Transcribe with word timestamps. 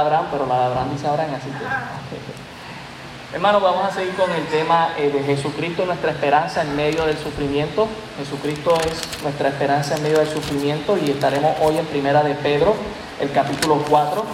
Abraham, 0.00 0.28
pero 0.32 0.46
la 0.46 0.58
de 0.58 0.64
Abraham 0.64 0.90
dice 0.94 1.06
Abraham, 1.06 1.34
así 1.34 1.50
que. 1.50 3.36
Hermano, 3.36 3.60
vamos 3.60 3.84
a 3.84 3.90
seguir 3.94 4.14
con 4.14 4.32
el 4.32 4.46
tema 4.46 4.94
eh, 4.96 5.10
de 5.10 5.22
Jesucristo, 5.22 5.84
nuestra 5.84 6.12
esperanza 6.12 6.62
en 6.62 6.74
medio 6.74 7.04
del 7.04 7.18
sufrimiento. 7.18 7.86
Jesucristo 8.16 8.74
es 8.86 9.22
nuestra 9.22 9.50
esperanza 9.50 9.96
en 9.96 10.02
medio 10.04 10.20
del 10.20 10.28
sufrimiento 10.28 10.96
y 10.96 11.10
estaremos 11.10 11.56
hoy 11.60 11.76
en 11.76 11.84
Primera 11.84 12.22
de 12.22 12.34
Pedro, 12.36 12.74
el 13.20 13.32
capítulo 13.32 13.84
4, 13.86 14.24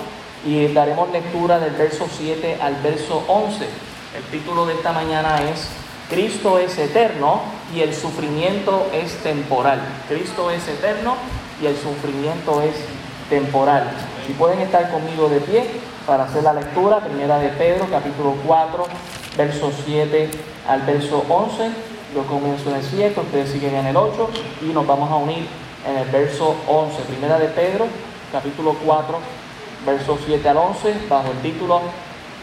y 0.47 0.73
daremos 0.73 1.11
lectura 1.11 1.59
del 1.59 1.73
verso 1.73 2.07
7 2.09 2.59
al 2.63 2.77
verso 2.77 3.25
11. 3.27 3.65
El 4.17 4.23
título 4.31 4.65
de 4.65 4.75
esta 4.75 4.93
mañana 4.93 5.43
es 5.43 5.71
Cristo 6.09 6.61
es 6.61 6.79
eterno 6.79 7.43
y 7.75 7.81
el 7.81 7.93
sufrimiento 7.97 8.87
es 8.93 9.21
temporal. 9.25 9.81
Cristo 10.09 10.53
es 10.53 10.69
eterno 10.69 11.17
y 11.61 11.67
el 11.67 11.77
sufrimiento 11.77 12.63
es 12.63 12.77
temporal. 13.29 13.91
Si 14.29 14.35
pueden 14.35 14.61
estar 14.61 14.91
conmigo 14.91 15.31
de 15.31 15.41
pie 15.41 15.65
para 16.07 16.25
hacer 16.25 16.43
la 16.43 16.53
lectura, 16.53 17.01
primera 17.01 17.39
de 17.39 17.49
Pedro, 17.49 17.87
capítulo 17.91 18.35
4, 18.47 18.85
verso 19.39 19.73
7 19.87 20.31
al 20.69 20.83
verso 20.83 21.25
11. 21.27 21.71
Yo 22.15 22.27
comienzo 22.27 22.69
en 22.69 22.77
el 22.77 22.83
7, 22.83 23.19
ustedes 23.19 23.51
siguen 23.51 23.75
en 23.77 23.87
el 23.87 23.97
8 23.97 24.29
y 24.61 24.67
nos 24.67 24.87
vamos 24.87 25.11
a 25.11 25.17
unir 25.17 25.47
en 25.89 25.97
el 25.97 26.09
verso 26.11 26.57
11. 26.67 27.05
Primera 27.05 27.39
de 27.39 27.47
Pedro, 27.47 27.87
capítulo 28.31 28.77
4, 28.85 29.19
verso 29.87 30.19
7 30.27 30.47
al 30.47 30.59
11, 30.59 30.95
bajo 31.09 31.31
el 31.31 31.39
título 31.39 31.81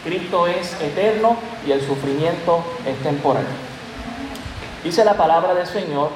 Cristo 0.02 0.48
es 0.48 0.74
eterno 0.80 1.36
y 1.64 1.70
el 1.70 1.86
sufrimiento 1.86 2.64
es 2.84 3.00
temporal. 3.04 3.46
Dice 4.82 5.04
la 5.04 5.16
palabra 5.16 5.54
del 5.54 5.68
Señor, 5.68 6.10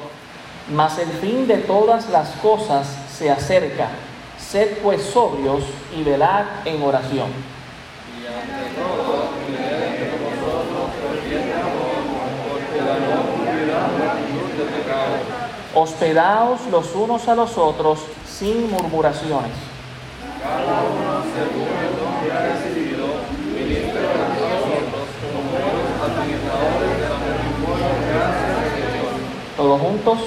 mas 0.74 0.98
el 0.98 1.10
fin 1.10 1.46
de 1.46 1.58
todas 1.58 2.10
las 2.10 2.30
cosas 2.42 2.88
se 3.16 3.30
acerca. 3.30 3.86
Sed 4.50 4.78
pues 4.82 5.02
sobrios 5.02 5.62
y 5.96 6.02
velad 6.02 6.44
en 6.64 6.82
oración. 6.82 7.28
Y 8.18 8.26
ante 8.26 8.80
Hospedaos 15.72 16.66
los 16.68 16.92
unos 16.96 17.28
a 17.28 17.36
los 17.36 17.56
otros 17.56 18.00
sin 18.26 18.68
murmuraciones. 18.72 19.52
Cada 20.42 20.82
uno 20.82 21.22
según 21.32 21.68
el 21.78 21.94
don 21.94 22.12
que 22.20 22.32
ha 22.32 22.40
recibido, 22.52 23.06
ministro 23.54 24.00
a 24.00 24.34
nosotros 24.34 25.06
como 25.22 25.46
buenos 25.46 25.94
administradores 26.10 26.90
de 26.98 27.06
la 27.08 27.18
misericordia 27.22 28.26
de 28.74 28.82
Dios. 28.98 29.14
Todos 29.56 29.80
juntos, 29.80 30.18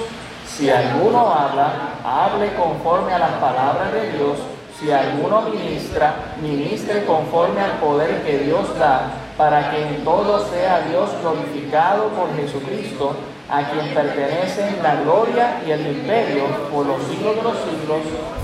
si 0.56 0.70
alguno 0.70 1.32
habla, 1.32 1.98
hable 2.04 2.54
conforme 2.54 3.12
a 3.12 3.18
las 3.18 3.32
palabras 3.32 3.92
de 3.92 4.12
Dios. 4.12 4.38
Si 4.78 4.90
alguno 4.90 5.42
ministra, 5.42 6.14
ministre 6.40 7.04
conforme 7.04 7.60
al 7.60 7.72
poder 7.78 8.22
que 8.22 8.38
Dios 8.38 8.76
da, 8.78 9.12
para 9.36 9.70
que 9.70 9.82
en 9.82 10.04
todo 10.04 10.44
sea 10.48 10.80
Dios 10.88 11.10
glorificado 11.20 12.08
por 12.08 12.34
Jesucristo, 12.36 13.14
a 13.48 13.62
quien 13.62 13.94
pertenecen 13.94 14.82
la 14.82 14.96
gloria 14.96 15.60
y 15.66 15.70
el 15.70 15.86
imperio 15.86 16.44
por 16.72 16.86
los 16.86 17.02
siglos 17.04 17.36
de 17.36 17.42
los 17.42 17.56
siglos. 17.58 18.00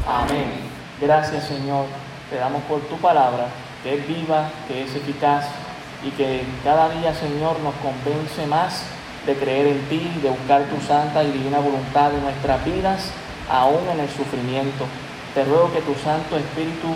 Amén. 0.06 0.52
Gracias 1.00 1.44
Señor, 1.44 1.86
te 2.28 2.36
damos 2.36 2.62
por 2.62 2.80
tu 2.82 2.96
palabra, 2.96 3.46
que 3.82 3.94
es 3.94 4.06
viva, 4.06 4.50
que 4.68 4.84
es 4.84 4.94
eficaz 4.94 5.46
y 6.04 6.10
que 6.10 6.44
cada 6.64 6.88
día 6.90 7.14
Señor 7.14 7.58
nos 7.60 7.74
convence 7.76 8.46
más 8.46 8.84
de 9.26 9.36
creer 9.36 9.66
en 9.66 9.80
ti, 9.88 10.10
de 10.22 10.30
buscar 10.30 10.62
tu 10.64 10.80
santa 10.86 11.22
y 11.22 11.32
divina 11.32 11.58
voluntad 11.58 12.12
en 12.14 12.22
nuestras 12.22 12.64
vidas, 12.64 13.10
aún 13.50 13.88
en 13.92 14.00
el 14.00 14.08
sufrimiento. 14.08 14.86
Te 15.34 15.44
ruego 15.44 15.72
que 15.72 15.80
tu 15.82 15.94
Santo 15.94 16.36
Espíritu, 16.36 16.94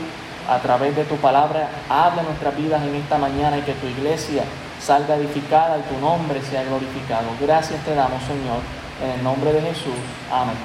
a 0.49 0.59
través 0.59 0.97
de 0.97 1.05
tu 1.05 1.17
palabra, 1.17 1.69
hable 1.89 2.23
nuestras 2.23 2.57
vidas 2.57 2.83
en 2.83 2.95
esta 2.95 3.19
mañana 3.19 3.59
y 3.59 3.63
que 3.63 3.73
tu 3.75 3.87
iglesia 3.87 4.45
salga 4.81 5.17
edificada 5.17 5.79
y 5.79 5.95
tu 5.95 6.01
nombre 6.01 6.43
sea 6.43 6.65
glorificado. 6.65 7.29
Gracias 7.41 7.83
te 7.85 7.95
damos, 7.95 8.23
Señor, 8.25 8.61
en 9.03 9.19
el 9.19 9.25
nombre 9.25 9.53
de 9.53 9.61
Jesús. 9.61 9.95
Amén. 10.31 10.57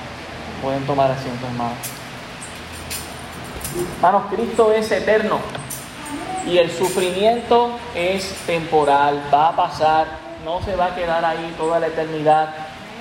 Pueden 0.62 0.86
tomar 0.86 1.12
asiento, 1.12 1.46
hermanos. 1.46 1.78
Hermanos, 3.96 4.24
Cristo 4.32 4.74
es 4.74 4.92
eterno 4.92 5.40
y 6.46 6.58
el 6.58 6.72
sufrimiento 6.72 7.78
es 7.96 8.34
temporal, 8.46 9.22
va 9.34 9.50
a 9.50 9.56
pasar, 9.56 10.29
no 10.44 10.62
se 10.62 10.76
va 10.76 10.88
a 10.88 10.96
quedar 10.96 11.24
ahí 11.26 11.54
toda 11.58 11.80
la 11.80 11.88
eternidad. 11.88 12.50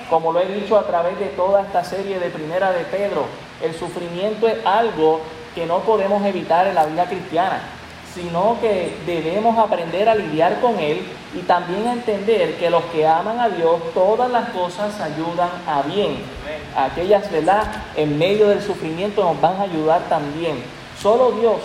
Como 0.09 0.31
lo 0.31 0.39
he 0.39 0.45
dicho 0.45 0.77
a 0.77 0.87
través 0.87 1.19
de 1.19 1.27
toda 1.27 1.61
esta 1.61 1.83
serie 1.83 2.19
de 2.19 2.29
Primera 2.29 2.71
de 2.71 2.83
Pedro, 2.85 3.25
el 3.61 3.73
sufrimiento 3.75 4.47
es 4.47 4.65
algo 4.65 5.21
que 5.53 5.65
no 5.65 5.79
podemos 5.79 6.25
evitar 6.25 6.67
en 6.67 6.75
la 6.75 6.85
vida 6.85 7.05
cristiana, 7.05 7.59
sino 8.13 8.57
que 8.59 8.97
debemos 9.05 9.57
aprender 9.57 10.09
a 10.09 10.15
lidiar 10.15 10.59
con 10.61 10.79
él 10.79 11.05
y 11.33 11.39
también 11.39 11.87
a 11.87 11.93
entender 11.93 12.55
que 12.57 12.69
los 12.69 12.83
que 12.85 13.07
aman 13.07 13.39
a 13.39 13.49
Dios, 13.49 13.79
todas 13.93 14.31
las 14.31 14.49
cosas 14.49 14.99
ayudan 14.99 15.49
a 15.67 15.83
bien 15.83 16.17
aquellas, 16.75 17.31
¿verdad? 17.31 17.63
En 17.95 18.17
medio 18.17 18.47
del 18.47 18.61
sufrimiento 18.61 19.23
nos 19.23 19.39
van 19.39 19.57
a 19.57 19.63
ayudar 19.63 20.01
también. 20.09 20.63
Solo 20.99 21.31
Dios, 21.31 21.57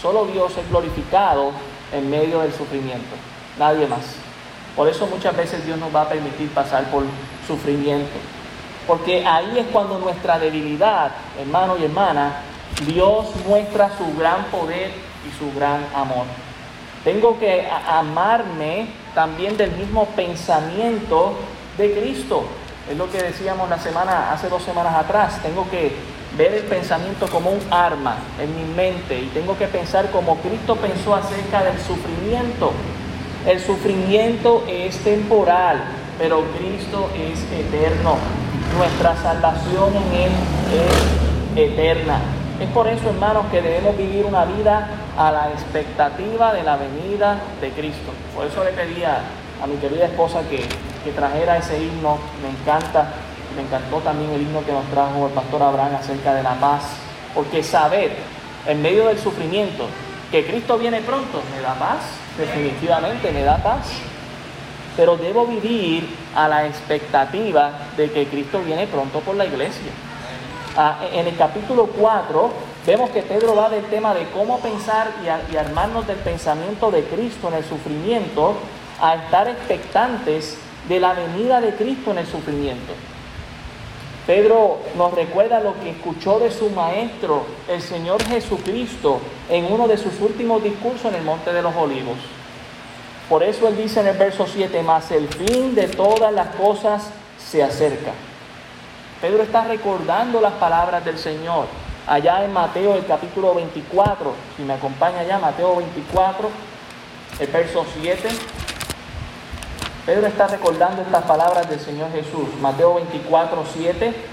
solo 0.00 0.26
Dios 0.26 0.52
es 0.56 0.68
glorificado 0.68 1.52
en 1.92 2.10
medio 2.10 2.40
del 2.40 2.52
sufrimiento, 2.52 3.16
nadie 3.58 3.86
más. 3.86 4.29
Por 4.76 4.88
eso 4.88 5.06
muchas 5.06 5.36
veces 5.36 5.64
Dios 5.64 5.78
nos 5.78 5.94
va 5.94 6.02
a 6.02 6.08
permitir 6.08 6.48
pasar 6.50 6.84
por 6.84 7.04
sufrimiento. 7.46 8.18
Porque 8.86 9.26
ahí 9.26 9.58
es 9.58 9.66
cuando 9.72 9.98
nuestra 9.98 10.38
debilidad, 10.38 11.12
hermano 11.38 11.76
y 11.78 11.84
hermana, 11.84 12.42
Dios 12.86 13.26
muestra 13.46 13.90
su 13.96 14.16
gran 14.18 14.44
poder 14.44 14.90
y 14.90 15.38
su 15.38 15.52
gran 15.56 15.84
amor. 15.94 16.24
Tengo 17.04 17.38
que 17.38 17.68
amarme 17.88 18.88
también 19.14 19.56
del 19.56 19.72
mismo 19.72 20.06
pensamiento 20.06 21.34
de 21.78 21.92
Cristo. 21.92 22.44
Es 22.90 22.96
lo 22.96 23.10
que 23.10 23.22
decíamos 23.22 23.68
la 23.70 23.78
semana, 23.78 24.32
hace 24.32 24.48
dos 24.48 24.62
semanas 24.62 24.94
atrás. 24.94 25.40
Tengo 25.42 25.68
que 25.70 25.94
ver 26.36 26.54
el 26.54 26.64
pensamiento 26.64 27.26
como 27.28 27.50
un 27.50 27.60
arma 27.70 28.16
en 28.40 28.54
mi 28.56 28.74
mente 28.74 29.18
y 29.18 29.26
tengo 29.26 29.56
que 29.56 29.66
pensar 29.66 30.10
como 30.10 30.36
Cristo 30.38 30.76
pensó 30.76 31.14
acerca 31.14 31.62
del 31.64 31.78
sufrimiento. 31.80 32.72
El 33.46 33.60
sufrimiento 33.60 34.64
es 34.68 34.98
temporal, 34.98 35.82
pero 36.18 36.44
Cristo 36.58 37.10
es 37.14 37.40
eterno. 37.52 38.16
Nuestra 38.76 39.16
salvación 39.16 39.94
en 39.96 40.20
Él 40.20 40.32
es 40.74 41.72
eterna. 41.72 42.20
Es 42.60 42.68
por 42.70 42.86
eso, 42.86 43.08
hermanos, 43.08 43.46
que 43.50 43.62
debemos 43.62 43.96
vivir 43.96 44.24
una 44.26 44.44
vida 44.44 44.88
a 45.16 45.32
la 45.32 45.50
expectativa 45.50 46.52
de 46.52 46.62
la 46.62 46.76
venida 46.76 47.38
de 47.60 47.70
Cristo. 47.70 48.12
Por 48.34 48.46
eso 48.46 48.62
le 48.62 48.70
pedía 48.72 49.20
a 49.62 49.66
mi 49.66 49.76
querida 49.76 50.06
esposa 50.06 50.42
que 50.48 50.62
que 51.04 51.12
trajera 51.12 51.58
ese 51.58 51.82
himno. 51.82 52.18
Me 52.42 52.50
encanta, 52.50 53.12
me 53.56 53.62
encantó 53.62 53.98
también 53.98 54.30
el 54.32 54.42
himno 54.42 54.64
que 54.64 54.72
nos 54.72 54.84
trajo 54.86 55.26
el 55.26 55.32
pastor 55.32 55.62
Abraham 55.62 55.96
acerca 55.98 56.34
de 56.34 56.42
la 56.42 56.54
paz. 56.54 56.82
Porque 57.34 57.62
saber 57.62 58.12
en 58.66 58.82
medio 58.82 59.06
del 59.06 59.18
sufrimiento 59.18 59.86
que 60.30 60.44
Cristo 60.46 60.78
viene 60.78 61.00
pronto 61.00 61.42
me 61.54 61.62
da 61.62 61.74
paz, 61.74 62.02
definitivamente 62.38 63.30
me 63.32 63.42
da 63.42 63.56
paz. 63.58 63.88
Pero 64.96 65.16
debo 65.16 65.46
vivir 65.46 66.08
a 66.34 66.48
la 66.48 66.66
expectativa 66.66 67.72
de 67.96 68.10
que 68.10 68.26
Cristo 68.26 68.60
viene 68.62 68.86
pronto 68.86 69.20
por 69.20 69.36
la 69.36 69.46
iglesia. 69.46 69.92
Ah, 70.76 70.98
en 71.12 71.26
el 71.26 71.36
capítulo 71.36 71.86
4 71.86 72.50
vemos 72.86 73.10
que 73.10 73.22
Pedro 73.22 73.56
va 73.56 73.68
del 73.68 73.84
tema 73.86 74.14
de 74.14 74.28
cómo 74.30 74.60
pensar 74.60 75.10
y, 75.22 75.52
y 75.52 75.56
armarnos 75.56 76.06
del 76.06 76.18
pensamiento 76.18 76.90
de 76.90 77.04
Cristo 77.04 77.48
en 77.48 77.54
el 77.54 77.64
sufrimiento 77.64 78.54
a 79.00 79.14
estar 79.14 79.48
expectantes 79.48 80.58
de 80.88 81.00
la 81.00 81.14
venida 81.14 81.60
de 81.60 81.74
Cristo 81.74 82.12
en 82.12 82.18
el 82.18 82.26
sufrimiento. 82.26 82.92
Pedro 84.30 84.78
nos 84.96 85.12
recuerda 85.12 85.58
lo 85.58 85.74
que 85.80 85.90
escuchó 85.90 86.38
de 86.38 86.52
su 86.52 86.70
maestro, 86.70 87.46
el 87.68 87.82
Señor 87.82 88.22
Jesucristo, 88.22 89.20
en 89.48 89.64
uno 89.64 89.88
de 89.88 89.96
sus 89.96 90.20
últimos 90.20 90.62
discursos 90.62 91.06
en 91.06 91.16
el 91.16 91.24
Monte 91.24 91.52
de 91.52 91.60
los 91.60 91.74
Olivos. 91.74 92.16
Por 93.28 93.42
eso 93.42 93.66
él 93.66 93.76
dice 93.76 93.98
en 93.98 94.06
el 94.06 94.16
verso 94.16 94.46
7, 94.46 94.84
más 94.84 95.10
el 95.10 95.26
fin 95.26 95.74
de 95.74 95.88
todas 95.88 96.32
las 96.32 96.54
cosas 96.54 97.10
se 97.44 97.60
acerca. 97.64 98.12
Pedro 99.20 99.42
está 99.42 99.64
recordando 99.64 100.40
las 100.40 100.52
palabras 100.52 101.04
del 101.04 101.18
Señor. 101.18 101.66
Allá 102.06 102.44
en 102.44 102.52
Mateo, 102.52 102.94
el 102.94 103.06
capítulo 103.06 103.52
24, 103.56 104.32
si 104.56 104.62
me 104.62 104.74
acompaña 104.74 105.18
allá, 105.18 105.40
Mateo 105.40 105.74
24, 105.74 106.48
el 107.40 107.46
verso 107.48 107.84
7. 108.00 108.28
Pedro 110.06 110.26
está 110.26 110.46
recordando 110.46 111.02
estas 111.02 111.24
palabras 111.24 111.68
del 111.68 111.78
Señor 111.78 112.10
Jesús. 112.12 112.48
Mateo 112.60 112.94
24, 112.94 113.64
7 113.74 114.29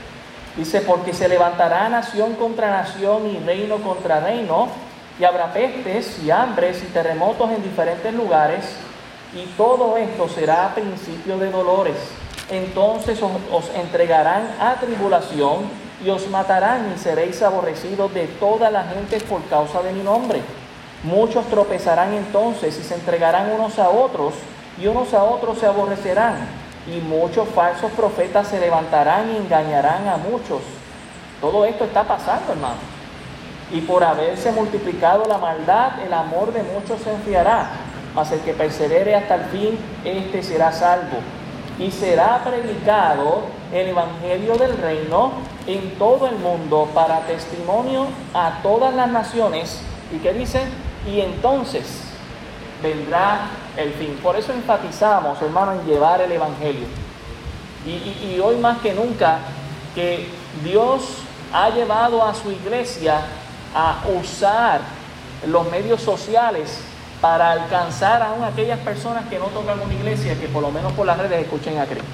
dice, 0.57 0.81
porque 0.81 1.13
se 1.13 1.29
levantará 1.29 1.87
nación 1.87 2.33
contra 2.33 2.69
nación 2.71 3.27
y 3.27 3.39
reino 3.39 3.77
contra 3.77 4.19
reino, 4.19 4.67
y 5.19 5.23
habrá 5.23 5.53
pestes 5.53 6.19
y 6.23 6.31
hambres 6.31 6.83
y 6.83 6.87
terremotos 6.87 7.51
en 7.51 7.63
diferentes 7.63 8.13
lugares, 8.13 8.65
y 9.33 9.45
todo 9.57 9.97
esto 9.97 10.27
será 10.27 10.73
principio 10.75 11.37
de 11.37 11.51
dolores. 11.51 11.95
Entonces 12.49 13.19
os, 13.21 13.69
entregarán 13.75 14.55
a 14.59 14.75
tribulación 14.75 15.69
y 16.03 16.09
os 16.09 16.29
matarán 16.29 16.93
y 16.95 16.99
seréis 16.99 17.41
aborrecidos 17.41 18.13
de 18.13 18.27
toda 18.27 18.71
la 18.71 18.83
gente 18.83 19.19
por 19.21 19.43
causa 19.45 19.81
de 19.81 19.91
mi 19.91 20.03
nombre 20.03 20.41
Muchos 21.03 21.45
tropezarán 21.45 22.13
entonces 22.13 22.77
y 22.79 22.83
se 22.83 22.95
entregarán 22.95 23.51
unos 23.51 23.77
a 23.77 23.89
otros 23.89 24.33
y 24.81 24.87
unos 24.87 25.13
a 25.13 25.23
otros 25.23 25.59
se 25.59 25.67
aborrecerán. 25.67 26.35
Y 26.87 26.99
muchos 27.01 27.49
falsos 27.49 27.91
profetas 27.91 28.47
se 28.47 28.59
levantarán 28.59 29.31
y 29.31 29.37
engañarán 29.37 30.07
a 30.07 30.17
muchos. 30.17 30.61
Todo 31.41 31.65
esto 31.65 31.83
está 31.83 32.03
pasando, 32.03 32.53
hermano. 32.53 32.79
Y 33.71 33.81
por 33.81 34.03
haberse 34.03 34.51
multiplicado 34.51 35.25
la 35.25 35.37
maldad, 35.37 35.99
el 36.05 36.13
amor 36.13 36.53
de 36.53 36.63
muchos 36.63 37.01
se 37.01 37.11
enfriará. 37.11 37.69
Mas 38.15 38.31
el 38.31 38.39
que 38.39 38.53
persevere 38.53 39.15
hasta 39.15 39.35
el 39.35 39.45
fin, 39.45 39.77
éste 40.05 40.41
será 40.41 40.71
salvo. 40.71 41.17
Y 41.77 41.91
será 41.91 42.41
predicado 42.43 43.41
el 43.73 43.89
Evangelio 43.89 44.57
del 44.57 44.77
Reino 44.77 45.33
en 45.67 45.95
todo 45.99 46.27
el 46.27 46.37
mundo 46.37 46.89
para 46.93 47.19
testimonio 47.21 48.07
a 48.33 48.59
todas 48.63 48.95
las 48.95 49.09
naciones. 49.09 49.81
¿Y 50.11 50.19
qué 50.19 50.33
dice? 50.33 50.61
Y 51.05 51.19
entonces 51.19 52.06
vendrá 52.81 53.49
el 53.75 53.93
fin. 53.93 54.17
Por 54.21 54.35
eso 54.35 54.53
enfatizamos, 54.53 55.41
hermano, 55.41 55.73
en 55.73 55.85
llevar 55.85 56.21
el 56.21 56.31
Evangelio. 56.31 56.87
Y, 57.85 58.39
hoy 58.39 58.57
más 58.57 58.79
que 58.79 58.93
nunca, 58.93 59.39
que 59.95 60.27
Dios 60.63 61.19
ha 61.53 61.69
llevado 61.69 62.25
a 62.25 62.33
su 62.33 62.51
iglesia 62.51 63.21
a 63.73 64.01
usar 64.19 64.81
los 65.47 65.69
medios 65.71 66.01
sociales 66.01 66.81
para 67.21 67.51
alcanzar 67.51 68.21
a 68.21 68.47
aquellas 68.47 68.79
personas 68.79 69.25
que 69.29 69.39
no 69.39 69.45
tocan 69.45 69.79
una 69.79 69.93
iglesia, 69.93 70.37
que 70.37 70.47
por 70.47 70.61
lo 70.61 70.71
menos 70.71 70.91
por 70.93 71.05
las 71.05 71.17
redes 71.17 71.41
escuchen 71.43 71.79
a 71.79 71.85
Cristo. 71.85 72.05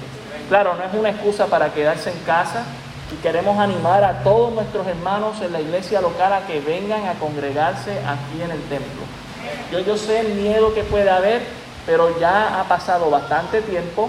Claro, 0.48 0.74
no 0.76 0.84
es 0.84 0.94
una 0.94 1.10
excusa 1.10 1.46
para 1.46 1.72
quedarse 1.72 2.10
en 2.10 2.18
casa 2.20 2.64
y 3.12 3.16
queremos 3.16 3.58
animar 3.58 4.04
a 4.04 4.22
todos 4.22 4.52
nuestros 4.52 4.86
hermanos 4.86 5.40
en 5.40 5.52
la 5.52 5.60
iglesia 5.60 6.00
local 6.00 6.32
a 6.32 6.46
que 6.46 6.60
vengan 6.60 7.06
a 7.06 7.14
congregarse 7.14 7.98
aquí 8.06 8.42
en 8.42 8.50
el 8.50 8.62
templo. 8.64 9.02
Yo, 9.70 9.80
yo 9.80 9.96
sé 9.96 10.20
el 10.20 10.34
miedo 10.34 10.74
que 10.74 10.84
puede 10.84 11.10
haber, 11.10 11.42
pero 11.86 12.18
ya 12.18 12.60
ha 12.60 12.64
pasado 12.64 13.10
bastante 13.10 13.62
tiempo, 13.62 14.08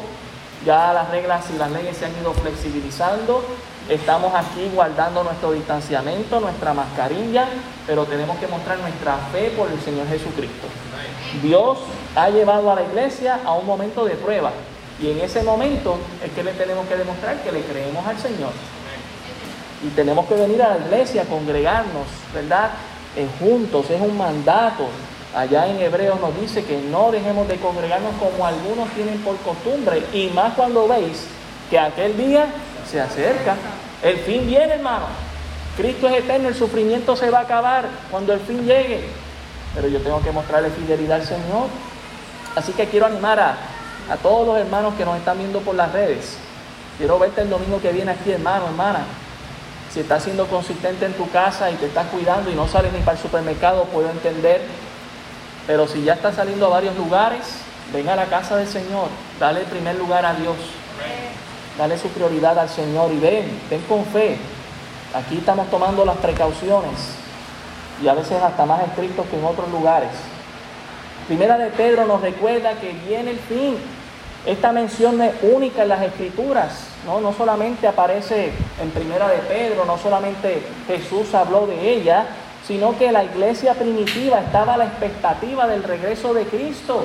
ya 0.66 0.94
las 0.94 1.10
reglas 1.10 1.46
y 1.54 1.58
las 1.58 1.72
leyes 1.72 1.98
se 1.98 2.06
han 2.06 2.18
ido 2.20 2.34
flexibilizando, 2.34 3.44
estamos 3.90 4.34
aquí 4.34 4.70
guardando 4.74 5.24
nuestro 5.24 5.52
distanciamiento, 5.52 6.40
nuestra 6.40 6.74
mascarilla, 6.74 7.48
pero 7.86 8.06
tenemos 8.06 8.38
que 8.38 8.48
mostrar 8.48 8.80
nuestra 8.80 9.18
fe 9.32 9.52
por 9.56 9.70
el 9.72 9.80
Señor 9.82 10.08
Jesucristo. 10.08 10.68
Dios 11.42 11.78
ha 12.16 12.30
llevado 12.30 12.72
a 12.72 12.76
la 12.76 12.84
iglesia 12.84 13.40
a 13.46 13.54
un 13.54 13.66
momento 13.66 14.06
de 14.06 14.16
prueba 14.16 14.52
y 15.02 15.12
en 15.12 15.20
ese 15.20 15.44
momento 15.44 15.98
es 16.24 16.32
que 16.32 16.44
le 16.44 16.54
tenemos 16.54 16.88
que 16.88 16.96
demostrar 16.96 17.42
que 17.44 17.52
le 17.52 17.62
creemos 17.62 18.06
al 18.08 18.18
Señor. 18.18 18.52
Y 19.84 19.90
tenemos 19.90 20.26
que 20.26 20.36
venir 20.36 20.62
a 20.64 20.70
la 20.70 20.86
iglesia, 20.86 21.24
a 21.24 21.26
congregarnos, 21.26 22.08
¿verdad? 22.34 22.72
Eh, 23.16 23.28
juntos, 23.40 23.90
es 23.90 24.02
un 24.02 24.18
mandato. 24.18 24.88
Allá 25.36 25.68
en 25.68 25.82
Hebreos 25.82 26.18
nos 26.22 26.40
dice 26.40 26.64
que 26.64 26.78
no 26.78 27.12
dejemos 27.12 27.46
de 27.50 27.58
congregarnos 27.58 28.14
como 28.16 28.48
algunos 28.48 28.90
tienen 28.92 29.20
por 29.20 29.36
costumbre, 29.40 30.02
y 30.14 30.28
más 30.28 30.54
cuando 30.54 30.88
veis 30.88 31.26
que 31.70 31.78
aquel 31.78 32.16
día 32.16 32.46
se 32.90 33.02
acerca. 33.02 33.56
El 34.02 34.18
fin 34.20 34.48
viene, 34.48 34.76
hermano. 34.76 35.08
Cristo 35.76 36.08
es 36.08 36.24
eterno, 36.24 36.48
el 36.48 36.56
sufrimiento 36.56 37.18
se 37.18 37.30
va 37.30 37.40
a 37.40 37.42
acabar 37.42 37.86
cuando 38.10 38.32
el 38.32 38.40
fin 38.40 38.66
llegue. 38.66 39.10
Pero 39.76 39.90
yo 39.90 40.00
tengo 40.00 40.22
que 40.22 40.32
mostrarle 40.32 40.70
fidelidad 40.70 41.20
al 41.20 41.28
Señor. 41.28 41.68
Así 42.56 42.72
que 42.72 42.86
quiero 42.86 43.08
animar 43.08 43.38
a, 43.38 43.58
a 44.10 44.16
todos 44.16 44.48
los 44.48 44.58
hermanos 44.58 44.94
que 44.96 45.04
nos 45.04 45.18
están 45.18 45.38
viendo 45.38 45.60
por 45.60 45.76
las 45.76 45.92
redes. 45.92 46.38
Quiero 46.98 47.20
verte 47.20 47.42
el 47.42 47.50
domingo 47.50 47.82
que 47.82 47.92
viene 47.92 48.12
aquí, 48.12 48.32
hermano, 48.32 48.68
hermana. 48.68 49.00
Si 49.94 50.00
estás 50.00 50.24
siendo 50.24 50.48
consistente 50.48 51.06
en 51.06 51.14
tu 51.14 51.30
casa 51.30 51.70
y 51.72 51.76
te 51.76 51.88
estás 51.88 52.08
cuidando 52.08 52.50
y 52.50 52.56
no 52.56 52.70
sales 52.70 52.94
ni 52.94 53.00
para 53.00 53.18
el 53.18 53.22
supermercado, 53.22 53.84
puedo 53.86 54.10
entender. 54.10 54.62
Pero 55.68 55.88
si 55.88 56.04
ya 56.04 56.14
estás 56.14 56.36
saliendo 56.36 56.68
a 56.68 56.70
varios 56.70 56.96
lugares, 56.96 57.42
ven 57.94 58.08
a 58.10 58.16
la 58.16 58.26
casa 58.26 58.58
del 58.58 58.68
Señor. 58.68 59.08
Dale 59.40 59.62
el 59.62 59.66
primer 59.66 59.96
lugar 59.96 60.26
a 60.26 60.34
Dios. 60.34 60.56
Dale 61.78 61.98
su 61.98 62.08
prioridad 62.10 62.58
al 62.58 62.70
Señor 62.70 63.12
y 63.12 63.20
ven, 63.20 63.60
ven 63.70 63.82
con 63.82 64.06
fe. 64.06 64.38
Aquí 65.14 65.38
estamos 65.38 65.70
tomando 65.70 66.06
las 66.06 66.18
precauciones 66.18 67.16
y 68.02 68.08
a 68.08 68.14
veces 68.14 68.42
hasta 68.42 68.66
más 68.66 68.82
estrictos 68.84 69.26
que 69.28 69.38
en 69.38 69.46
otros 69.46 69.70
lugares. 69.72 70.10
Primera 71.28 71.58
de 71.58 71.70
Pedro 71.72 72.06
nos 72.06 72.22
recuerda 72.22 72.74
que 72.74 72.92
viene 73.08 73.32
el 73.32 73.40
fin. 73.40 73.78
Esta 74.46 74.72
mención 74.72 75.20
es 75.22 75.34
única 75.42 75.82
en 75.84 75.90
las 75.90 76.04
escrituras, 76.04 76.88
¿no? 77.06 77.20
no 77.20 77.34
solamente 77.34 77.88
aparece 77.88 78.52
en 78.80 78.92
Primera 78.92 79.28
de 79.28 79.40
Pedro, 79.40 79.86
no 79.86 79.98
solamente 79.98 80.62
Jesús 80.86 81.34
habló 81.34 81.66
de 81.66 81.94
ella, 81.94 82.28
sino 82.68 82.98
que 82.98 83.12
la 83.12 83.24
iglesia 83.24 83.74
primitiva 83.74 84.40
estaba 84.40 84.74
a 84.74 84.78
la 84.78 84.86
expectativa 84.86 85.68
del 85.68 85.84
regreso 85.84 86.34
de 86.34 86.46
Cristo. 86.46 87.04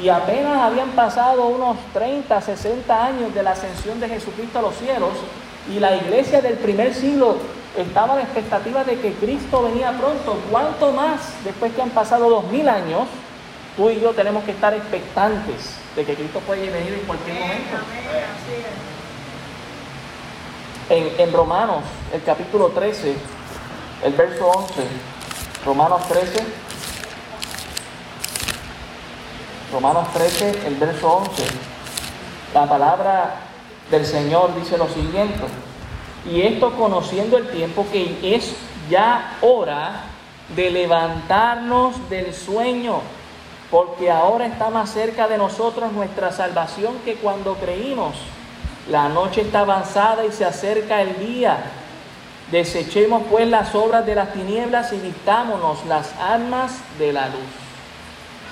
Y 0.00 0.08
apenas 0.08 0.58
habían 0.58 0.90
pasado 0.90 1.46
unos 1.46 1.76
30, 1.92 2.40
60 2.40 3.04
años 3.04 3.34
de 3.34 3.42
la 3.42 3.52
ascensión 3.52 3.98
de 3.98 4.08
Jesucristo 4.08 4.58
a 4.58 4.62
los 4.62 4.76
cielos, 4.76 5.12
y 5.74 5.80
la 5.80 5.96
iglesia 5.96 6.40
del 6.40 6.54
primer 6.54 6.94
siglo 6.94 7.38
estaba 7.76 8.12
a 8.12 8.16
la 8.16 8.22
expectativa 8.22 8.84
de 8.84 9.00
que 9.00 9.12
Cristo 9.14 9.62
venía 9.62 9.90
pronto. 9.92 10.38
¿Cuánto 10.50 10.92
más 10.92 11.32
después 11.44 11.72
que 11.72 11.82
han 11.82 11.90
pasado 11.90 12.30
dos 12.30 12.44
mil 12.50 12.68
años? 12.68 13.08
Tú 13.76 13.90
y 13.90 14.00
yo 14.00 14.12
tenemos 14.12 14.44
que 14.44 14.52
estar 14.52 14.72
expectantes 14.72 15.76
de 15.96 16.04
que 16.04 16.14
Cristo 16.14 16.40
puede 16.40 16.70
venir 16.70 16.94
en 16.94 17.00
cualquier 17.00 17.38
momento. 17.40 17.76
En, 20.88 21.10
en 21.18 21.32
Romanos, 21.32 21.82
el 22.14 22.22
capítulo 22.22 22.68
13, 22.68 23.16
el 24.04 24.12
verso 24.12 24.46
11, 24.48 24.72
Romanos 25.64 26.02
13, 26.08 26.44
Romanos 29.72 30.08
13, 30.12 30.66
el 30.66 30.74
verso 30.76 31.08
11, 31.08 31.44
la 32.54 32.68
palabra 32.68 33.34
del 33.90 34.04
Señor 34.04 34.54
dice 34.54 34.78
lo 34.78 34.88
siguiente, 34.88 35.44
y 36.30 36.42
esto 36.42 36.72
conociendo 36.76 37.38
el 37.38 37.48
tiempo 37.48 37.86
que 37.90 38.18
es 38.34 38.54
ya 38.90 39.38
hora 39.40 40.04
de 40.54 40.70
levantarnos 40.70 42.08
del 42.08 42.34
sueño, 42.34 43.00
porque 43.70 44.10
ahora 44.10 44.46
está 44.46 44.70
más 44.70 44.90
cerca 44.90 45.26
de 45.26 45.38
nosotros 45.38 45.92
nuestra 45.92 46.30
salvación 46.32 46.94
que 47.04 47.16
cuando 47.16 47.54
creímos. 47.54 48.14
La 48.88 49.08
noche 49.08 49.40
está 49.40 49.60
avanzada 49.60 50.24
y 50.24 50.30
se 50.30 50.44
acerca 50.44 51.02
el 51.02 51.18
día. 51.18 51.58
Desechemos 52.50 53.24
pues 53.28 53.48
las 53.48 53.74
obras 53.74 54.06
de 54.06 54.14
las 54.14 54.32
tinieblas 54.32 54.92
y 54.92 54.98
vistámonos 54.98 55.84
las 55.86 56.14
armas 56.20 56.72
de 56.98 57.12
la 57.12 57.26
luz. 57.26 57.66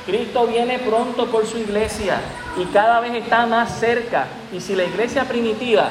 Cristo 0.04 0.46
viene 0.46 0.78
pronto 0.80 1.26
por 1.26 1.46
su 1.46 1.58
iglesia 1.58 2.20
y 2.58 2.64
cada 2.66 3.00
vez 3.00 3.14
está 3.14 3.46
más 3.46 3.78
cerca. 3.78 4.26
Y 4.52 4.60
si 4.60 4.74
la 4.74 4.84
iglesia 4.84 5.24
primitiva 5.24 5.90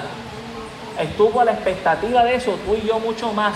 estuvo 0.99 1.39
a 1.39 1.45
la 1.45 1.53
expectativa 1.53 2.23
de 2.23 2.35
eso, 2.35 2.57
tú 2.65 2.75
y 2.75 2.85
yo 2.85 2.99
mucho 2.99 3.31
más, 3.33 3.55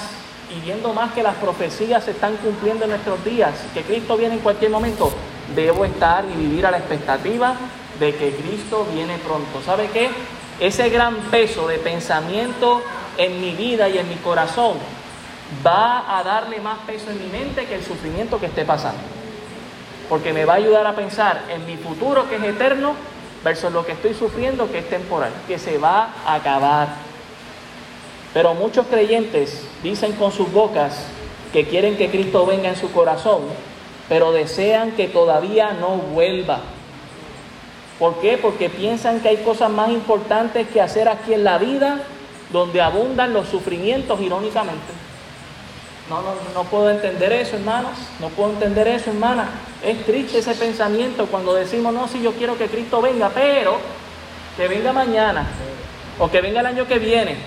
y 0.56 0.62
viendo 0.62 0.94
más 0.94 1.12
que 1.12 1.22
las 1.22 1.36
profecías 1.36 2.06
se 2.06 2.12
están 2.12 2.38
cumpliendo 2.38 2.86
en 2.86 2.92
nuestros 2.92 3.24
días, 3.26 3.54
que 3.74 3.82
Cristo 3.84 4.16
viene 4.18 4.36
en 4.36 4.40
cualquier 4.40 4.72
momento, 4.72 5.12
debo 5.54 5.84
estar 5.84 6.24
y 6.26 6.38
vivir 6.38 6.66
a 6.66 6.72
la 6.72 6.78
expectativa 6.78 7.56
de 8.00 8.16
que 8.16 8.32
Cristo 8.32 8.88
viene 8.94 9.18
pronto. 9.18 9.62
¿Sabe 9.64 9.90
qué? 9.92 10.10
Ese 10.60 10.90
gran 10.90 11.16
peso 11.30 11.68
de 11.68 11.78
pensamiento 11.78 12.82
en 13.18 13.42
mi 13.42 13.52
vida 13.52 13.90
y 13.90 13.98
en 13.98 14.08
mi 14.10 14.16
corazón 14.16 14.78
va 15.66 16.18
a 16.18 16.24
darle 16.24 16.60
más 16.60 16.80
peso 16.80 17.10
en 17.10 17.22
mi 17.22 17.30
mente 17.30 17.66
que 17.66 17.76
el 17.76 17.84
sufrimiento 17.84 18.40
que 18.40 18.48
esté 18.48 18.66
pasando. 18.66 19.00
Porque 20.10 20.34
me 20.34 20.46
va 20.46 20.54
a 20.54 20.58
ayudar 20.58 20.86
a 20.88 20.96
pensar 20.96 21.44
en 21.50 21.66
mi 21.66 21.78
futuro 21.78 22.30
que 22.30 22.36
es 22.36 22.44
eterno 22.44 22.94
versus 23.44 23.72
lo 23.72 23.86
que 23.86 23.94
estoy 23.94 24.14
sufriendo 24.14 24.72
que 24.72 24.80
es 24.80 24.90
temporal, 24.90 25.32
que 25.48 25.60
se 25.60 25.78
va 25.78 26.10
a 26.26 26.36
acabar. 26.36 26.90
Pero 28.34 28.54
muchos 28.54 28.88
creyentes 28.88 29.66
dicen 29.84 30.14
con 30.14 30.32
sus 30.32 30.52
bocas 30.52 31.06
que 31.54 31.66
quieren 31.66 31.98
que 31.98 32.10
Cristo 32.10 32.46
venga 32.46 32.70
en 32.70 32.76
su 32.76 32.92
corazón, 32.92 33.42
pero 34.10 34.32
desean 34.32 34.92
que 34.92 35.08
todavía 35.08 35.74
no 35.74 35.96
vuelva. 35.96 36.60
¿Por 38.00 38.20
qué? 38.20 38.38
Porque 38.38 38.70
piensan 38.70 39.22
que 39.22 39.30
hay 39.30 39.38
cosas 39.38 39.72
más 39.72 39.90
importantes 39.90 40.68
que 40.68 40.82
hacer 40.82 41.10
aquí 41.10 41.34
en 41.34 41.44
la 41.44 41.58
vida 41.58 42.04
donde 42.52 42.82
abundan 42.82 43.34
los 43.34 43.48
sufrimientos 43.48 44.20
irónicamente. 44.22 44.94
No, 46.10 46.22
no, 46.22 46.34
no 46.54 46.64
puedo 46.64 46.90
entender 46.90 47.34
eso, 47.34 47.58
hermanos. 47.58 47.92
No 48.20 48.30
puedo 48.30 48.52
entender 48.52 48.88
eso, 48.88 49.10
hermana. 49.10 49.50
Es 49.84 50.06
triste 50.06 50.40
ese 50.40 50.56
pensamiento 50.56 51.26
cuando 51.28 51.54
decimos, 51.54 51.94
no, 51.94 52.08
si 52.08 52.22
yo 52.22 52.32
quiero 52.34 52.58
que 52.58 52.68
Cristo 52.68 53.02
venga, 53.02 53.30
pero 53.30 53.78
que 54.56 54.68
venga 54.68 54.94
mañana 54.94 55.46
o 56.18 56.30
que 56.32 56.42
venga 56.42 56.62
el 56.62 56.66
año 56.66 56.88
que 56.88 56.98
viene. 56.98 57.38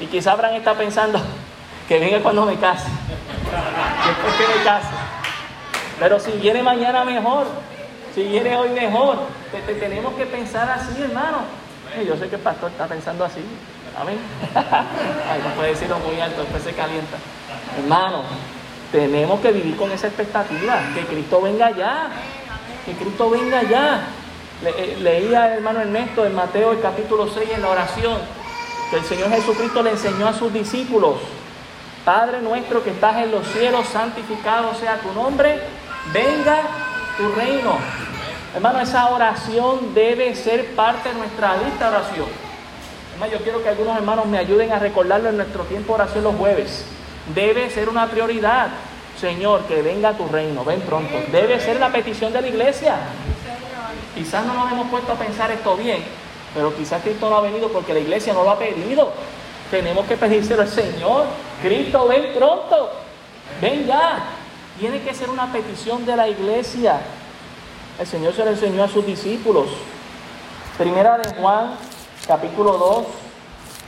Y 0.00 0.06
quizá 0.06 0.32
Abraham 0.32 0.56
está 0.56 0.74
pensando 0.74 1.20
que 1.88 1.98
venga 1.98 2.20
cuando 2.20 2.46
me 2.46 2.56
case. 2.56 2.88
Después 4.06 4.34
que 4.34 4.58
me 4.58 4.64
case. 4.64 4.88
Pero 6.00 6.18
si 6.20 6.32
viene 6.32 6.62
mañana 6.62 7.04
mejor, 7.04 7.46
si 8.14 8.22
viene 8.22 8.56
hoy 8.56 8.70
mejor, 8.70 9.18
te, 9.52 9.74
tenemos 9.74 10.14
que 10.14 10.26
pensar 10.26 10.70
así, 10.70 11.02
hermano. 11.02 11.38
Yo 12.06 12.16
sé 12.16 12.28
que 12.28 12.36
el 12.36 12.42
pastor 12.42 12.70
está 12.70 12.86
pensando 12.86 13.24
así. 13.24 13.40
Amén. 13.98 14.18
Ay, 14.54 15.40
no 15.42 15.54
puede 15.54 15.70
decirlo 15.70 15.98
muy 15.98 16.20
alto, 16.20 16.42
después 16.42 16.62
se 16.62 16.72
calienta. 16.72 17.16
Hermano, 17.78 18.24
Tenemos 18.92 19.40
que 19.40 19.52
vivir 19.52 19.76
con 19.76 19.90
esa 19.92 20.06
expectativa, 20.06 20.80
que 20.94 21.04
Cristo 21.04 21.42
venga 21.42 21.70
ya, 21.72 22.08
que 22.86 22.92
Cristo 22.92 23.28
venga 23.28 23.62
ya. 23.62 24.08
Eh, 24.64 24.96
leía 25.00 25.48
el 25.48 25.58
hermano 25.58 25.80
Ernesto 25.80 26.24
en 26.24 26.34
Mateo 26.34 26.72
el 26.72 26.80
capítulo 26.80 27.28
6 27.28 27.50
en 27.54 27.62
la 27.62 27.68
oración, 27.68 28.18
que 28.90 28.96
el 28.96 29.04
Señor 29.04 29.28
Jesucristo 29.30 29.82
le 29.82 29.90
enseñó 29.90 30.26
a 30.26 30.32
sus 30.32 30.52
discípulos, 30.52 31.16
Padre 32.04 32.40
nuestro 32.40 32.82
que 32.82 32.90
estás 32.90 33.18
en 33.18 33.30
los 33.30 33.46
cielos, 33.48 33.86
santificado 33.88 34.74
sea 34.74 34.96
tu 35.00 35.12
nombre, 35.12 35.60
venga 36.12 36.62
tu 37.18 37.30
reino. 37.34 37.76
Hermano, 38.58 38.80
esa 38.80 39.10
oración 39.10 39.94
debe 39.94 40.34
ser 40.34 40.74
parte 40.74 41.10
de 41.10 41.14
nuestra 41.14 41.56
lista 41.58 41.88
de 41.88 41.96
oración. 41.96 42.26
Hermano, 43.12 43.32
yo 43.32 43.38
quiero 43.38 43.62
que 43.62 43.68
algunos 43.68 43.96
hermanos 43.96 44.26
me 44.26 44.36
ayuden 44.36 44.72
a 44.72 44.80
recordarlo 44.80 45.28
en 45.28 45.36
nuestro 45.36 45.62
tiempo 45.62 45.94
de 45.94 46.02
oración 46.02 46.24
los 46.24 46.34
jueves. 46.34 46.84
Debe 47.36 47.70
ser 47.70 47.88
una 47.88 48.08
prioridad. 48.08 48.70
Señor, 49.16 49.62
que 49.66 49.80
venga 49.80 50.14
tu 50.14 50.26
reino, 50.26 50.64
ven 50.64 50.80
pronto. 50.80 51.14
Debe 51.30 51.60
ser 51.60 51.78
la 51.78 51.92
petición 51.92 52.32
de 52.32 52.40
la 52.40 52.48
iglesia. 52.48 52.96
Quizás 54.16 54.44
no 54.44 54.54
nos 54.54 54.72
hemos 54.72 54.88
puesto 54.88 55.12
a 55.12 55.14
pensar 55.14 55.52
esto 55.52 55.76
bien, 55.76 56.02
pero 56.52 56.74
quizás 56.74 57.00
Cristo 57.00 57.30
no 57.30 57.36
ha 57.36 57.42
venido 57.42 57.68
porque 57.68 57.94
la 57.94 58.00
iglesia 58.00 58.32
no 58.32 58.42
lo 58.42 58.50
ha 58.50 58.58
pedido. 58.58 59.12
Tenemos 59.70 60.04
que 60.06 60.16
pedírselo 60.16 60.62
al 60.62 60.68
Señor. 60.68 61.26
Cristo, 61.62 62.08
ven 62.08 62.34
pronto. 62.34 62.90
Ven 63.60 63.86
ya. 63.86 64.18
Tiene 64.80 65.00
que 65.02 65.14
ser 65.14 65.30
una 65.30 65.46
petición 65.52 66.04
de 66.04 66.16
la 66.16 66.26
iglesia. 66.26 66.98
El 67.98 68.06
Señor 68.06 68.32
se 68.32 68.44
lo 68.44 68.50
enseñó 68.52 68.84
a 68.84 68.88
sus 68.88 69.04
discípulos. 69.04 69.66
Primera 70.78 71.18
de 71.18 71.34
Juan, 71.34 71.74
capítulo 72.28 72.78
2, 72.78 73.04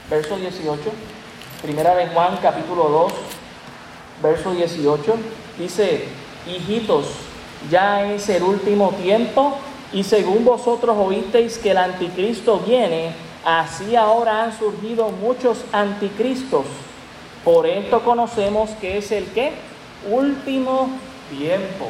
verso 0.09 0.35
18. 0.35 0.81
Primera 1.61 1.95
de 1.95 2.07
Juan, 2.07 2.37
capítulo 2.41 2.89
2, 2.89 3.13
verso 4.21 4.51
18. 4.51 5.15
Dice, 5.57 6.09
hijitos, 6.45 7.05
ya 7.69 8.11
es 8.11 8.27
el 8.27 8.43
último 8.43 8.89
tiempo 9.01 9.57
y 9.93 10.03
según 10.03 10.43
vosotros 10.43 10.97
oísteis 10.97 11.57
que 11.57 11.71
el 11.71 11.77
anticristo 11.77 12.59
viene, 12.59 13.13
así 13.45 13.95
ahora 13.95 14.43
han 14.43 14.59
surgido 14.59 15.07
muchos 15.07 15.63
anticristos. 15.71 16.65
Por 17.45 17.65
esto 17.65 18.01
conocemos 18.03 18.71
que 18.71 18.97
es 18.97 19.09
el 19.13 19.27
que 19.27 19.53
último 20.09 20.89
tiempo. 21.29 21.87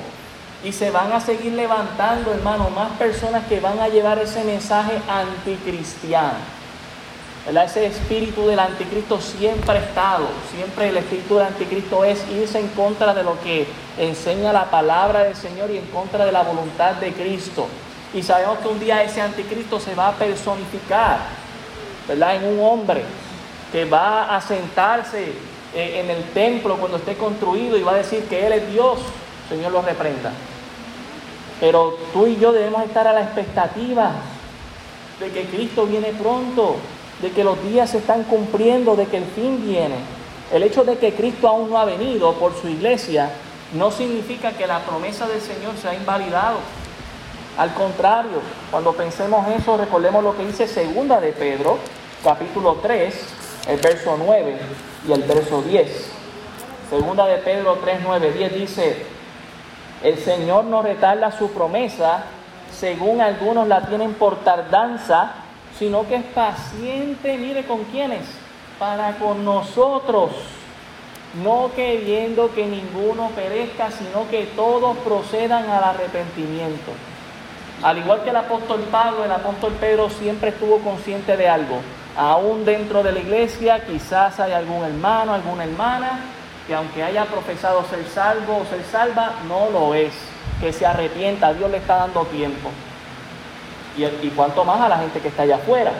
Y 0.63 0.71
se 0.73 0.91
van 0.91 1.11
a 1.11 1.19
seguir 1.19 1.53
levantando, 1.53 2.31
hermano, 2.31 2.69
más 2.69 2.91
personas 2.91 3.45
que 3.47 3.59
van 3.59 3.79
a 3.79 3.87
llevar 3.87 4.19
ese 4.19 4.43
mensaje 4.43 5.01
anticristiano. 5.09 6.61
Ese 7.49 7.87
espíritu 7.87 8.45
del 8.45 8.59
anticristo 8.59 9.19
siempre 9.19 9.77
ha 9.77 9.81
estado, 9.81 10.27
siempre 10.55 10.89
el 10.89 10.97
espíritu 10.97 11.37
del 11.37 11.47
anticristo 11.47 12.03
es 12.03 12.23
irse 12.29 12.59
en 12.59 12.67
contra 12.69 13.15
de 13.15 13.23
lo 13.23 13.39
que 13.41 13.65
enseña 13.97 14.53
la 14.53 14.69
palabra 14.69 15.23
del 15.23 15.35
Señor 15.35 15.71
y 15.71 15.77
en 15.77 15.85
contra 15.87 16.23
de 16.25 16.31
la 16.31 16.43
voluntad 16.43 16.93
de 16.95 17.11
Cristo. 17.13 17.67
Y 18.13 18.21
sabemos 18.21 18.59
que 18.59 18.67
un 18.67 18.79
día 18.79 19.01
ese 19.03 19.21
anticristo 19.21 19.79
se 19.79 19.95
va 19.95 20.09
a 20.09 20.11
personificar, 20.13 21.17
¿verdad? 22.07 22.35
En 22.35 22.45
un 22.45 22.59
hombre 22.63 23.03
que 23.71 23.85
va 23.85 24.35
a 24.35 24.41
sentarse 24.41 25.33
eh, 25.73 26.01
en 26.03 26.11
el 26.11 26.23
templo 26.25 26.77
cuando 26.77 26.97
esté 26.97 27.15
construido 27.15 27.75
y 27.75 27.81
va 27.81 27.93
a 27.93 27.95
decir 27.95 28.23
que 28.25 28.45
Él 28.45 28.53
es 28.53 28.71
Dios. 28.71 28.99
Señor 29.49 29.71
lo 29.71 29.81
reprenda. 29.81 30.31
Pero 31.61 31.95
tú 32.11 32.27
y 32.27 32.37
yo 32.37 32.51
debemos 32.51 32.83
estar 32.83 33.07
a 33.07 33.13
la 33.13 33.21
expectativa 33.21 34.11
de 35.19 35.29
que 35.29 35.45
Cristo 35.45 35.85
viene 35.85 36.07
pronto, 36.07 36.77
de 37.21 37.29
que 37.29 37.43
los 37.43 37.63
días 37.63 37.91
se 37.91 37.99
están 37.99 38.23
cumpliendo, 38.23 38.95
de 38.95 39.05
que 39.05 39.17
el 39.17 39.25
fin 39.25 39.63
viene. 39.63 39.95
El 40.51 40.63
hecho 40.63 40.83
de 40.83 40.97
que 40.97 41.13
Cristo 41.13 41.47
aún 41.47 41.69
no 41.69 41.77
ha 41.77 41.85
venido 41.85 42.33
por 42.33 42.59
su 42.59 42.67
iglesia 42.67 43.31
no 43.73 43.91
significa 43.91 44.51
que 44.51 44.67
la 44.67 44.79
promesa 44.79 45.27
del 45.27 45.39
Señor 45.39 45.77
se 45.79 45.87
ha 45.87 45.93
invalidado. 45.93 46.57
Al 47.57 47.73
contrario, 47.73 48.41
cuando 48.71 48.93
pensemos 48.93 49.47
eso, 49.49 49.77
recordemos 49.77 50.23
lo 50.23 50.35
que 50.35 50.45
dice 50.45 50.67
segunda 50.67 51.21
de 51.21 51.31
Pedro, 51.31 51.77
capítulo 52.23 52.79
3, 52.81 53.13
el 53.67 53.79
verso 53.79 54.17
9 54.17 54.57
y 55.07 55.11
el 55.11 55.21
verso 55.23 55.61
10. 55.61 56.11
Segunda 56.89 57.27
de 57.27 57.37
Pedro 57.37 57.77
3, 57.83 57.99
9, 58.03 58.31
10 58.33 58.53
dice, 58.55 59.05
el 60.03 60.17
Señor 60.17 60.65
no 60.65 60.81
retarda 60.81 61.31
su 61.31 61.51
promesa, 61.51 62.23
según 62.71 63.21
algunos 63.21 63.67
la 63.67 63.81
tienen 63.81 64.13
por 64.13 64.37
tardanza, 64.37 65.33
sino 65.77 66.07
que 66.07 66.15
es 66.15 66.23
paciente, 66.23 67.37
mire 67.37 67.65
con 67.65 67.83
quiénes, 67.85 68.21
para 68.79 69.13
con 69.17 69.45
nosotros, 69.45 70.31
no 71.43 71.71
queriendo 71.75 72.53
que 72.53 72.65
ninguno 72.65 73.29
perezca, 73.35 73.91
sino 73.91 74.27
que 74.29 74.45
todos 74.55 74.97
procedan 74.97 75.69
al 75.69 75.83
arrepentimiento. 75.83 76.91
Al 77.83 77.97
igual 77.97 78.23
que 78.23 78.29
el 78.31 78.35
apóstol 78.35 78.81
Pablo, 78.91 79.23
el 79.23 79.31
apóstol 79.31 79.73
Pedro 79.79 80.09
siempre 80.09 80.49
estuvo 80.49 80.79
consciente 80.79 81.37
de 81.37 81.47
algo. 81.47 81.77
Aún 82.17 82.65
dentro 82.65 83.01
de 83.03 83.11
la 83.11 83.19
iglesia 83.19 83.85
quizás 83.85 84.39
hay 84.39 84.51
algún 84.51 84.83
hermano, 84.83 85.33
alguna 85.33 85.63
hermana 85.63 86.19
que 86.71 86.75
aunque 86.75 87.03
haya 87.03 87.25
profesado 87.25 87.83
ser 87.89 88.05
salvo 88.07 88.59
o 88.59 88.65
ser 88.65 88.81
salva, 88.89 89.33
no 89.45 89.69
lo 89.71 89.93
es. 89.93 90.13
Que 90.61 90.71
se 90.71 90.85
arrepienta, 90.85 91.53
Dios 91.53 91.69
le 91.69 91.79
está 91.79 91.97
dando 91.97 92.23
tiempo. 92.27 92.69
Y, 93.97 94.05
y 94.05 94.31
cuanto 94.33 94.63
más 94.63 94.79
a 94.79 94.87
la 94.87 94.97
gente 94.99 95.19
que 95.19 95.27
está 95.27 95.43
allá 95.43 95.57
afuera. 95.57 95.91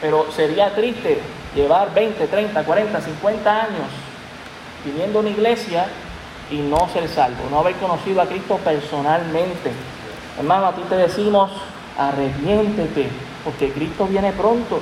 Pero 0.00 0.26
sería 0.32 0.74
triste 0.74 1.20
llevar 1.54 1.94
20, 1.94 2.26
30, 2.26 2.64
40, 2.64 3.00
50 3.00 3.62
años 3.62 3.86
viviendo 4.84 5.20
en 5.20 5.26
una 5.26 5.36
iglesia 5.36 5.86
y 6.50 6.56
no 6.56 6.88
ser 6.88 7.08
salvo, 7.08 7.44
no 7.48 7.60
haber 7.60 7.76
conocido 7.76 8.22
a 8.22 8.26
Cristo 8.26 8.58
personalmente. 8.64 9.70
Hermano, 10.36 10.66
a 10.66 10.74
ti 10.74 10.82
te 10.88 10.96
decimos, 10.96 11.48
arrepiéntete, 11.96 13.08
porque 13.44 13.70
Cristo 13.70 14.08
viene 14.08 14.32
pronto. 14.32 14.80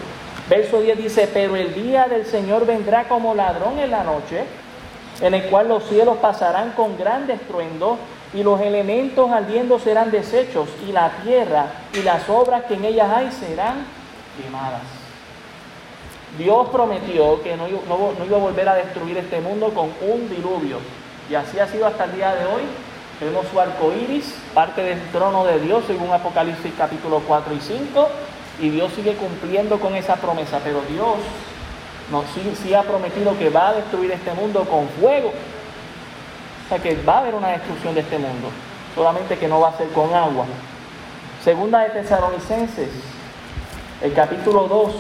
Verso 0.49 0.81
10 0.81 0.97
dice, 0.97 1.29
pero 1.31 1.57
el 1.57 1.75
día 1.75 2.07
del 2.09 2.25
Señor 2.25 2.65
vendrá 2.65 3.07
como 3.07 3.35
ladrón 3.35 3.79
en 3.81 3.91
la 3.91 4.03
noche 4.03 4.47
en 5.21 5.35
el 5.35 5.45
cual 5.45 5.69
los 5.69 5.85
cielos 5.85 6.19
pasarán 6.19 6.73
con 6.73 6.97
gran 6.97 7.29
estruendo 7.31 7.99
y 8.35 8.43
los 8.43 8.61
elementos 8.61 9.31
ardiendo 9.31 9.79
serán 9.79 10.11
deshechos 10.11 10.69
y 10.87 10.93
la 10.93 11.11
tierra 11.25 11.67
y 11.93 12.03
las 12.03 12.29
obras 12.29 12.65
que 12.65 12.75
en 12.75 12.85
ellas 12.85 13.11
hay 13.11 13.31
serán 13.33 13.87
quemadas. 14.41 14.83
Dios 16.37 16.69
prometió 16.69 17.43
que 17.43 17.57
no, 17.57 17.67
iba 17.69 18.37
a 18.37 18.41
volver 18.41 18.69
a 18.69 18.75
destruir 18.75 19.17
este 19.17 19.41
mundo 19.41 19.71
con 19.71 19.91
un 20.09 20.29
diluvio 20.29 20.79
y 21.31 21.35
así 21.35 21.59
ha 21.59 21.67
sido 21.67 21.87
hasta 21.87 22.05
el 22.05 22.15
día 22.15 22.35
de 22.35 22.45
hoy. 22.45 22.63
Vemos 23.21 23.47
su 23.51 23.59
arco 23.59 23.93
iris, 23.93 24.33
parte 24.55 24.83
del 24.83 25.03
trono 25.11 25.45
de 25.45 25.59
Dios, 25.59 25.83
según 25.89 26.13
Apocalipsis 26.13 26.73
capítulo 26.79 27.21
4 27.27 27.53
y 27.53 27.61
5, 27.61 28.09
y 28.61 28.69
Dios 28.71 28.93
sigue 28.93 29.15
cumpliendo 29.15 29.81
con 29.81 29.97
esa 29.97 30.15
promesa, 30.17 30.61
pero 30.63 30.83
Dios 30.89 31.17
no, 32.11 32.25
sí, 32.33 32.75
ha 32.75 32.83
prometido 32.83 33.37
que 33.39 33.51
va 33.51 33.69
a 33.69 33.75
destruir 33.75 34.11
este 34.13 34.33
mundo 34.33 34.65
con 34.65 34.89
fuego. 34.89 35.29
O 35.29 36.69
sea 36.69 36.79
que 36.79 36.97
va 37.03 37.17
a 37.17 37.19
haber 37.21 37.35
una 37.35 37.49
destrucción 37.49 37.95
de 37.95 38.01
este 38.01 38.19
mundo. 38.19 38.49
Solamente 38.95 39.39
que 39.39 39.47
no 39.47 39.61
va 39.61 39.69
a 39.69 39.77
ser 39.77 39.89
con 39.91 40.15
agua. 40.15 40.47
Segunda 41.45 41.81
de 41.81 41.91
Tesalonicenses, 41.91 42.89
el 44.03 44.13
capítulo 44.15 44.67
2. 44.69 44.95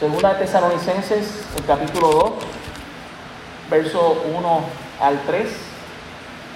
Segunda 0.00 0.34
de 0.34 0.44
Tesalonicenses, 0.44 1.46
el 1.56 1.64
capítulo 1.64 2.08
2, 2.08 2.32
verso 3.70 4.22
1 4.36 4.60
al 5.00 5.20
3. 5.26 5.48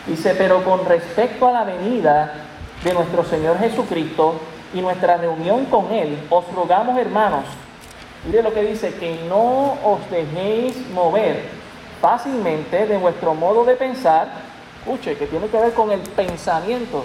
Dice, 0.06 0.35
pero 0.37 0.64
con 0.64 0.85
respecto 0.85 1.47
a 1.47 1.52
la 1.52 1.64
venida 1.64 2.32
de 2.82 2.92
nuestro 2.92 3.25
Señor 3.25 3.59
Jesucristo 3.59 4.35
y 4.75 4.80
nuestra 4.80 5.16
reunión 5.16 5.66
con 5.66 5.92
Él, 5.92 6.18
os 6.28 6.44
rogamos, 6.54 6.99
hermanos, 6.99 7.44
Mire 8.26 8.42
lo 8.42 8.52
que 8.52 8.62
dice, 8.62 8.94
que 8.94 9.20
no 9.28 9.78
os 9.82 10.10
dejéis 10.10 10.76
mover 10.90 11.42
fácilmente 12.00 12.86
de 12.86 12.96
vuestro 12.96 13.34
modo 13.34 13.64
de 13.64 13.76
pensar, 13.76 14.28
escuche, 14.78 15.16
que 15.16 15.26
tiene 15.26 15.48
que 15.48 15.58
ver 15.58 15.72
con 15.72 15.90
el 15.90 16.00
pensamiento, 16.00 17.04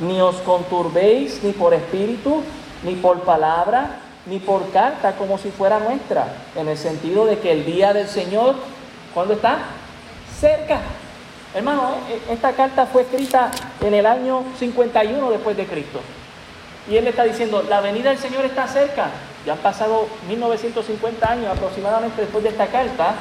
ni 0.00 0.20
os 0.20 0.36
conturbéis 0.36 1.42
ni 1.44 1.52
por 1.52 1.72
espíritu, 1.74 2.42
ni 2.82 2.94
por 2.94 3.20
palabra, 3.20 3.98
ni 4.26 4.38
por 4.38 4.70
carta 4.70 5.12
como 5.12 5.38
si 5.38 5.50
fuera 5.50 5.78
nuestra, 5.78 6.26
en 6.56 6.68
el 6.68 6.78
sentido 6.78 7.26
de 7.26 7.38
que 7.38 7.52
el 7.52 7.64
día 7.64 7.92
del 7.92 8.08
Señor, 8.08 8.56
¿cuándo 9.14 9.34
está? 9.34 9.58
Cerca. 10.40 10.80
Hermano, 11.54 11.96
e, 12.08 12.32
esta 12.32 12.52
carta 12.52 12.86
fue 12.86 13.02
escrita 13.02 13.50
en 13.80 13.94
el 13.94 14.06
año 14.06 14.42
51 14.58 15.30
después 15.30 15.56
de 15.56 15.66
Cristo. 15.66 16.00
Y 16.90 16.96
él 16.96 17.04
le 17.04 17.10
está 17.10 17.24
diciendo, 17.24 17.64
la 17.68 17.80
venida 17.80 18.10
del 18.10 18.18
Señor 18.18 18.44
está 18.44 18.66
cerca. 18.66 19.10
Ya 19.44 19.54
han 19.54 19.58
pasado 19.58 20.06
1950 20.28 21.30
años 21.30 21.46
aproximadamente 21.50 22.20
después 22.20 22.44
de 22.44 22.50
esta 22.50 22.66
carta 22.68 23.14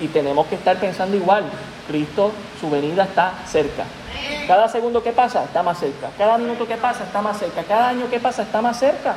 y 0.00 0.08
tenemos 0.08 0.46
que 0.46 0.54
estar 0.54 0.76
pensando 0.78 1.16
igual. 1.16 1.44
Cristo, 1.88 2.30
su 2.60 2.70
venida 2.70 3.04
está 3.04 3.32
cerca. 3.46 3.84
Cada 4.46 4.68
segundo 4.68 5.02
que 5.02 5.12
pasa 5.12 5.44
está 5.44 5.62
más 5.62 5.78
cerca. 5.78 6.10
Cada 6.16 6.38
minuto 6.38 6.66
que 6.66 6.76
pasa 6.76 7.04
está 7.04 7.22
más 7.22 7.38
cerca. 7.38 7.62
Cada 7.64 7.88
año 7.88 8.08
que 8.08 8.20
pasa 8.20 8.42
está 8.42 8.62
más 8.62 8.78
cerca. 8.78 9.16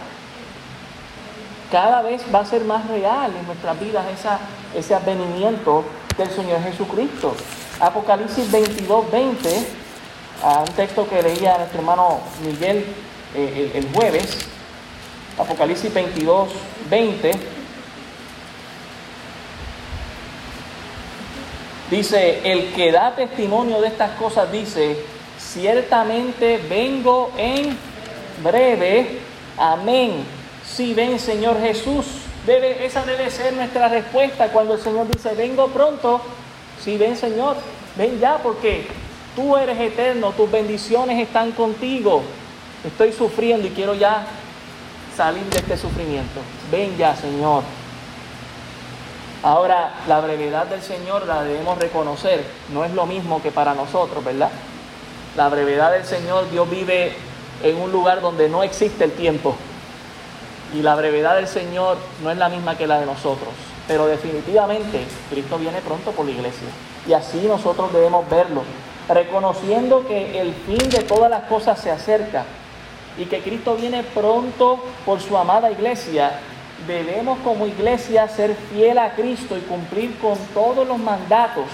Cada 1.71 2.01
vez 2.01 2.23
va 2.33 2.39
a 2.39 2.45
ser 2.45 2.63
más 2.63 2.87
real 2.87 3.31
en 3.39 3.45
nuestras 3.45 3.79
vidas 3.79 4.05
esa, 4.17 4.39
ese 4.75 4.95
advenimiento 4.95 5.83
del 6.17 6.29
Señor 6.29 6.61
Jesucristo. 6.63 7.35
Apocalipsis 7.79 8.51
22, 8.51 9.11
20, 9.11 9.67
un 10.59 10.73
texto 10.75 11.07
que 11.07 11.21
leía 11.21 11.57
nuestro 11.57 11.79
hermano 11.79 12.19
Miguel 12.43 12.85
eh, 13.35 13.71
el, 13.73 13.85
el 13.85 13.93
jueves, 13.93 14.37
Apocalipsis 15.41 15.91
22, 15.91 16.49
20. 16.89 17.31
Dice, 21.89 22.39
el 22.43 22.71
que 22.73 22.91
da 22.91 23.15
testimonio 23.15 23.81
de 23.81 23.87
estas 23.87 24.11
cosas 24.11 24.51
dice, 24.51 24.97
ciertamente 25.37 26.57
vengo 26.69 27.31
en 27.37 27.75
breve, 28.43 29.19
amén. 29.57 30.23
Si 30.63 30.93
ven 30.93 31.19
Señor 31.19 31.59
Jesús, 31.59 32.05
debe, 32.45 32.85
esa 32.85 33.03
debe 33.03 33.29
ser 33.29 33.53
nuestra 33.53 33.89
respuesta 33.89 34.49
cuando 34.49 34.75
el 34.75 34.79
Señor 34.79 35.07
dice, 35.09 35.33
vengo 35.33 35.67
pronto, 35.67 36.21
si 36.81 36.97
ven 36.97 37.17
Señor, 37.17 37.57
ven 37.97 38.19
ya 38.19 38.37
porque 38.37 38.87
tú 39.35 39.57
eres 39.57 39.79
eterno, 39.79 40.31
tus 40.31 40.49
bendiciones 40.49 41.19
están 41.19 41.51
contigo. 41.51 42.21
Estoy 42.85 43.11
sufriendo 43.11 43.67
y 43.67 43.71
quiero 43.71 43.95
ya 43.95 44.25
salir 45.21 45.43
de 45.43 45.59
este 45.59 45.77
sufrimiento. 45.77 46.39
Ven 46.71 46.97
ya 46.97 47.15
Señor. 47.15 47.61
Ahora, 49.43 49.91
la 50.07 50.19
brevedad 50.19 50.65
del 50.65 50.81
Señor 50.81 51.27
la 51.27 51.43
debemos 51.43 51.77
reconocer, 51.77 52.43
no 52.73 52.83
es 52.85 52.91
lo 52.91 53.05
mismo 53.05 53.39
que 53.39 53.51
para 53.51 53.75
nosotros, 53.75 54.25
¿verdad? 54.25 54.49
La 55.37 55.47
brevedad 55.47 55.91
del 55.91 56.05
Señor, 56.05 56.49
Dios 56.49 56.67
vive 56.67 57.13
en 57.61 57.77
un 57.77 57.91
lugar 57.91 58.21
donde 58.21 58.49
no 58.49 58.63
existe 58.63 59.03
el 59.03 59.11
tiempo. 59.11 59.55
Y 60.73 60.81
la 60.81 60.95
brevedad 60.95 61.35
del 61.35 61.47
Señor 61.47 61.97
no 62.23 62.31
es 62.31 62.37
la 62.39 62.49
misma 62.49 62.75
que 62.75 62.87
la 62.87 62.99
de 62.99 63.05
nosotros. 63.05 63.53
Pero 63.87 64.07
definitivamente 64.07 65.05
Cristo 65.29 65.59
viene 65.59 65.81
pronto 65.81 66.13
por 66.13 66.25
la 66.25 66.31
iglesia. 66.31 66.67
Y 67.07 67.13
así 67.13 67.45
nosotros 67.47 67.93
debemos 67.93 68.27
verlo, 68.27 68.63
reconociendo 69.07 70.03
que 70.07 70.41
el 70.41 70.55
fin 70.65 70.89
de 70.89 71.03
todas 71.03 71.29
las 71.29 71.43
cosas 71.43 71.79
se 71.79 71.91
acerca 71.91 72.43
y 73.21 73.25
que 73.25 73.41
Cristo 73.41 73.75
viene 73.75 74.03
pronto 74.03 74.83
por 75.05 75.21
su 75.21 75.37
amada 75.37 75.71
iglesia 75.71 76.39
debemos 76.87 77.37
como 77.43 77.67
iglesia 77.67 78.27
ser 78.27 78.55
fiel 78.71 78.97
a 78.97 79.13
Cristo 79.13 79.55
y 79.55 79.61
cumplir 79.61 80.17
con 80.19 80.37
todos 80.53 80.87
los 80.87 80.97
mandatos 80.97 81.65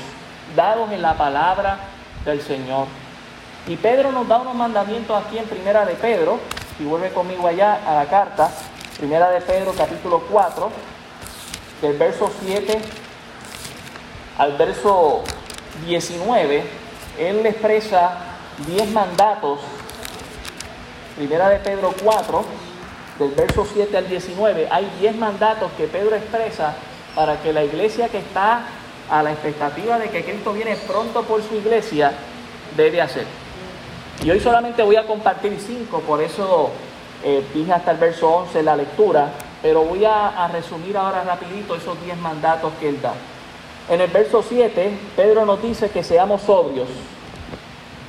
dados 0.56 0.92
en 0.92 1.02
la 1.02 1.14
palabra 1.14 1.80
del 2.26 2.42
Señor. 2.42 2.88
Y 3.68 3.78
Pedro 3.78 4.12
nos 4.12 4.28
da 4.28 4.40
unos 4.40 4.56
mandamientos 4.56 5.24
aquí 5.24 5.38
en 5.38 5.46
Primera 5.46 5.86
de 5.86 5.94
Pedro, 5.94 6.40
si 6.78 6.84
vuelve 6.84 7.10
conmigo 7.12 7.48
allá 7.48 7.80
a 7.86 7.96
la 7.96 8.06
carta, 8.06 8.50
Primera 8.98 9.30
de 9.30 9.40
Pedro 9.42 9.74
capítulo 9.78 10.24
4, 10.30 10.70
del 11.82 11.98
verso 11.98 12.30
7 12.42 12.82
al 14.38 14.54
verso 14.58 15.24
19, 15.86 16.64
él 17.20 17.46
expresa 17.46 18.18
10 18.68 18.92
mandatos. 18.92 19.60
Primera 21.18 21.50
de 21.50 21.58
Pedro 21.58 21.96
4, 22.04 22.46
del 23.18 23.32
verso 23.32 23.66
7 23.66 23.98
al 23.98 24.08
19, 24.08 24.68
hay 24.70 24.88
10 25.00 25.16
mandatos 25.16 25.72
que 25.76 25.88
Pedro 25.88 26.16
expresa 26.16 26.76
para 27.16 27.42
que 27.42 27.52
la 27.52 27.64
iglesia 27.64 28.08
que 28.08 28.20
está 28.20 28.68
a 29.10 29.24
la 29.24 29.32
expectativa 29.32 29.98
de 29.98 30.10
que 30.10 30.24
Cristo 30.24 30.54
viene 30.54 30.76
pronto 30.76 31.24
por 31.24 31.42
su 31.42 31.56
iglesia 31.56 32.12
debe 32.76 33.02
hacer. 33.02 33.26
Y 34.24 34.30
hoy 34.30 34.40
solamente 34.40 34.84
voy 34.84 34.96
a 34.96 35.08
compartir 35.08 35.58
5, 35.60 36.02
por 36.02 36.22
eso 36.22 36.70
eh, 37.24 37.44
dije 37.52 37.74
hasta 37.74 37.90
el 37.90 37.98
verso 37.98 38.30
11 38.30 38.62
la 38.62 38.76
lectura, 38.76 39.32
pero 39.64 39.82
voy 39.86 40.06
a, 40.06 40.46
a 40.46 40.48
resumir 40.50 40.96
ahora 40.98 41.24
rapidito 41.24 41.76
esos 41.76 42.00
10 42.04 42.16
mandatos 42.18 42.74
que 42.80 42.90
él 42.90 43.02
da. 43.02 43.16
En 43.90 44.02
el 44.02 44.12
verso 44.12 44.44
7, 44.48 44.92
Pedro 45.16 45.48
nos 45.48 45.64
dice 45.64 45.90
que 45.90 46.04
seamos 46.04 46.44
sobrios. 46.44 46.88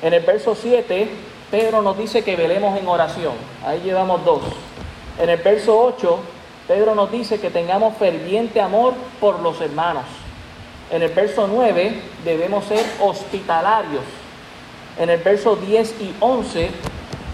En 0.03 0.13
el 0.13 0.23
verso 0.23 0.55
7, 0.55 1.09
Pedro 1.51 1.81
nos 1.81 1.97
dice 1.97 2.23
que 2.23 2.37
velemos 2.37 2.79
en 2.79 2.87
oración. 2.87 3.35
Ahí 3.65 3.81
llevamos 3.81 4.25
dos. 4.25 4.43
En 5.19 5.31
el 5.31 5.39
verso 5.39 5.79
8, 5.81 6.19
Pedro 6.69 6.95
nos 6.95 7.11
dice 7.11 7.41
que 7.41 7.51
tengamos 7.51 7.97
ferviente 7.97 8.61
amor 8.61 8.95
por 9.19 9.41
los 9.41 9.61
hermanos. 9.61 10.05
En 10.91 11.03
el 11.03 11.11
verso 11.11 11.47
9, 11.47 12.01
debemos 12.25 12.67
ser 12.67 12.85
hospitalarios. 13.01 14.05
En 14.99 15.09
el 15.11 15.21
verso 15.21 15.57
10 15.57 15.95
y 16.01 16.15
11, 16.21 16.71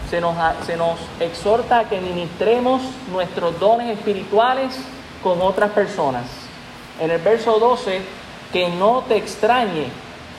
se 0.08 0.20
nos, 0.20 0.36
se 0.64 0.76
nos 0.76 0.98
exhorta 1.18 1.80
a 1.80 1.88
que 1.88 2.00
ministremos 2.00 2.82
nuestros 3.10 3.58
dones 3.58 3.98
espirituales 3.98 4.76
con 5.22 5.42
otras 5.42 5.72
personas. 5.72 6.24
En 7.00 7.10
el 7.10 7.20
verso 7.20 7.58
12, 7.58 8.00
que 8.52 8.68
no 8.68 9.02
te 9.08 9.16
extrañe 9.16 9.88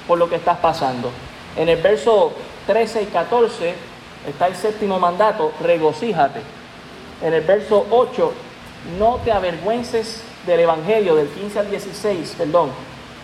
por 0.07 0.17
lo 0.17 0.29
que 0.29 0.35
estás 0.35 0.59
pasando. 0.59 1.11
En 1.57 1.67
el 1.67 1.81
verso 1.81 2.31
13 2.67 3.03
y 3.03 3.05
14 3.07 3.75
está 4.27 4.47
el 4.47 4.55
séptimo 4.55 4.99
mandato, 4.99 5.51
regocíjate 5.61 6.41
en 7.21 7.33
el 7.33 7.41
verso 7.41 7.85
8, 7.89 8.33
no 8.99 9.19
te 9.23 9.31
avergüences 9.31 10.21
del 10.45 10.59
Evangelio, 10.61 11.15
del 11.15 11.27
15 11.27 11.59
al 11.59 11.69
16, 11.69 12.35
perdón, 12.37 12.69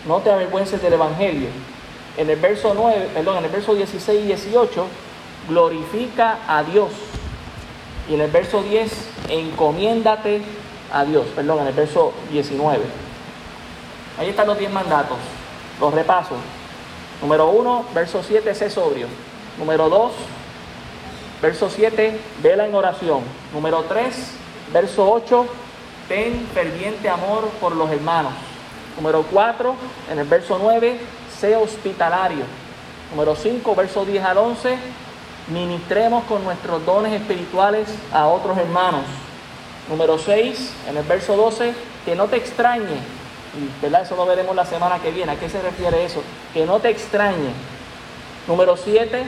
no 0.06 0.18
te 0.18 0.30
avergüences 0.30 0.80
del 0.82 0.94
Evangelio. 0.94 1.48
En 2.16 2.28
el 2.28 2.38
verso 2.38 2.72
9, 2.74 3.10
perdón, 3.14 3.38
en 3.38 3.44
el 3.44 3.50
verso 3.50 3.74
16 3.74 4.24
y 4.24 4.26
18, 4.26 4.86
glorifica 5.48 6.38
a 6.48 6.62
Dios. 6.62 6.90
Y 8.10 8.14
en 8.14 8.22
el 8.22 8.30
verso 8.30 8.62
10, 8.62 8.92
encomiéndate 9.28 10.42
a 10.92 11.04
Dios, 11.04 11.26
perdón, 11.34 11.60
en 11.60 11.68
el 11.68 11.74
verso 11.74 12.12
19. 12.30 12.82
Ahí 14.18 14.30
están 14.30 14.46
los 14.46 14.58
10 14.58 14.72
mandatos, 14.72 15.18
los 15.80 15.94
repasos. 15.94 16.38
Número 17.20 17.48
1, 17.50 17.86
verso 17.94 18.22
7, 18.26 18.54
sé 18.54 18.68
sobrio. 18.68 19.06
Número 19.58 19.88
2, 19.88 20.12
Verso 21.42 21.68
7, 21.68 22.20
vela 22.40 22.66
en 22.66 22.74
oración. 22.76 23.22
Número 23.52 23.82
3, 23.88 24.14
verso 24.72 25.10
8, 25.10 25.44
ten 26.06 26.46
ferviente 26.54 27.08
amor 27.08 27.48
por 27.60 27.74
los 27.74 27.90
hermanos. 27.90 28.32
Número 28.96 29.24
4, 29.28 29.74
en 30.12 30.20
el 30.20 30.24
verso 30.28 30.56
9, 30.62 31.00
sé 31.40 31.56
hospitalario. 31.56 32.44
Número 33.10 33.34
5, 33.34 33.74
verso 33.74 34.04
10 34.04 34.24
al 34.24 34.38
11, 34.38 34.76
ministremos 35.48 36.22
con 36.26 36.44
nuestros 36.44 36.86
dones 36.86 37.12
espirituales 37.12 37.88
a 38.12 38.28
otros 38.28 38.56
hermanos. 38.56 39.02
Número 39.88 40.18
6, 40.18 40.74
en 40.90 40.96
el 40.96 41.02
verso 41.02 41.36
12, 41.36 41.74
que 42.04 42.14
no 42.14 42.28
te 42.28 42.36
extrañe. 42.36 43.00
¿verdad? 43.82 44.02
Eso 44.02 44.14
lo 44.14 44.26
veremos 44.26 44.54
la 44.54 44.64
semana 44.64 45.00
que 45.00 45.10
viene. 45.10 45.32
¿A 45.32 45.36
qué 45.40 45.48
se 45.48 45.60
refiere 45.60 46.04
eso? 46.04 46.22
Que 46.54 46.64
no 46.64 46.78
te 46.78 46.90
extrañe. 46.90 47.50
Número 48.48 48.76
7, 48.76 49.22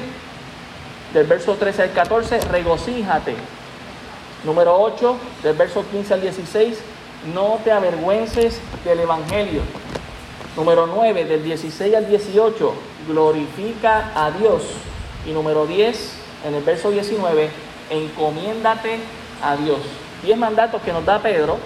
del 1.12 1.27
verso 1.27 1.55
13 1.55 1.83
al 1.83 1.92
14, 1.92 2.40
regocíjate. 2.40 3.35
Número 4.44 4.77
8, 4.81 5.16
del 5.42 5.57
verso 5.57 5.85
15 5.88 6.14
al 6.14 6.20
16, 6.20 6.79
no 7.33 7.61
te 7.62 7.70
avergüences 7.70 8.59
del 8.85 9.00
Evangelio. 9.00 9.62
Número 10.57 10.87
9, 10.87 11.24
del 11.24 11.44
16 11.44 11.94
al 11.94 12.09
18, 12.09 12.74
glorifica 13.09 14.11
a 14.14 14.33
Dios. 14.33 14.62
Y 15.27 15.31
número 15.31 15.66
10, 15.66 16.12
en 16.46 16.55
el 16.55 16.62
verso 16.62 16.90
19, 16.90 17.50
encomiéndate 17.90 18.98
a 19.42 19.57
Dios. 19.57 19.79
Diez 20.22 20.37
mandatos 20.37 20.83
que 20.83 20.92
nos 20.92 21.05
da 21.05 21.20
Pedro 21.20 21.59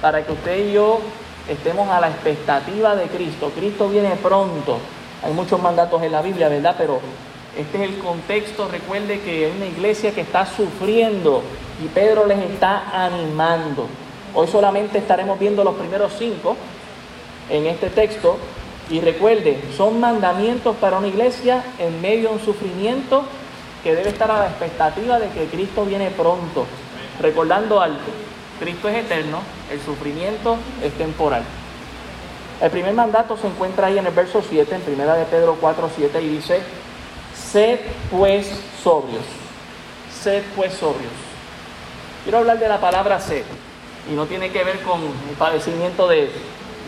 para 0.00 0.24
que 0.24 0.32
usted 0.32 0.68
y 0.68 0.72
yo 0.72 1.00
estemos 1.48 1.88
a 1.88 2.00
la 2.00 2.08
expectativa 2.08 2.96
de 2.96 3.06
Cristo. 3.06 3.52
Cristo 3.54 3.88
viene 3.88 4.16
pronto. 4.16 4.78
Hay 5.24 5.32
muchos 5.32 5.60
mandatos 5.60 6.02
en 6.02 6.12
la 6.12 6.20
Biblia, 6.20 6.50
¿verdad? 6.50 6.74
Pero 6.76 7.00
este 7.56 7.82
es 7.82 7.90
el 7.90 7.98
contexto. 7.98 8.68
Recuerde 8.68 9.20
que 9.20 9.46
hay 9.46 9.52
una 9.56 9.64
iglesia 9.64 10.12
que 10.12 10.20
está 10.20 10.44
sufriendo 10.44 11.42
y 11.82 11.88
Pedro 11.88 12.26
les 12.26 12.38
está 12.50 13.04
animando. 13.06 13.86
Hoy 14.34 14.46
solamente 14.48 14.98
estaremos 14.98 15.38
viendo 15.38 15.64
los 15.64 15.76
primeros 15.76 16.12
cinco 16.18 16.56
en 17.48 17.66
este 17.66 17.88
texto. 17.88 18.36
Y 18.90 19.00
recuerde, 19.00 19.62
son 19.74 19.98
mandamientos 19.98 20.76
para 20.76 20.98
una 20.98 21.06
iglesia 21.06 21.64
en 21.78 22.02
medio 22.02 22.28
de 22.28 22.34
un 22.34 22.40
sufrimiento 22.44 23.24
que 23.82 23.94
debe 23.94 24.10
estar 24.10 24.30
a 24.30 24.40
la 24.40 24.46
expectativa 24.48 25.18
de 25.18 25.30
que 25.30 25.46
Cristo 25.46 25.86
viene 25.86 26.10
pronto. 26.10 26.66
Recordando 27.18 27.80
algo, 27.80 27.96
Cristo 28.60 28.90
es 28.90 28.96
eterno, 28.96 29.38
el 29.72 29.80
sufrimiento 29.80 30.58
es 30.82 30.92
temporal. 30.94 31.44
El 32.60 32.70
primer 32.70 32.94
mandato 32.94 33.36
se 33.36 33.46
encuentra 33.46 33.88
ahí 33.88 33.98
en 33.98 34.06
el 34.06 34.14
verso 34.14 34.42
7, 34.48 34.74
en 34.74 34.80
primera 34.82 35.14
de 35.14 35.24
Pedro 35.24 35.56
4, 35.60 35.90
7, 35.96 36.22
y 36.22 36.28
dice, 36.28 36.60
Sed 37.34 37.80
pues 38.10 38.48
sobrios. 38.82 39.24
Sed 40.22 40.42
pues 40.56 40.72
sobrios. 40.74 41.12
Quiero 42.24 42.38
hablar 42.38 42.58
de 42.58 42.68
la 42.68 42.80
palabra 42.80 43.20
sed. 43.20 43.44
Y 44.10 44.14
no 44.14 44.26
tiene 44.26 44.50
que 44.50 44.64
ver 44.64 44.80
con 44.80 45.00
el 45.02 45.36
padecimiento 45.38 46.08
de, 46.08 46.30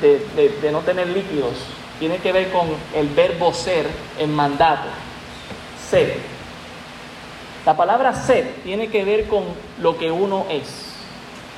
de, 0.01 0.73
no 0.73 0.81
tener 0.81 1.09
líquidos. 1.09 1.55
Tiene 1.99 2.19
que 2.19 2.33
ver 2.33 2.51
con 2.51 2.69
el 2.95 3.09
verbo 3.09 3.53
ser 3.53 3.87
en 4.19 4.35
mandato. 4.35 4.89
Sed. 5.91 6.15
La 7.65 7.77
palabra 7.77 8.15
sed 8.15 8.47
tiene 8.65 8.89
que 8.89 9.05
ver 9.05 9.27
con 9.29 9.45
lo 9.81 9.99
que 9.99 10.11
uno 10.11 10.47
es. 10.51 10.95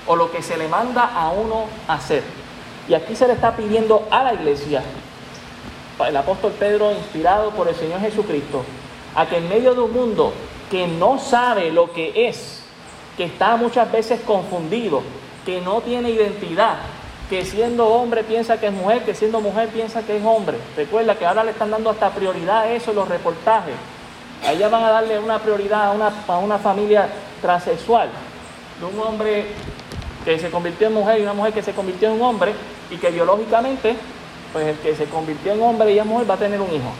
O 0.07 0.17
lo 0.17 0.31
que 0.31 0.43
se 0.43 0.57
le 0.57 0.69
manda 0.69 1.05
a 1.15 1.31
uno 1.31 1.67
hacer. 1.87 2.23
Y 2.89 2.95
aquí 2.95 3.15
se 3.15 3.27
le 3.27 3.35
está 3.35 3.55
pidiendo 3.55 4.07
a 4.11 4.25
la 4.25 4.35
iglesia 4.35 4.83
el 6.07 6.17
apóstol 6.17 6.53
Pedro, 6.53 6.93
inspirado 6.93 7.51
por 7.51 7.69
el 7.69 7.75
Señor 7.75 8.01
Jesucristo, 8.01 8.65
a 9.15 9.27
que 9.27 9.39
en 9.39 9.49
medio 9.49 9.75
de 9.75 9.81
un 9.81 9.93
mundo 9.93 10.33
que 10.71 10.87
no 10.87 11.19
sabe 11.19 11.73
lo 11.73 11.93
que 11.93 12.29
es, 12.29 12.63
que 13.17 13.25
está 13.25 13.57
muchas 13.57 13.91
veces 13.91 14.21
confundido, 14.21 15.03
que 15.45 15.61
no 15.61 15.81
tiene 15.81 16.11
identidad, 16.11 16.77
que 17.29 17.45
siendo 17.45 17.89
hombre 17.89 18.23
piensa 18.23 18.61
que 18.61 18.69
es 18.69 18.73
mujer, 18.73 19.03
que 19.05 19.15
siendo 19.15 19.41
mujer 19.41 19.69
piensa 19.69 20.03
que 20.03 20.17
es 20.17 20.25
hombre. 20.25 20.57
Recuerda 20.77 21.17
que 21.17 21.27
ahora 21.27 21.45
le 21.45 21.51
están 21.51 21.71
dando 21.71 21.91
hasta 21.91 22.11
prioridad 22.11 22.61
a 22.61 22.73
eso 22.73 22.91
en 22.91 22.97
los 22.97 23.09
reportajes. 23.09 23.75
Allá 24.47 24.69
van 24.69 24.85
a 24.85 24.91
darle 24.91 25.19
una 25.19 25.39
prioridad 25.41 25.87
a 25.87 25.91
una, 25.91 26.13
a 26.29 26.39
una 26.39 26.59
familia 26.59 27.09
transexual, 27.43 28.09
de 28.79 28.87
un 28.87 29.01
hombre 29.01 29.47
que 30.29 30.39
se 30.39 30.51
convirtió 30.51 30.89
en 30.89 30.93
mujer 30.93 31.19
y 31.19 31.23
una 31.23 31.33
mujer 31.33 31.55
que 31.55 31.63
se 31.63 31.73
convirtió 31.73 32.13
en 32.13 32.21
hombre 32.21 32.53
y 32.91 32.97
que 32.97 33.11
biológicamente, 33.11 33.97
pues 34.53 34.67
el 34.67 34.77
que 34.77 34.95
se 34.95 35.07
convirtió 35.07 35.55
en 35.55 35.63
hombre 35.63 35.91
y 35.91 35.99
es 35.99 36.05
mujer 36.05 36.29
va 36.29 36.35
a 36.35 36.39
tener 36.39 36.61
un 36.61 36.69
hijo. 36.69 36.93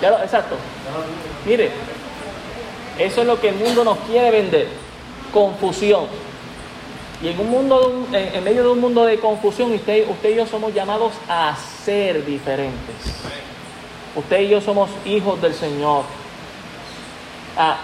Ya 0.00 0.24
exacto. 0.24 0.56
Mire, 1.44 1.70
eso 2.98 3.20
es 3.20 3.26
lo 3.26 3.38
que 3.38 3.50
el 3.50 3.56
mundo 3.56 3.84
nos 3.84 3.98
quiere 3.98 4.30
vender, 4.30 4.68
confusión. 5.34 6.06
Y 7.22 7.28
en 7.28 7.38
un 7.38 7.50
mundo, 7.50 8.06
en 8.10 8.44
medio 8.44 8.62
de 8.62 8.68
un 8.70 8.80
mundo 8.80 9.04
de 9.04 9.18
confusión, 9.18 9.70
usted, 9.72 10.08
usted 10.08 10.30
y 10.30 10.36
yo 10.36 10.46
somos 10.46 10.72
llamados 10.72 11.12
a 11.28 11.54
ser 11.84 12.24
diferentes. 12.24 12.94
Usted 14.16 14.40
y 14.40 14.48
yo 14.48 14.62
somos 14.62 14.88
hijos 15.04 15.42
del 15.42 15.52
Señor. 15.52 16.04
Ah, 17.54 17.76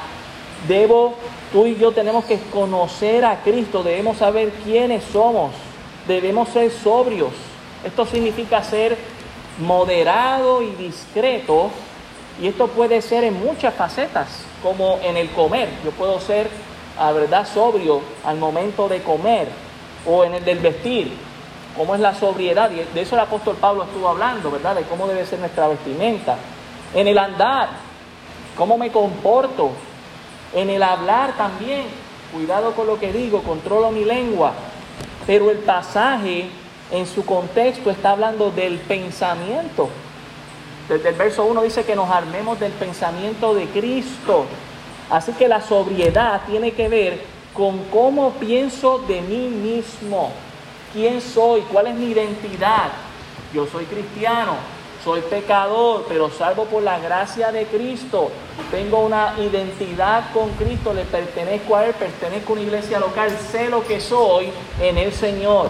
debo, 0.68 1.14
tú 1.52 1.66
y 1.66 1.76
yo 1.76 1.92
tenemos 1.92 2.24
que 2.24 2.38
conocer 2.52 3.24
a 3.24 3.42
Cristo, 3.42 3.82
debemos 3.82 4.18
saber 4.18 4.50
quiénes 4.64 5.04
somos, 5.04 5.52
debemos 6.06 6.48
ser 6.48 6.70
sobrios. 6.70 7.32
Esto 7.84 8.06
significa 8.06 8.62
ser 8.62 8.96
moderado 9.58 10.62
y 10.62 10.70
discreto, 10.72 11.70
y 12.40 12.48
esto 12.48 12.66
puede 12.68 13.00
ser 13.02 13.24
en 13.24 13.38
muchas 13.44 13.74
facetas, 13.74 14.28
como 14.62 14.98
en 15.02 15.16
el 15.16 15.30
comer. 15.30 15.68
Yo 15.84 15.90
puedo 15.92 16.18
ser, 16.20 16.48
a 16.98 17.12
verdad, 17.12 17.46
sobrio 17.46 18.00
al 18.24 18.38
momento 18.38 18.88
de 18.88 19.02
comer, 19.02 19.48
o 20.06 20.24
en 20.24 20.34
el 20.34 20.44
del 20.44 20.58
vestir, 20.58 21.12
cómo 21.76 21.94
es 21.94 22.00
la 22.00 22.14
sobriedad, 22.14 22.70
y 22.70 22.76
de 22.94 23.00
eso 23.00 23.14
el 23.14 23.20
apóstol 23.20 23.56
Pablo 23.60 23.84
estuvo 23.84 24.08
hablando, 24.08 24.50
¿verdad? 24.50 24.74
De 24.76 24.82
cómo 24.82 25.06
debe 25.06 25.24
ser 25.26 25.38
nuestra 25.38 25.68
vestimenta. 25.68 26.36
En 26.94 27.06
el 27.06 27.18
andar, 27.18 27.68
cómo 28.56 28.78
me 28.78 28.90
comporto, 28.90 29.70
en 30.54 30.70
el 30.70 30.82
hablar 30.82 31.36
también, 31.36 31.86
cuidado 32.32 32.72
con 32.74 32.86
lo 32.86 32.98
que 32.98 33.12
digo, 33.12 33.42
controlo 33.42 33.90
mi 33.90 34.04
lengua. 34.04 34.52
Pero 35.26 35.50
el 35.50 35.58
pasaje 35.58 36.48
en 36.90 37.06
su 37.06 37.24
contexto 37.24 37.90
está 37.90 38.10
hablando 38.10 38.50
del 38.50 38.78
pensamiento. 38.78 39.88
Desde 40.88 41.08
el 41.08 41.14
verso 41.14 41.44
1 41.44 41.62
dice 41.62 41.84
que 41.84 41.96
nos 41.96 42.10
armemos 42.10 42.60
del 42.60 42.72
pensamiento 42.72 43.54
de 43.54 43.66
Cristo. 43.66 44.44
Así 45.10 45.32
que 45.32 45.48
la 45.48 45.60
sobriedad 45.60 46.42
tiene 46.46 46.72
que 46.72 46.88
ver 46.88 47.22
con 47.52 47.84
cómo 47.84 48.32
pienso 48.32 48.98
de 48.98 49.20
mí 49.22 49.48
mismo. 49.48 50.32
¿Quién 50.92 51.20
soy? 51.20 51.62
¿Cuál 51.62 51.88
es 51.88 51.94
mi 51.94 52.06
identidad? 52.06 52.90
Yo 53.52 53.66
soy 53.66 53.84
cristiano, 53.84 54.56
soy 55.04 55.20
pecador, 55.20 56.06
pero 56.08 56.30
salvo 56.30 56.64
por 56.64 56.82
la 56.82 56.98
gracia 56.98 57.52
de 57.52 57.66
Cristo. 57.66 58.30
Tengo 58.70 59.00
una 59.00 59.34
identidad 59.38 60.32
con 60.32 60.48
Cristo, 60.52 60.94
le 60.94 61.04
pertenezco 61.04 61.76
a 61.76 61.84
Él, 61.84 61.92
pertenezco 61.92 62.52
a 62.52 62.56
una 62.56 62.62
iglesia 62.62 62.98
local, 62.98 63.30
sé 63.52 63.68
lo 63.68 63.84
que 63.84 64.00
soy 64.00 64.48
en 64.80 64.96
el 64.96 65.12
Señor. 65.12 65.68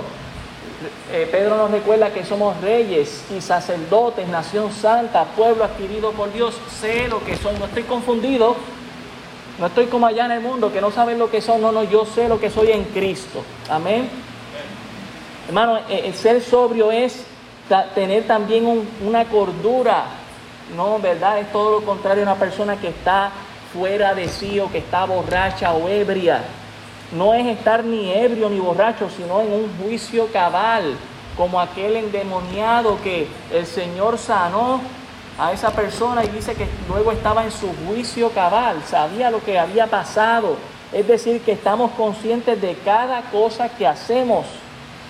Eh, 1.13 1.29
Pedro 1.31 1.57
nos 1.57 1.71
recuerda 1.73 2.13
que 2.13 2.25
somos 2.25 2.61
reyes 2.61 3.25
y 3.37 3.41
sacerdotes, 3.41 4.29
nación 4.29 4.71
santa, 4.73 5.25
pueblo 5.25 5.65
adquirido 5.65 6.13
por 6.13 6.33
Dios. 6.33 6.55
Sé 6.81 7.09
lo 7.09 7.25
que 7.25 7.37
soy, 7.37 7.59
no 7.59 7.65
estoy 7.65 7.83
confundido, 7.83 8.55
no 9.59 9.67
estoy 9.67 9.87
como 9.87 10.07
allá 10.07 10.27
en 10.27 10.33
el 10.33 10.41
mundo 10.41 10.73
que 10.73 10.81
no 10.81 10.93
saben 10.93 11.19
lo 11.19 11.31
que 11.31 11.41
son, 11.41 11.61
no, 11.61 11.73
no, 11.73 11.83
yo 11.83 12.07
sé 12.07 12.29
lo 12.29 12.39
que 12.39 12.51
soy 12.51 12.71
en 12.71 12.85
Cristo. 12.85 13.43
Amén. 13.69 14.09
Hermano, 15.49 15.79
eh, 15.89 16.03
el 16.05 16.15
ser 16.15 16.41
sobrio 16.41 16.93
es 16.93 17.25
tener 17.95 18.27
también 18.27 18.87
una 19.05 19.25
cordura. 19.25 20.07
No, 20.77 20.99
¿verdad? 20.99 21.39
Es 21.39 21.53
todo 21.53 21.81
lo 21.81 21.87
contrario 21.87 22.23
a 22.23 22.33
una 22.33 22.37
persona 22.37 22.77
que 22.77 22.89
está 22.89 23.31
fuera 23.73 24.15
de 24.15 24.29
sí 24.29 24.59
o 24.61 24.71
que 24.71 24.79
está 24.79 25.05
borracha 25.05 25.73
o 25.73 25.89
ebria. 25.89 26.43
No 27.13 27.35
es 27.35 27.47
estar 27.47 27.85
ni 27.85 28.13
ebrio 28.13 28.49
ni 28.49 28.59
borracho, 28.59 29.09
sino 29.11 29.41
en 29.41 29.53
un 29.53 29.71
juicio 29.83 30.29
cabal, 30.33 30.97
como 31.37 31.61
aquel 31.61 31.97
endemoniado 31.97 32.99
que 33.03 33.29
el 33.53 33.67
Señor 33.67 34.19
sanó 34.19 34.81
a 35.39 35.53
esa 35.53 35.71
persona 35.71 36.25
y 36.25 36.29
dice 36.29 36.55
que 36.55 36.67
luego 36.89 37.13
estaba 37.13 37.45
en 37.45 37.51
su 37.51 37.69
juicio 37.87 38.31
cabal, 38.31 38.83
sabía 38.87 39.31
lo 39.31 39.43
que 39.43 39.59
había 39.59 39.87
pasado. 39.89 40.57
Es 40.93 41.09
decir, 41.09 41.41
que 41.41 41.53
estamos 41.53 41.91
conscientes 41.93 42.61
de 42.63 42.77
cada 42.85 43.23
cosa 43.33 43.69
que 43.69 43.87
hacemos 43.87 44.47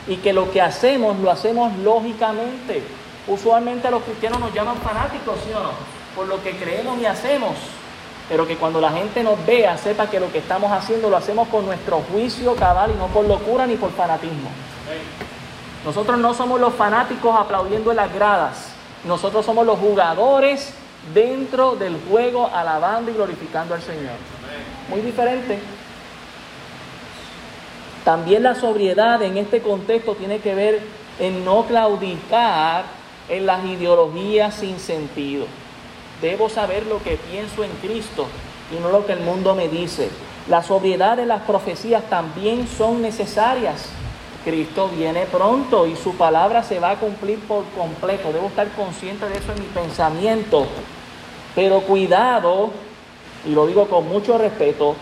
y 0.06 0.16
que 0.16 0.32
lo 0.32 0.50
que 0.50 0.60
hacemos 0.60 1.18
lo 1.18 1.30
hacemos 1.30 1.76
lógicamente. 1.78 2.82
Usualmente 3.26 3.90
los 3.90 4.02
cristianos 4.02 4.40
nos 4.40 4.52
llaman 4.52 4.76
fanáticos, 4.76 5.36
¿sí 5.44 5.52
o 5.54 5.62
no? 5.62 5.70
Por 6.14 6.26
lo 6.26 6.42
que 6.42 6.52
creemos 6.56 6.98
y 7.00 7.06
hacemos. 7.06 7.52
Pero 8.28 8.46
que 8.46 8.56
cuando 8.56 8.80
la 8.80 8.90
gente 8.90 9.22
nos 9.22 9.44
vea, 9.46 9.76
sepa 9.76 10.08
que 10.08 10.20
lo 10.20 10.30
que 10.30 10.38
estamos 10.38 10.72
haciendo 10.72 11.10
lo 11.10 11.16
hacemos 11.16 11.48
con 11.48 11.66
nuestro 11.66 12.02
juicio 12.10 12.54
cabal 12.54 12.92
y 12.94 12.98
no 12.98 13.06
por 13.08 13.26
locura 13.26 13.66
ni 13.66 13.76
por 13.76 13.92
fanatismo. 13.92 14.50
Nosotros 15.84 16.18
no 16.18 16.32
somos 16.32 16.60
los 16.60 16.74
fanáticos 16.74 17.34
aplaudiendo 17.38 17.90
en 17.90 17.96
las 17.96 18.12
gradas. 18.12 18.68
Nosotros 19.04 19.44
somos 19.44 19.66
los 19.66 19.78
jugadores 19.78 20.72
dentro 21.12 21.76
del 21.76 21.98
juego, 22.08 22.50
alabando 22.52 23.10
y 23.10 23.14
glorificando 23.14 23.74
al 23.74 23.82
Señor. 23.82 24.14
Muy 24.88 25.00
diferente. 25.02 25.58
También 28.04 28.42
la 28.42 28.54
sobriedad 28.54 29.22
en 29.22 29.38
este 29.38 29.62
contexto 29.62 30.14
tiene 30.14 30.40
que 30.40 30.54
ver 30.54 30.82
en 31.18 31.44
no 31.44 31.64
claudicar 31.64 32.84
en 33.28 33.46
las 33.46 33.64
ideologías 33.64 34.54
sin 34.54 34.78
sentido. 34.78 35.46
Debo 36.20 36.48
saber 36.48 36.86
lo 36.86 37.02
que 37.02 37.16
pienso 37.16 37.64
en 37.64 37.70
Cristo 37.82 38.26
y 38.70 38.80
no 38.80 38.90
lo 38.90 39.06
que 39.06 39.12
el 39.12 39.20
mundo 39.20 39.54
me 39.54 39.68
dice. 39.68 40.10
La 40.48 40.62
sobriedad 40.62 41.16
de 41.16 41.24
las 41.24 41.42
profecías 41.42 42.04
también 42.10 42.68
son 42.68 43.00
necesarias. 43.00 43.88
Cristo 44.44 44.90
viene 44.94 45.24
pronto 45.24 45.86
y 45.86 45.96
su 45.96 46.14
palabra 46.16 46.62
se 46.62 46.78
va 46.78 46.90
a 46.90 46.96
cumplir 46.96 47.38
por 47.40 47.64
completo. 47.70 48.30
Debo 48.30 48.48
estar 48.48 48.68
consciente 48.72 49.26
de 49.26 49.38
eso 49.38 49.52
en 49.52 49.60
mi 49.60 49.68
pensamiento. 49.68 50.66
Pero 51.54 51.80
cuidado, 51.80 52.70
y 53.46 53.54
lo 53.54 53.66
digo 53.66 53.86
con 53.88 54.06
mucho 54.06 54.36
respeto, 54.36 54.96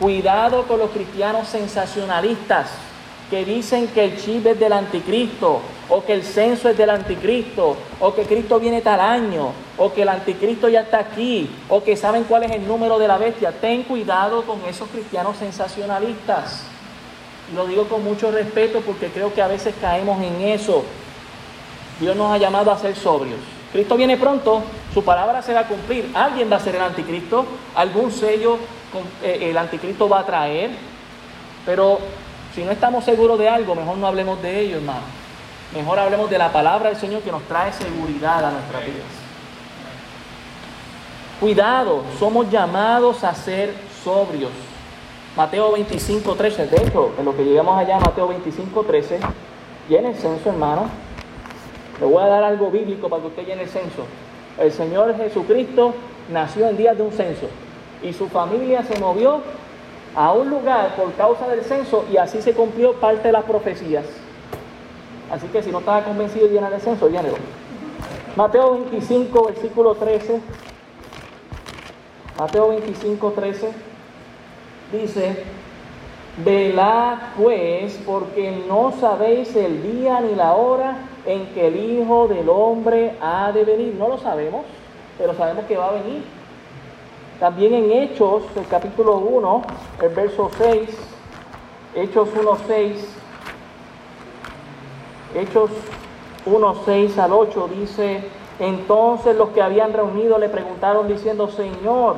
Cuidado 0.00 0.62
con 0.66 0.78
los 0.78 0.90
cristianos 0.92 1.46
sensacionalistas 1.46 2.70
que 3.28 3.44
dicen 3.44 3.86
que 3.88 4.04
el 4.04 4.16
chip 4.16 4.46
es 4.46 4.58
del 4.58 4.72
anticristo, 4.72 5.60
o 5.90 6.02
que 6.02 6.14
el 6.14 6.24
censo 6.24 6.70
es 6.70 6.76
del 6.78 6.88
anticristo, 6.88 7.76
o 8.00 8.14
que 8.14 8.24
Cristo 8.24 8.58
viene 8.58 8.80
tal 8.80 8.98
año, 8.98 9.52
o 9.76 9.92
que 9.92 10.02
el 10.02 10.08
anticristo 10.08 10.70
ya 10.70 10.80
está 10.80 11.00
aquí, 11.00 11.50
o 11.68 11.84
que 11.84 11.98
saben 11.98 12.24
cuál 12.24 12.44
es 12.44 12.50
el 12.50 12.66
número 12.66 12.98
de 12.98 13.06
la 13.06 13.18
bestia. 13.18 13.52
Ten 13.52 13.82
cuidado 13.82 14.42
con 14.44 14.64
esos 14.66 14.88
cristianos 14.88 15.36
sensacionalistas. 15.36 16.62
Lo 17.54 17.66
digo 17.66 17.86
con 17.86 18.02
mucho 18.02 18.30
respeto 18.30 18.80
porque 18.80 19.08
creo 19.08 19.34
que 19.34 19.42
a 19.42 19.48
veces 19.48 19.74
caemos 19.82 20.22
en 20.22 20.40
eso. 20.48 20.82
Dios 22.00 22.16
nos 22.16 22.32
ha 22.32 22.38
llamado 22.38 22.72
a 22.72 22.78
ser 22.78 22.96
sobrios. 22.96 23.38
Cristo 23.70 23.96
viene 23.96 24.16
pronto, 24.16 24.62
su 24.94 25.04
palabra 25.04 25.42
se 25.42 25.52
va 25.52 25.60
a 25.60 25.68
cumplir. 25.68 26.10
Alguien 26.14 26.50
va 26.50 26.56
a 26.56 26.60
ser 26.60 26.74
el 26.74 26.82
anticristo, 26.82 27.44
algún 27.74 28.10
sello 28.10 28.58
el 29.22 29.56
anticristo 29.56 30.08
va 30.08 30.20
a 30.20 30.26
traer, 30.26 30.70
pero 31.64 31.98
si 32.54 32.64
no 32.64 32.72
estamos 32.72 33.04
seguros 33.04 33.38
de 33.38 33.48
algo, 33.48 33.74
mejor 33.74 33.96
no 33.98 34.06
hablemos 34.06 34.40
de 34.42 34.60
ello, 34.60 34.76
hermano. 34.78 35.02
Mejor 35.74 35.98
hablemos 36.00 36.28
de 36.28 36.38
la 36.38 36.52
palabra 36.52 36.88
del 36.88 36.98
Señor 36.98 37.22
que 37.22 37.30
nos 37.30 37.42
trae 37.44 37.72
seguridad 37.72 38.44
a 38.44 38.50
nuestras 38.50 38.84
vidas. 38.84 39.06
Cuidado, 41.38 42.02
somos 42.18 42.50
llamados 42.50 43.22
a 43.22 43.34
ser 43.34 43.72
sobrios. 44.02 44.50
Mateo 45.36 45.72
25, 45.72 46.34
13. 46.34 46.66
De 46.66 46.76
hecho, 46.82 47.12
en 47.18 47.24
lo 47.24 47.36
que 47.36 47.44
llegamos 47.44 47.78
allá, 47.78 48.00
Mateo 48.00 48.28
25, 48.28 48.82
13, 48.82 49.20
llene 49.88 50.08
el 50.08 50.16
censo, 50.16 50.50
hermano. 50.50 50.88
Le 52.00 52.06
voy 52.06 52.22
a 52.22 52.26
dar 52.26 52.42
algo 52.42 52.70
bíblico 52.70 53.08
para 53.08 53.22
que 53.22 53.28
usted 53.28 53.46
llene 53.46 53.62
el 53.62 53.68
censo. 53.68 54.04
El 54.58 54.72
Señor 54.72 55.16
Jesucristo 55.16 55.94
nació 56.30 56.68
en 56.68 56.76
días 56.76 56.96
de 56.96 57.04
un 57.04 57.12
censo 57.12 57.46
y 58.02 58.12
su 58.12 58.28
familia 58.28 58.82
se 58.82 58.98
movió 58.98 59.40
a 60.14 60.32
un 60.32 60.50
lugar 60.50 60.96
por 60.96 61.12
causa 61.14 61.48
del 61.48 61.62
censo 61.62 62.04
y 62.10 62.16
así 62.16 62.42
se 62.42 62.52
cumplió 62.52 62.94
parte 62.94 63.28
de 63.28 63.32
las 63.32 63.44
profecías. 63.44 64.04
Así 65.30 65.46
que 65.48 65.62
si 65.62 65.70
no 65.70 65.78
estaba 65.78 66.02
convencido 66.02 66.48
de 66.48 66.54
llenar 66.54 66.72
el 66.72 66.80
censo, 66.80 67.08
llénelo. 67.08 67.36
Mateo 68.36 68.72
25, 68.72 69.46
versículo 69.46 69.94
13. 69.94 70.40
Mateo 72.38 72.68
25, 72.68 73.32
13 73.32 73.72
dice, 74.92 75.44
velad 76.44 77.18
pues 77.36 78.00
porque 78.06 78.64
no 78.66 78.92
sabéis 78.98 79.54
el 79.54 79.82
día 79.82 80.20
ni 80.20 80.34
la 80.34 80.54
hora 80.54 80.96
en 81.26 81.46
que 81.48 81.68
el 81.68 81.76
Hijo 81.76 82.28
del 82.28 82.48
Hombre 82.48 83.14
ha 83.20 83.52
de 83.52 83.64
venir. 83.64 83.94
No 83.98 84.08
lo 84.08 84.18
sabemos, 84.18 84.64
pero 85.18 85.34
sabemos 85.34 85.64
que 85.66 85.76
va 85.76 85.88
a 85.88 85.92
venir. 85.92 86.22
También 87.40 87.72
en 87.72 87.90
Hechos, 87.90 88.42
el 88.54 88.66
capítulo 88.66 89.16
1, 89.16 89.62
el 90.02 90.08
verso 90.10 90.50
6, 90.58 90.90
Hechos 91.94 92.28
1, 92.38 92.58
6, 92.66 93.16
Hechos 95.34 95.70
1, 96.44 96.74
6 96.84 97.18
al 97.18 97.32
8 97.32 97.68
dice, 97.74 98.20
entonces 98.58 99.34
los 99.36 99.48
que 99.48 99.62
habían 99.62 99.94
reunido 99.94 100.36
le 100.36 100.50
preguntaron 100.50 101.08
diciendo, 101.08 101.48
Señor, 101.48 102.16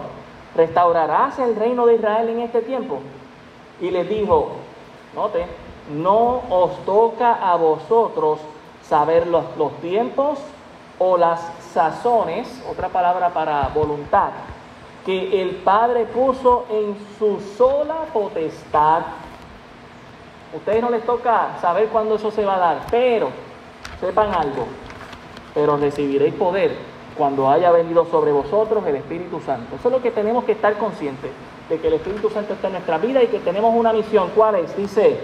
¿restaurarás 0.57 1.39
el 1.39 1.55
reino 1.55 1.87
de 1.87 1.95
Israel 1.95 2.29
en 2.29 2.41
este 2.41 2.61
tiempo? 2.61 2.99
Y 3.81 3.93
les 3.93 4.09
dijo, 4.09 4.49
note, 5.15 5.47
no 5.95 6.43
os 6.51 6.85
toca 6.85 7.35
a 7.35 7.55
vosotros 7.55 8.41
saber 8.83 9.29
los, 9.29 9.45
los 9.57 9.73
tiempos 9.75 10.41
o 10.99 11.17
las 11.17 11.41
sazones, 11.73 12.49
otra 12.69 12.89
palabra 12.89 13.29
para 13.29 13.69
voluntad, 13.73 14.31
que 15.05 15.43
el 15.43 15.57
Padre 15.57 16.05
puso 16.05 16.67
en 16.71 16.97
su 17.19 17.41
sola 17.57 18.05
potestad. 18.13 19.03
Ustedes 20.55 20.83
no 20.83 20.91
les 20.91 21.05
toca 21.05 21.59
saber 21.61 21.89
cuándo 21.89 22.17
eso 22.17 22.31
se 22.31 22.45
va 22.45 22.57
a 22.57 22.59
dar, 22.59 22.79
pero 22.91 23.31
sepan 24.01 24.33
algo, 24.35 24.67
pero 25.55 25.77
recibiréis 25.77 26.35
poder 26.35 26.77
cuando 27.17 27.51
haya 27.51 27.71
venido 27.71 28.05
sobre 28.07 28.33
vosotros 28.33 28.87
el 28.87 28.97
Espíritu 28.97 29.41
Santo. 29.41 29.77
Eso 29.77 29.89
es 29.89 29.95
lo 29.95 30.03
que 30.03 30.11
tenemos 30.11 30.45
que 30.45 30.53
estar 30.53 30.77
conscientes, 30.79 31.31
de 31.69 31.81
que 31.81 31.89
el 31.89 31.95
Espíritu 31.95 32.31
Santo 32.31 32.55
está 32.55 32.69
en 32.69 32.75
nuestra 32.75 32.99
vida 32.99 33.23
y 33.23 33.27
que 33.27 33.39
tenemos 33.39 33.75
una 33.75 33.93
misión. 33.93 34.31
¿Cuál 34.35 34.57
es? 34.57 34.77
Dice, 34.77 35.21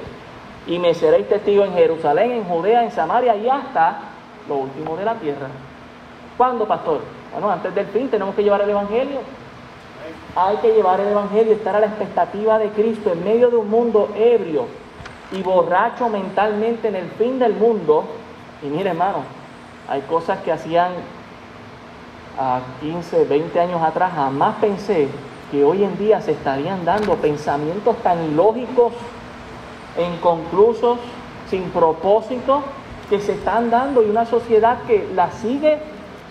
y 0.67 0.79
me 0.79 0.95
seréis 0.95 1.29
testigo 1.29 1.65
en 1.65 1.75
Jerusalén, 1.75 2.33
en 2.33 2.45
Judea, 2.45 2.85
en 2.85 2.91
Samaria 2.91 3.37
y 3.37 3.49
hasta 3.49 4.01
lo 4.49 4.57
último 4.57 4.97
de 4.97 5.05
la 5.05 5.15
tierra. 5.15 5.49
¿Cuándo, 6.37 6.67
pastor? 6.67 7.01
Bueno, 7.33 7.51
antes 7.51 7.75
del 7.75 7.87
fin 7.87 8.09
tenemos 8.09 8.35
que 8.35 8.43
llevar 8.43 8.61
el 8.63 8.71
Evangelio. 8.71 9.21
Hay 10.37 10.57
que 10.59 10.73
llevar 10.73 11.01
el 11.01 11.09
Evangelio, 11.09 11.53
estar 11.53 11.75
a 11.77 11.81
la 11.81 11.87
expectativa 11.87 12.59
de 12.59 12.71
Cristo 12.71 13.13
en 13.13 13.25
medio 13.25 13.51
de 13.51 13.57
un 13.57 13.69
mundo 13.69 14.11
ebrio 14.17 14.67
y 15.33 15.43
borracho 15.43 16.09
mentalmente 16.09 16.89
en 16.89 16.97
el 16.97 17.09
fin 17.11 17.39
del 17.39 17.55
mundo. 17.55 18.05
Y 18.63 18.67
mire, 18.67 18.91
hermano, 18.91 19.19
hay 19.89 20.01
cosas 20.03 20.39
que 20.41 20.53
hacían 20.53 20.93
a 22.39 22.61
15, 22.81 23.25
20 23.25 23.61
años 23.61 23.83
atrás, 23.83 24.13
jamás 24.15 24.57
pensé 24.61 25.09
que 25.51 25.65
hoy 25.65 25.83
en 25.83 25.99
día 25.99 26.21
se 26.21 26.33
estarían 26.33 26.85
dando 26.85 27.17
pensamientos 27.17 27.97
tan 28.03 28.23
ilógicos, 28.25 28.93
inconclusos, 29.99 30.99
sin 31.51 31.65
propósito, 31.71 32.63
que 33.11 33.21
se 33.21 33.33
están 33.33 33.71
dando 33.71 34.03
y 34.03 34.11
una 34.11 34.27
sociedad 34.27 34.79
que 34.87 35.09
la 35.15 35.33
sigue 35.33 35.79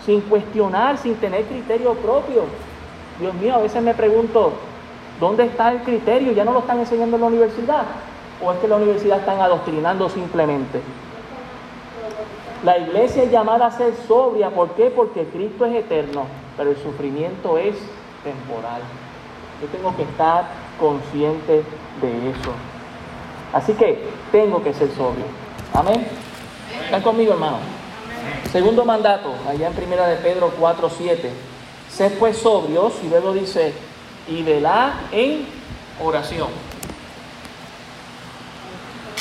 sin 0.06 0.20
cuestionar, 0.22 0.96
sin 0.96 1.16
tener 1.16 1.44
criterio 1.44 1.94
propio. 1.94 2.44
Dios 3.20 3.34
mío, 3.34 3.54
a 3.54 3.58
veces 3.58 3.82
me 3.82 3.94
pregunto, 3.94 4.52
¿dónde 5.18 5.44
está 5.44 5.72
el 5.72 5.82
criterio? 5.82 6.32
¿Ya 6.32 6.44
no 6.44 6.52
lo 6.52 6.60
están 6.60 6.78
enseñando 6.78 7.16
en 7.16 7.22
la 7.22 7.28
universidad? 7.28 7.84
¿O 8.42 8.52
es 8.52 8.58
que 8.58 8.68
la 8.68 8.76
universidad 8.76 9.18
están 9.18 9.40
adoctrinando 9.40 10.08
simplemente? 10.08 10.80
La 12.64 12.78
iglesia 12.78 13.24
es 13.24 13.30
llamada 13.30 13.66
a 13.66 13.70
ser 13.70 13.94
sobria. 14.06 14.50
¿Por 14.50 14.70
qué? 14.70 14.90
Porque 14.90 15.24
Cristo 15.24 15.64
es 15.64 15.74
eterno, 15.74 16.26
pero 16.56 16.70
el 16.70 16.76
sufrimiento 16.76 17.58
es 17.58 17.76
temporal. 18.22 18.82
Yo 19.60 19.68
tengo 19.68 19.94
que 19.96 20.02
estar 20.02 20.44
consciente 20.78 21.62
de 22.00 22.30
eso. 22.30 22.52
Así 23.52 23.72
que 23.74 24.04
tengo 24.30 24.62
que 24.62 24.74
ser 24.74 24.88
sobrio. 24.90 25.24
Amén. 25.72 26.06
¿Están 26.84 27.02
conmigo, 27.02 27.32
hermano? 27.32 27.58
Segundo 28.52 28.84
mandato, 28.84 29.34
allá 29.48 29.68
en 29.68 29.74
primera 29.74 30.06
de 30.06 30.16
Pedro 30.16 30.52
4, 30.58 30.90
7. 30.90 31.30
Sed 31.90 32.12
pues 32.18 32.38
sobrios, 32.38 32.94
y 33.02 33.08
luego 33.08 33.32
dice, 33.32 33.72
y 34.28 34.42
velad 34.42 34.92
en 35.12 35.46
oración. 36.02 36.48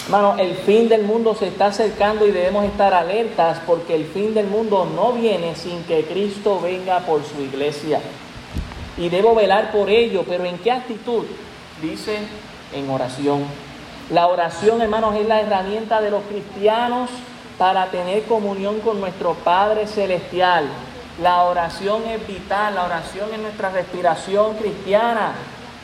Hermano, 0.06 0.36
el 0.38 0.56
fin 0.56 0.88
del 0.88 1.04
mundo 1.04 1.36
se 1.36 1.48
está 1.48 1.66
acercando 1.66 2.26
y 2.26 2.32
debemos 2.32 2.64
estar 2.64 2.94
alertas 2.94 3.60
porque 3.68 3.94
el 3.94 4.06
fin 4.06 4.34
del 4.34 4.48
mundo 4.48 4.90
no 4.96 5.12
viene 5.12 5.54
sin 5.56 5.84
que 5.84 6.06
Cristo 6.06 6.62
venga 6.62 7.00
por 7.02 7.26
su 7.26 7.42
iglesia. 7.42 8.00
Y 8.98 9.10
debo 9.10 9.36
velar 9.36 9.72
por 9.72 9.90
ello, 9.90 10.24
pero 10.26 10.46
¿en 10.46 10.60
qué 10.60 10.72
actitud? 10.72 11.26
Dice 11.82 12.20
en 12.74 12.90
oración. 12.90 13.44
La 14.10 14.28
oración, 14.28 14.82
hermanos, 14.82 15.14
es 15.18 15.28
la 15.28 15.42
herramienta 15.42 16.00
de 16.00 16.10
los 16.10 16.24
cristianos 16.24 17.10
para 17.58 17.88
tener 17.88 18.24
comunión 18.24 18.80
con 18.80 19.02
nuestro 19.02 19.34
Padre 19.34 19.88
Celestial. 19.88 20.68
La 21.22 21.44
oración 21.44 22.04
es 22.08 22.26
vital, 22.28 22.76
la 22.76 22.86
oración 22.86 23.34
es 23.34 23.40
nuestra 23.40 23.70
respiración 23.70 24.56
cristiana. 24.56 25.34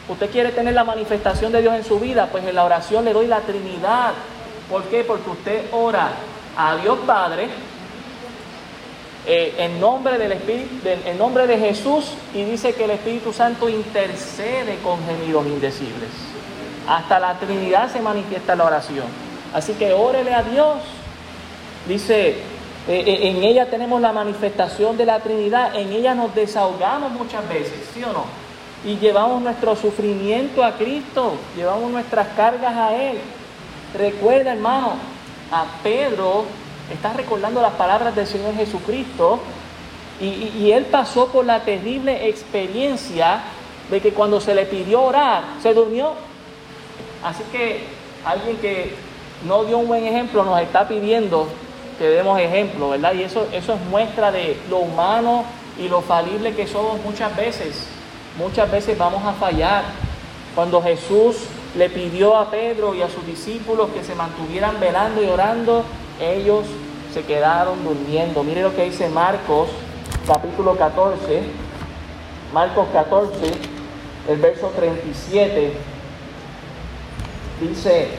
Usted 0.08 0.30
quiere 0.30 0.52
tener 0.52 0.74
la 0.74 0.84
manifestación 0.84 1.52
de 1.52 1.62
Dios 1.62 1.74
en 1.74 1.84
su 1.84 2.00
vida, 2.00 2.28
pues 2.32 2.46
en 2.46 2.56
la 2.56 2.64
oración 2.64 3.06
le 3.06 3.14
doy 3.14 3.28
la 3.28 3.40
Trinidad. 3.40 4.12
¿Por 4.70 4.84
qué? 4.84 5.04
Porque 5.04 5.30
usted 5.30 5.66
ora 5.72 6.12
a 6.56 6.76
Dios 6.76 7.00
Padre 7.06 7.48
eh, 9.26 9.56
en 9.58 9.80
nombre 9.80 10.18
del 10.18 10.34
Espíritu, 10.34 10.76
en 10.86 11.18
nombre 11.18 11.48
de 11.48 11.58
Jesús 11.58 12.12
y 12.34 12.44
dice 12.44 12.76
que 12.76 12.84
el 12.84 12.92
Espíritu 12.92 13.32
Santo 13.32 13.70
intercede 13.70 14.78
con 14.84 15.00
gemidos 15.06 15.48
indecibles. 15.48 16.10
Hasta 16.88 17.20
la 17.20 17.40
Trinidad 17.40 17.92
se 17.92 18.02
manifiesta 18.02 18.56
la 18.56 18.66
oración. 18.66 19.06
Así 19.54 19.74
que 19.74 19.94
órele 19.94 20.34
a 20.34 20.44
Dios. 20.44 20.78
Dice, 21.88 22.38
en 22.88 23.44
ella 23.44 23.70
tenemos 23.70 24.02
la 24.02 24.12
manifestación 24.12 24.98
de 24.98 25.06
la 25.06 25.20
Trinidad, 25.20 25.76
en 25.76 25.92
ella 25.94 26.16
nos 26.16 26.36
desahogamos 26.36 27.12
muchas 27.12 27.48
veces, 27.48 27.74
¿sí 27.94 28.04
o 28.04 28.12
no? 28.12 28.44
y 28.86 28.98
llevamos 28.98 29.42
nuestro 29.42 29.76
sufrimiento 29.76 30.64
a 30.64 30.74
Cristo, 30.74 31.34
llevamos 31.56 31.90
nuestras 31.92 32.28
cargas 32.36 32.76
a 32.76 32.96
Él. 32.96 33.18
Recuerda, 33.98 34.52
hermano, 34.52 34.94
a 35.52 35.66
Pedro 35.82 36.46
está 36.92 37.14
recordando 37.14 37.62
las 37.62 37.74
palabras 37.74 38.16
del 38.16 38.28
Señor 38.28 38.56
Jesucristo 38.56 39.40
y, 40.20 40.72
él 40.72 40.86
pasó 40.86 41.28
por 41.28 41.44
la 41.44 41.62
terrible 41.62 42.30
experiencia 42.30 43.42
de 43.90 44.00
que 44.00 44.14
cuando 44.14 44.40
se 44.40 44.56
le 44.56 44.66
pidió 44.66 45.02
orar, 45.02 45.44
se 45.62 45.74
durmió. 45.74 46.14
Así 47.24 47.44
que 47.52 47.84
alguien 48.24 48.58
que 48.58 48.96
no 49.46 49.66
dio 49.66 49.80
un 49.80 49.88
buen 49.88 50.06
ejemplo 50.06 50.46
nos 50.46 50.62
está 50.62 50.88
pidiendo 50.88 51.48
que 51.98 52.08
demos 52.08 52.40
ejemplo, 52.40 52.90
¿verdad? 52.90 53.14
Y 53.14 53.24
eso, 53.24 53.48
eso 53.52 53.74
es 53.74 53.82
muestra 53.90 54.32
de 54.32 54.60
lo 54.70 54.78
humano 54.78 55.46
y 55.78 55.90
lo 55.90 56.02
falible 56.02 56.54
que 56.54 56.68
somos 56.68 57.02
muchas 57.04 57.36
veces. 57.36 57.88
Muchas 58.38 58.72
veces 58.72 58.98
vamos 58.98 59.24
a 59.26 59.34
fallar. 59.34 59.84
Cuando 60.56 60.82
Jesús 60.82 61.38
le 61.76 61.90
pidió 61.90 62.38
a 62.38 62.50
Pedro 62.52 62.94
y 62.94 63.02
a 63.02 63.10
sus 63.10 63.26
discípulos 63.26 63.90
que 63.90 64.04
se 64.04 64.16
mantuvieran 64.16 64.80
velando 64.80 65.24
y 65.24 65.28
orando, 65.28 65.84
ellos 66.20 66.66
se 67.14 67.24
quedaron 67.24 67.84
durmiendo. 67.84 68.44
Mire 68.44 68.62
lo 68.62 68.76
que 68.76 68.86
dice 68.86 69.10
Marcos 69.10 69.70
capítulo 70.28 70.76
14, 70.76 71.44
Marcos 72.54 72.88
14, 72.94 73.34
el 74.30 74.38
verso 74.38 74.72
37, 74.76 75.74
dice, 77.60 78.10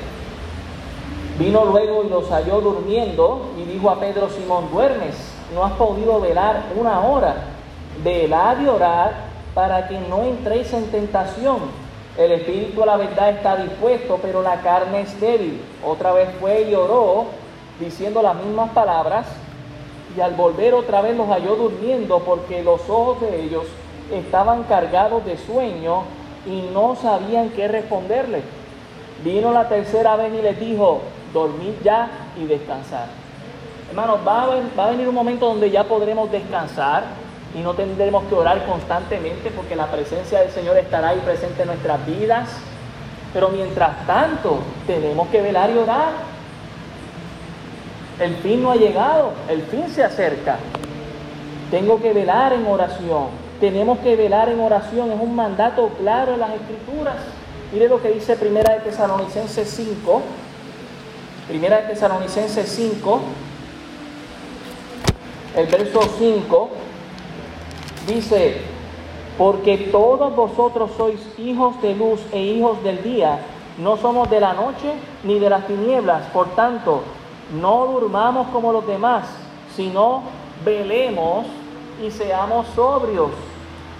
vino 1.38 1.64
luego 1.64 2.04
y 2.04 2.08
los 2.08 2.28
halló 2.30 2.60
durmiendo 2.60 3.50
y 3.58 3.64
dijo 3.64 3.90
a 3.90 3.98
Pedro, 3.98 4.28
Simón, 4.30 4.68
duermes, 4.72 5.16
no 5.54 5.64
has 5.64 5.72
podido 5.72 6.20
velar 6.20 6.64
una 6.78 7.00
hora, 7.00 7.34
velad 8.02 8.60
y 8.60 8.68
orar 8.68 9.12
para 9.54 9.88
que 9.88 9.98
no 9.98 10.22
entréis 10.22 10.72
en 10.72 10.86
tentación. 10.90 11.58
El 12.16 12.32
espíritu 12.32 12.82
a 12.82 12.86
la 12.86 12.96
verdad 12.96 13.30
está 13.30 13.56
dispuesto, 13.56 14.18
pero 14.22 14.42
la 14.42 14.60
carne 14.60 15.00
es 15.00 15.20
débil. 15.20 15.60
Otra 15.84 16.12
vez 16.12 16.28
fue 16.40 16.62
y 16.62 16.74
oró, 16.74 17.26
diciendo 17.80 18.22
las 18.22 18.36
mismas 18.36 18.70
palabras, 18.70 19.26
y 20.16 20.20
al 20.20 20.34
volver 20.34 20.74
otra 20.74 21.00
vez 21.00 21.16
los 21.16 21.28
halló 21.28 21.56
durmiendo, 21.56 22.20
porque 22.20 22.62
los 22.62 22.88
ojos 22.88 23.20
de 23.20 23.42
ellos 23.42 23.64
estaban 24.12 24.62
cargados 24.64 25.24
de 25.24 25.36
sueño 25.36 26.02
y 26.46 26.68
no 26.72 26.94
sabían 26.94 27.50
qué 27.50 27.66
responderle. 27.66 28.42
Vino 29.24 29.52
la 29.52 29.68
tercera 29.68 30.14
vez 30.16 30.32
y 30.34 30.42
les 30.42 30.60
dijo, 30.60 31.00
dormid 31.34 31.74
ya 31.84 32.08
y 32.40 32.46
descansar. 32.46 33.08
Hermanos, 33.90 34.20
va 34.26 34.46
va 34.78 34.86
a 34.86 34.90
venir 34.90 35.06
un 35.06 35.14
momento 35.14 35.46
donde 35.46 35.70
ya 35.70 35.84
podremos 35.84 36.32
descansar, 36.32 37.04
y 37.54 37.58
no 37.60 37.74
tendremos 37.74 38.24
que 38.24 38.34
orar 38.34 38.66
constantemente 38.66 39.50
porque 39.50 39.76
la 39.76 39.86
presencia 39.86 40.40
del 40.40 40.50
Señor 40.50 40.76
estará 40.76 41.10
ahí 41.10 41.20
presente 41.24 41.62
en 41.62 41.68
nuestras 41.68 42.04
vidas. 42.04 42.48
Pero 43.32 43.48
mientras 43.48 44.06
tanto, 44.06 44.58
tenemos 44.86 45.28
que 45.28 45.40
velar 45.40 45.70
y 45.70 45.78
orar. 45.78 46.12
El 48.18 48.36
fin 48.36 48.62
no 48.62 48.72
ha 48.72 48.76
llegado, 48.76 49.32
el 49.48 49.62
fin 49.62 49.88
se 49.88 50.04
acerca. 50.04 50.56
Tengo 51.70 52.00
que 52.00 52.12
velar 52.12 52.52
en 52.52 52.66
oración. 52.66 53.26
Tenemos 53.60 53.98
que 54.00 54.16
velar 54.16 54.48
en 54.48 54.60
oración, 54.60 55.12
es 55.12 55.20
un 55.20 55.34
mandato 55.34 55.90
claro 56.00 56.34
en 56.34 56.40
las 56.40 56.50
Escrituras. 56.50 57.16
Mire 57.72 57.88
lo 57.88 58.02
que 58.02 58.10
dice 58.10 58.36
Primera 58.36 58.74
de 58.74 58.80
Tesalonicenses 58.80 59.68
5. 59.70 60.22
Primera 61.48 61.82
de 61.82 61.88
Tesalonicenses 61.88 62.66
5, 62.70 63.20
el 65.56 65.66
verso 65.66 66.00
5, 66.18 66.70
dice, 68.06 68.62
porque 69.36 69.76
todos 69.92 70.34
vosotros 70.34 70.92
sois 70.96 71.20
hijos 71.36 71.82
de 71.82 71.94
luz 71.96 72.20
e 72.32 72.40
hijos 72.40 72.82
del 72.82 73.02
día, 73.02 73.40
no 73.76 73.98
somos 73.98 74.30
de 74.30 74.40
la 74.40 74.54
noche 74.54 74.94
ni 75.22 75.38
de 75.38 75.50
las 75.50 75.66
tinieblas, 75.66 76.24
por 76.32 76.48
tanto, 76.54 77.02
no 77.60 77.88
durmamos 77.88 78.48
como 78.48 78.72
los 78.72 78.86
demás, 78.86 79.26
sino 79.76 80.22
velemos 80.64 81.44
y 82.02 82.10
seamos 82.10 82.66
sobrios. 82.74 83.32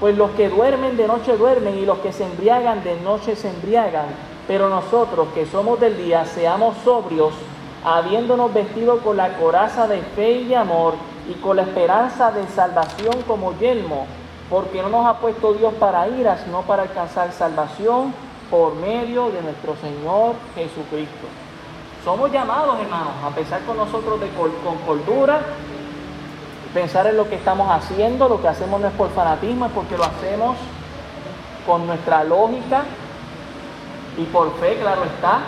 Pues 0.00 0.16
los 0.16 0.30
que 0.30 0.48
duermen 0.48 0.96
de 0.96 1.06
noche 1.06 1.36
duermen 1.36 1.76
y 1.76 1.84
los 1.84 1.98
que 1.98 2.10
se 2.10 2.24
embriagan 2.24 2.82
de 2.82 2.98
noche 3.02 3.36
se 3.36 3.50
embriagan. 3.50 4.33
Pero 4.46 4.68
nosotros 4.68 5.28
que 5.34 5.46
somos 5.46 5.80
del 5.80 5.96
día, 5.96 6.24
seamos 6.26 6.76
sobrios, 6.84 7.32
habiéndonos 7.84 8.52
vestido 8.52 8.98
con 8.98 9.16
la 9.16 9.36
coraza 9.38 9.86
de 9.86 10.00
fe 10.00 10.32
y 10.42 10.54
amor 10.54 10.94
y 11.28 11.34
con 11.34 11.56
la 11.56 11.62
esperanza 11.62 12.30
de 12.30 12.46
salvación 12.48 13.22
como 13.26 13.56
yelmo, 13.58 14.06
porque 14.50 14.82
no 14.82 14.90
nos 14.90 15.06
ha 15.06 15.18
puesto 15.18 15.54
Dios 15.54 15.72
para 15.74 16.06
ira, 16.08 16.38
sino 16.44 16.62
para 16.62 16.82
alcanzar 16.82 17.32
salvación 17.32 18.12
por 18.50 18.74
medio 18.74 19.30
de 19.30 19.40
nuestro 19.40 19.74
Señor 19.76 20.34
Jesucristo. 20.54 21.26
Somos 22.04 22.30
llamados, 22.30 22.78
hermanos, 22.80 23.12
a 23.24 23.34
pensar 23.34 23.62
con 23.62 23.78
nosotros 23.78 24.20
de 24.20 24.28
con 24.28 24.76
cordura, 24.86 25.40
pensar 26.74 27.06
en 27.06 27.16
lo 27.16 27.26
que 27.30 27.36
estamos 27.36 27.70
haciendo, 27.70 28.28
lo 28.28 28.42
que 28.42 28.48
hacemos 28.48 28.78
no 28.78 28.88
es 28.88 28.92
por 28.94 29.08
fanatismo, 29.10 29.64
es 29.66 29.72
porque 29.72 29.96
lo 29.96 30.04
hacemos 30.04 30.56
con 31.66 31.86
nuestra 31.86 32.24
lógica 32.24 32.84
y 34.16 34.22
por 34.24 34.52
fe, 34.58 34.78
claro 34.80 35.04
está, 35.04 35.40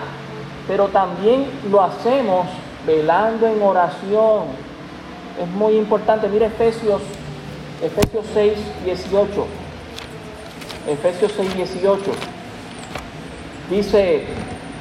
pero 0.67 0.89
también 0.89 1.47
lo 1.71 1.83
hacemos 1.83 2.47
velando 2.87 3.47
en 3.47 3.63
oración. 3.63 4.45
Es 5.41 5.49
muy 5.49 5.77
importante, 5.77 6.29
mira 6.29 6.47
Efesios, 6.47 7.03
Efesios 7.83 8.25
6, 8.33 8.53
18. 8.85 9.47
Efesios 10.89 11.33
6, 11.37 11.57
18. 11.57 12.03
Dice, 13.71 14.25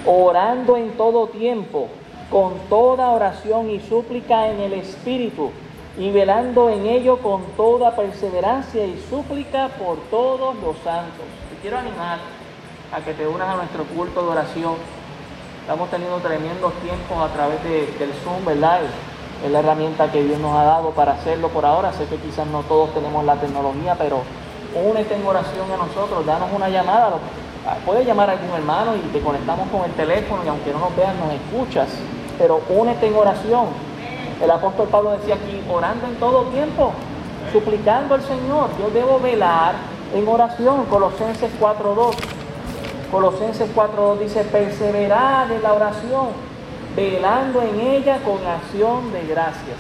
orando 0.06 0.78
en 0.78 0.92
todo 0.92 1.28
tiempo, 1.28 1.88
con 2.30 2.54
toda 2.70 3.10
oración 3.10 3.70
y 3.70 3.80
súplica 3.80 4.50
en 4.50 4.60
el 4.62 4.74
Espíritu 4.74 5.52
y 5.98 6.12
velando 6.12 6.70
en 6.70 6.86
ello 6.88 7.18
con 7.20 7.44
toda 7.56 7.96
perseverancia 7.96 8.86
y 8.86 9.02
súplica 9.10 9.70
por 9.70 9.98
todos 10.10 10.56
los 10.56 10.76
santos. 10.78 11.26
Te 11.50 11.62
quiero 11.62 11.78
animar 11.78 12.20
a 12.96 13.02
que 13.02 13.14
te 13.14 13.28
unas 13.28 13.50
a 13.50 13.56
nuestro 13.58 13.84
culto 13.84 14.22
de 14.24 14.30
oración. 14.30 14.76
Estamos 15.62 15.90
teniendo 15.90 16.18
tremendos 16.18 16.74
tiempos 16.76 17.18
a 17.20 17.34
través 17.34 17.62
del 17.64 18.14
Zoom, 18.24 18.46
¿verdad? 18.46 18.82
Es 19.44 19.52
la 19.52 19.60
herramienta 19.60 20.12
que 20.12 20.24
Dios 20.24 20.40
nos 20.40 20.56
ha 20.56 20.64
dado 20.64 20.92
para 20.92 21.14
hacerlo 21.14 21.50
por 21.50 21.66
ahora. 21.66 21.92
Sé 21.92 22.06
que 22.06 22.16
quizás 22.18 22.48
no 22.48 22.62
todos 22.62 22.94
tenemos 22.94 23.26
la 23.26 23.36
tecnología, 23.36 23.96
pero 23.98 24.22
únete 24.74 25.16
en 25.16 25.26
oración 25.26 25.70
a 25.74 25.78
nosotros, 25.78 26.26
danos 26.26 26.50
una 26.56 26.70
llamada. 26.70 27.18
Puedes 27.86 28.08
llamar 28.08 28.30
a 28.30 28.34
algún 28.34 28.52
hermano 28.52 28.96
y 28.96 29.00
te 29.10 29.20
conectamos 29.20 29.68
con 29.70 29.84
el 29.84 29.92
teléfono 29.92 30.44
y 30.46 30.48
aunque 30.48 30.72
no 30.72 30.80
nos 30.80 30.96
veas, 30.96 31.16
nos 31.16 31.34
escuchas. 31.34 31.90
Pero 32.38 32.62
únete 32.70 33.08
en 33.08 33.16
oración 33.16 33.66
el 34.42 34.52
apóstol 34.52 34.90
Pablo 34.90 35.12
decía 35.12 35.36
aquí, 35.36 35.62
orando 35.70 36.08
en 36.08 36.16
todo 36.16 36.44
tiempo, 36.46 36.92
suplicando 37.54 38.16
al 38.16 38.22
Señor. 38.22 38.70
Yo 38.80 38.90
debo 38.90 39.20
velar 39.20 39.76
en 40.14 40.28
oración. 40.28 40.86
Colosenses 40.86 41.52
4.2. 41.60 42.35
Colosenses 43.16 43.74
4.2 43.74 44.20
dice, 44.20 44.44
perseverar 44.44 45.50
en 45.50 45.64
la 45.64 45.72
oración, 45.72 46.32
velando 46.98 47.62
en 47.62 47.80
ella 47.80 48.20
con 48.26 48.46
acción 48.46 49.14
de 49.14 49.26
gracias. 49.26 49.78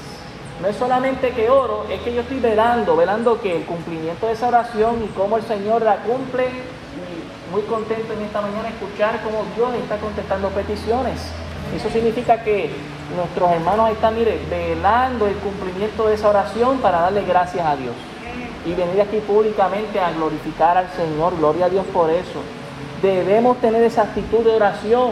No 0.61 0.69
es 0.69 0.77
solamente 0.77 1.31
que 1.31 1.49
oro, 1.49 1.83
es 1.89 1.99
que 1.99 2.13
yo 2.13 2.21
estoy 2.21 2.39
velando, 2.39 2.95
velando 2.95 3.41
que 3.41 3.57
el 3.57 3.65
cumplimiento 3.65 4.27
de 4.27 4.31
esa 4.31 4.47
oración 4.47 5.03
y 5.03 5.07
cómo 5.07 5.35
el 5.35 5.43
Señor 5.43 5.81
la 5.81 5.97
cumple. 5.97 6.45
Y 6.45 7.51
muy 7.51 7.63
contento 7.63 8.13
en 8.13 8.21
esta 8.21 8.39
mañana 8.39 8.69
escuchar 8.69 9.21
cómo 9.21 9.43
Dios 9.53 9.73
está 9.83 9.97
contestando 9.97 10.47
peticiones. 10.51 11.19
Eso 11.75 11.89
significa 11.89 12.41
que 12.41 12.69
nuestros 13.17 13.51
hermanos 13.51 13.89
están, 13.89 14.15
mire, 14.15 14.39
velando 14.49 15.27
el 15.27 15.35
cumplimiento 15.35 16.07
de 16.07 16.15
esa 16.15 16.29
oración 16.29 16.77
para 16.77 17.01
darle 17.01 17.25
gracias 17.25 17.67
a 17.67 17.75
Dios. 17.75 17.95
Y 18.65 18.73
venir 18.75 19.01
aquí 19.01 19.17
públicamente 19.17 19.99
a 19.99 20.13
glorificar 20.13 20.77
al 20.77 20.89
Señor. 20.91 21.35
Gloria 21.35 21.65
a 21.65 21.69
Dios 21.69 21.85
por 21.87 22.09
eso. 22.09 22.39
Debemos 23.05 23.57
tener 23.57 23.83
esa 23.83 24.01
actitud 24.01 24.43
de 24.43 24.49
oración 24.49 25.11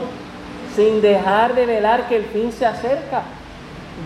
sin 0.76 1.00
dejar 1.00 1.54
de 1.54 1.68
velar 1.68 2.08
que 2.08 2.16
el 2.16 2.26
fin 2.26 2.52
se 2.52 2.66
acerca. 2.66 3.22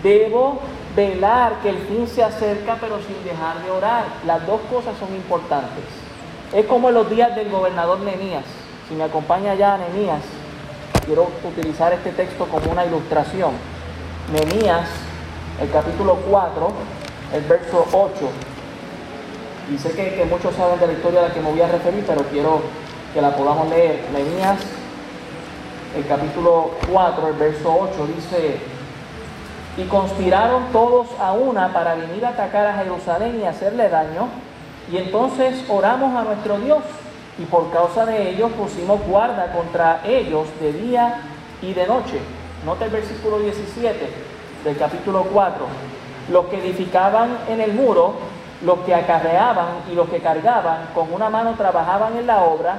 Debo 0.02 0.60
velar 0.94 1.54
que 1.62 1.70
el 1.70 1.78
fin 1.78 2.06
se 2.06 2.22
acerca, 2.22 2.76
pero 2.78 2.98
sin 2.98 3.24
dejar 3.24 3.64
de 3.64 3.70
orar. 3.70 4.04
Las 4.26 4.46
dos 4.46 4.60
cosas 4.70 4.92
son 5.00 5.14
importantes. 5.14 5.84
Es 6.52 6.66
como 6.66 6.90
en 6.90 6.96
los 6.96 7.08
días 7.08 7.34
del 7.34 7.48
gobernador 7.48 8.00
Nenías. 8.00 8.44
Si 8.90 8.94
me 8.94 9.04
acompaña 9.04 9.54
ya 9.54 9.78
Nenías, 9.78 10.20
quiero 11.06 11.28
utilizar 11.42 11.90
este 11.94 12.10
texto 12.10 12.44
como 12.44 12.70
una 12.70 12.84
ilustración. 12.84 13.52
Nemías, 14.30 14.86
el 15.62 15.70
capítulo 15.70 16.18
4, 16.28 16.72
el 17.36 17.42
verso 17.44 17.86
8. 17.90 18.10
Y 19.72 19.78
sé 19.78 19.92
que, 19.92 20.26
muchos 20.28 20.54
saben 20.54 20.78
de 20.78 20.88
la 20.88 20.92
historia 20.92 21.20
a 21.20 21.28
la 21.28 21.32
que 21.32 21.40
me 21.40 21.50
voy 21.50 21.62
a 21.62 21.68
referir, 21.68 22.04
pero 22.06 22.20
quiero 22.24 22.60
que 23.12 23.22
la 23.22 23.34
podamos 23.36 23.68
leer. 23.68 24.04
Nemías, 24.12 24.58
el 25.96 26.06
capítulo 26.06 26.72
4, 26.90 27.28
el 27.28 27.34
verso 27.34 27.76
8, 27.92 28.06
dice, 28.14 28.60
y 29.76 29.84
conspiraron 29.84 30.64
todos 30.72 31.06
a 31.20 31.32
una 31.32 31.72
para 31.72 31.94
venir 31.94 32.24
a 32.26 32.30
atacar 32.30 32.66
a 32.66 32.74
Jerusalén 32.74 33.40
y 33.40 33.46
hacerle 33.46 33.88
daño. 33.88 34.28
Y 34.90 34.96
entonces 34.96 35.64
oramos 35.68 36.16
a 36.16 36.24
nuestro 36.24 36.58
Dios 36.58 36.82
y 37.38 37.44
por 37.44 37.70
causa 37.70 38.04
de 38.04 38.30
ellos 38.30 38.50
pusimos 38.52 39.00
guarda 39.06 39.52
contra 39.52 40.00
ellos 40.04 40.48
de 40.60 40.72
día 40.72 41.20
y 41.62 41.74
de 41.74 41.86
noche. 41.86 42.18
Nota 42.66 42.86
el 42.86 42.90
versículo 42.90 43.38
17 43.38 44.10
del 44.64 44.76
capítulo 44.76 45.24
4. 45.32 45.64
Los 46.32 46.46
que 46.46 46.58
edificaban 46.58 47.38
en 47.48 47.60
el 47.60 47.72
muro, 47.72 48.14
los 48.64 48.80
que 48.80 48.94
acarreaban 48.94 49.68
y 49.90 49.94
los 49.94 50.08
que 50.08 50.18
cargaban, 50.18 50.88
con 50.94 51.12
una 51.12 51.30
mano 51.30 51.54
trabajaban 51.56 52.16
en 52.16 52.26
la 52.26 52.42
obra 52.42 52.78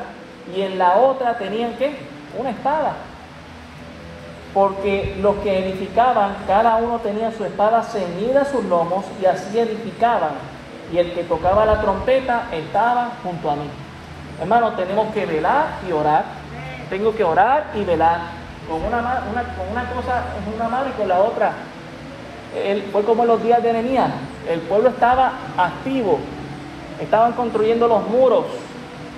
y 0.55 0.61
en 0.61 0.77
la 0.77 0.97
otra 0.97 1.37
tenían 1.37 1.73
que 1.73 1.97
una 2.37 2.51
espada. 2.51 2.93
Porque 4.53 5.15
los 5.21 5.35
que 5.37 5.59
edificaban, 5.59 6.35
cada 6.47 6.77
uno 6.77 6.99
tenía 6.99 7.31
su 7.31 7.45
espada 7.45 7.83
ceñida 7.83 8.41
a 8.41 8.45
sus 8.45 8.65
lomos 8.65 9.05
y 9.21 9.25
así 9.25 9.59
edificaban. 9.59 10.31
Y 10.91 10.97
el 10.97 11.13
que 11.13 11.23
tocaba 11.23 11.65
la 11.65 11.81
trompeta 11.81 12.47
estaba 12.51 13.11
junto 13.23 13.51
a 13.51 13.55
mí. 13.55 13.69
Hermanos, 14.41 14.75
tenemos 14.75 15.13
que 15.13 15.25
velar 15.25 15.67
y 15.87 15.91
orar. 15.91 16.23
Tengo 16.89 17.13
que 17.15 17.23
orar 17.23 17.67
y 17.75 17.83
velar. 17.83 18.21
Con 18.67 18.83
una, 18.83 19.23
con 19.57 19.69
una 19.71 19.89
cosa 19.91 20.23
en 20.37 20.53
una 20.53 20.67
mano 20.67 20.89
y 20.89 20.93
con 20.93 21.07
la 21.07 21.19
otra. 21.19 21.53
fue 22.91 23.03
como 23.03 23.23
en 23.23 23.27
los 23.27 23.43
días 23.43 23.61
de 23.61 23.73
Nehemías. 23.73 24.09
El 24.47 24.61
pueblo 24.61 24.89
estaba 24.89 25.33
activo. 25.57 26.19
Estaban 26.99 27.33
construyendo 27.33 27.87
los 27.87 28.07
muros. 28.07 28.45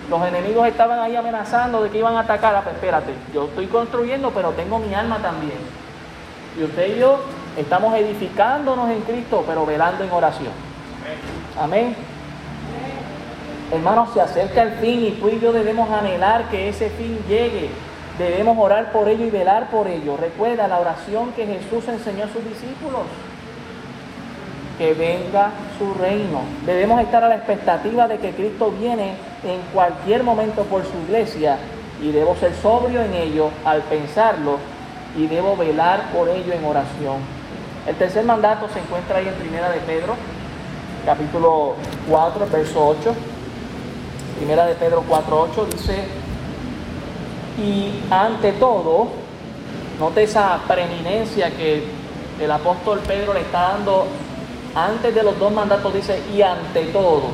Los 0.09 0.27
enemigos 0.27 0.67
estaban 0.67 0.99
ahí 0.99 1.15
amenazando 1.15 1.83
de 1.83 1.89
que 1.89 1.99
iban 1.99 2.15
a 2.15 2.21
atacar. 2.21 2.55
Ah, 2.55 2.61
pues 2.63 2.75
espérate, 2.75 3.13
yo 3.33 3.45
estoy 3.45 3.67
construyendo, 3.67 4.31
pero 4.31 4.51
tengo 4.51 4.79
mi 4.79 4.93
alma 4.93 5.19
también. 5.19 5.59
Y 6.59 6.63
usted 6.63 6.95
y 6.95 6.99
yo 6.99 7.19
estamos 7.57 7.95
edificándonos 7.95 8.89
en 8.89 9.01
Cristo, 9.01 9.43
pero 9.47 9.65
velando 9.65 10.03
en 10.03 10.11
oración. 10.11 10.51
Amén. 11.59 11.95
Hermanos, 13.71 14.09
se 14.13 14.19
acerca 14.19 14.63
el 14.63 14.71
fin 14.73 15.05
y 15.05 15.11
tú 15.11 15.29
y 15.29 15.39
yo 15.39 15.53
debemos 15.53 15.89
anhelar 15.89 16.49
que 16.49 16.67
ese 16.67 16.89
fin 16.89 17.17
llegue. 17.29 17.69
Debemos 18.17 18.57
orar 18.57 18.91
por 18.91 19.07
ello 19.07 19.25
y 19.25 19.29
velar 19.29 19.69
por 19.69 19.87
ello. 19.87 20.17
Recuerda 20.17 20.67
la 20.67 20.79
oración 20.79 21.31
que 21.31 21.45
Jesús 21.45 21.87
enseñó 21.87 22.25
a 22.25 22.27
sus 22.27 22.43
discípulos. 22.43 23.01
Que 24.81 24.95
venga 24.95 25.51
su 25.77 25.93
reino. 25.93 26.41
Debemos 26.65 26.99
estar 27.01 27.23
a 27.23 27.29
la 27.29 27.35
expectativa 27.35 28.07
de 28.07 28.17
que 28.17 28.31
Cristo 28.31 28.71
viene 28.71 29.13
en 29.43 29.61
cualquier 29.71 30.23
momento 30.23 30.63
por 30.63 30.81
su 30.81 30.97
iglesia 31.05 31.59
y 32.01 32.11
debo 32.11 32.35
ser 32.37 32.55
sobrio 32.55 33.03
en 33.03 33.13
ello 33.13 33.51
al 33.63 33.83
pensarlo 33.83 34.57
y 35.15 35.27
debo 35.27 35.55
velar 35.55 36.09
por 36.11 36.29
ello 36.29 36.51
en 36.51 36.65
oración. 36.65 37.17
El 37.85 37.93
tercer 37.93 38.25
mandato 38.25 38.69
se 38.73 38.79
encuentra 38.79 39.19
ahí 39.19 39.27
en 39.27 39.35
Primera 39.35 39.69
de 39.69 39.81
Pedro, 39.81 40.15
capítulo 41.05 41.75
4, 42.09 42.47
verso 42.51 42.87
8. 42.87 43.13
Primera 44.37 44.65
de 44.65 44.73
Pedro 44.73 45.03
4.8 45.07 45.65
dice, 45.73 46.05
y 47.59 48.01
ante 48.09 48.53
todo, 48.53 49.09
note 49.99 50.23
esa 50.23 50.59
preeminencia 50.67 51.51
que 51.51 51.83
el 52.39 52.49
apóstol 52.49 52.99
Pedro 53.05 53.35
le 53.35 53.41
está 53.41 53.73
dando 53.73 54.07
antes 54.75 55.13
de 55.13 55.23
los 55.23 55.37
dos 55.37 55.51
mandatos, 55.51 55.93
dice, 55.93 56.21
y 56.33 56.41
ante 56.41 56.85
todo. 56.85 57.29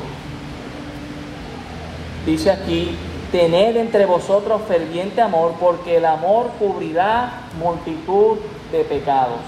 Dice 2.26 2.50
aquí, 2.50 2.96
tened 3.32 3.76
entre 3.76 4.06
vosotros 4.06 4.62
ferviente 4.66 5.20
amor, 5.20 5.54
porque 5.60 5.96
el 5.96 6.04
amor 6.04 6.50
cubrirá 6.58 7.42
multitud 7.58 8.38
de 8.72 8.84
pecados. 8.84 9.38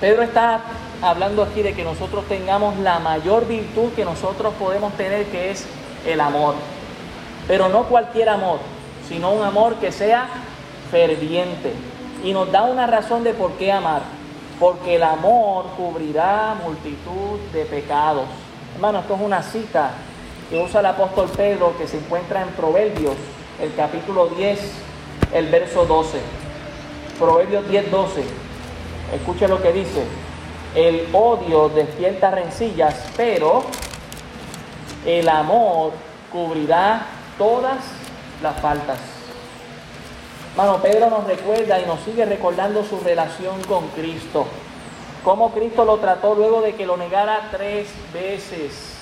Pedro 0.00 0.22
está 0.22 0.60
hablando 1.00 1.42
aquí 1.42 1.62
de 1.62 1.74
que 1.74 1.84
nosotros 1.84 2.24
tengamos 2.26 2.76
la 2.78 2.98
mayor 2.98 3.46
virtud 3.46 3.92
que 3.94 4.04
nosotros 4.04 4.52
podemos 4.58 4.92
tener, 4.94 5.26
que 5.26 5.50
es 5.50 5.66
el 6.06 6.20
amor. 6.20 6.54
Pero 7.46 7.68
no 7.68 7.84
cualquier 7.84 8.28
amor, 8.28 8.58
sino 9.08 9.32
un 9.32 9.44
amor 9.44 9.76
que 9.76 9.92
sea 9.92 10.28
ferviente. 10.90 11.72
Y 12.24 12.32
nos 12.32 12.50
da 12.50 12.62
una 12.62 12.86
razón 12.86 13.24
de 13.24 13.32
por 13.32 13.52
qué 13.52 13.72
amar. 13.72 14.02
Porque 14.62 14.94
el 14.94 15.02
amor 15.02 15.64
cubrirá 15.76 16.54
multitud 16.62 17.40
de 17.52 17.64
pecados. 17.64 18.26
Hermano, 18.76 19.00
esto 19.00 19.16
es 19.16 19.20
una 19.20 19.42
cita 19.42 19.90
que 20.48 20.56
usa 20.56 20.78
el 20.78 20.86
apóstol 20.86 21.28
Pedro 21.36 21.76
que 21.76 21.88
se 21.88 21.98
encuentra 21.98 22.42
en 22.42 22.48
Proverbios, 22.50 23.16
el 23.60 23.74
capítulo 23.74 24.28
10, 24.28 24.60
el 25.34 25.48
verso 25.48 25.84
12. 25.84 26.20
Proverbios 27.18 27.68
10, 27.68 27.90
12. 27.90 28.24
Escuche 29.16 29.48
lo 29.48 29.60
que 29.60 29.72
dice. 29.72 30.04
El 30.76 31.08
odio 31.12 31.68
despierta 31.68 32.30
rencillas, 32.30 32.94
pero 33.16 33.64
el 35.04 35.28
amor 35.28 35.90
cubrirá 36.30 37.04
todas 37.36 37.78
las 38.40 38.60
faltas. 38.60 39.21
Mano, 40.56 40.82
Pedro 40.82 41.08
nos 41.08 41.24
recuerda 41.26 41.80
y 41.80 41.86
nos 41.86 42.00
sigue 42.00 42.26
recordando 42.26 42.84
su 42.84 43.00
relación 43.00 43.62
con 43.64 43.88
Cristo. 43.88 44.46
Cómo 45.24 45.50
Cristo 45.50 45.86
lo 45.86 45.96
trató 45.96 46.34
luego 46.34 46.60
de 46.60 46.74
que 46.74 46.84
lo 46.84 46.98
negara 46.98 47.48
tres 47.50 47.88
veces. 48.12 48.98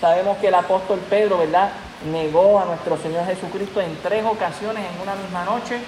Sabemos 0.00 0.38
que 0.38 0.48
el 0.48 0.54
apóstol 0.54 0.98
Pedro, 1.10 1.38
¿verdad? 1.38 1.72
Negó 2.10 2.58
a 2.58 2.64
nuestro 2.64 2.96
Señor 2.96 3.26
Jesucristo 3.26 3.82
en 3.82 3.98
tres 4.02 4.24
ocasiones 4.24 4.82
en 4.82 5.02
una 5.02 5.14
misma 5.14 5.44
noche. 5.44 5.78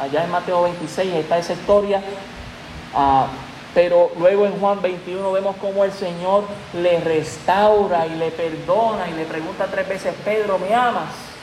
Allá 0.00 0.24
en 0.24 0.30
Mateo 0.30 0.62
26 0.62 1.16
está 1.16 1.36
esa 1.36 1.52
historia. 1.52 2.00
Ah, 2.94 3.26
pero 3.74 4.10
luego 4.18 4.46
en 4.46 4.58
Juan 4.58 4.80
21 4.80 5.32
vemos 5.32 5.56
cómo 5.60 5.84
el 5.84 5.92
Señor 5.92 6.44
le 6.72 6.98
restaura 7.00 8.06
y 8.06 8.14
le 8.14 8.30
perdona 8.30 9.06
y 9.10 9.14
le 9.14 9.26
pregunta 9.26 9.66
tres 9.70 9.86
veces, 9.86 10.14
Pedro, 10.24 10.58
¿me 10.58 10.74
amas? 10.74 11.33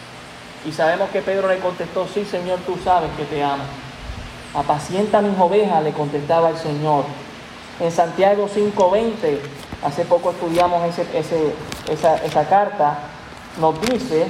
Y 0.65 0.71
sabemos 0.71 1.09
que 1.09 1.21
Pedro 1.21 1.47
le 1.47 1.57
contestó, 1.59 2.07
sí 2.07 2.25
Señor, 2.25 2.59
tú 2.59 2.77
sabes 2.83 3.09
que 3.17 3.25
te 3.25 3.43
amo. 3.43 3.63
Apacienta 4.53 5.21
mis 5.21 5.37
ovejas, 5.39 5.83
le 5.83 5.91
contestaba 5.91 6.49
el 6.49 6.57
Señor. 6.57 7.05
En 7.79 7.91
Santiago 7.91 8.47
5:20, 8.47 9.39
hace 9.83 10.05
poco 10.05 10.31
estudiamos 10.31 10.83
esa, 11.13 12.15
esa 12.15 12.49
carta, 12.49 12.99
nos 13.59 13.81
dice, 13.81 14.27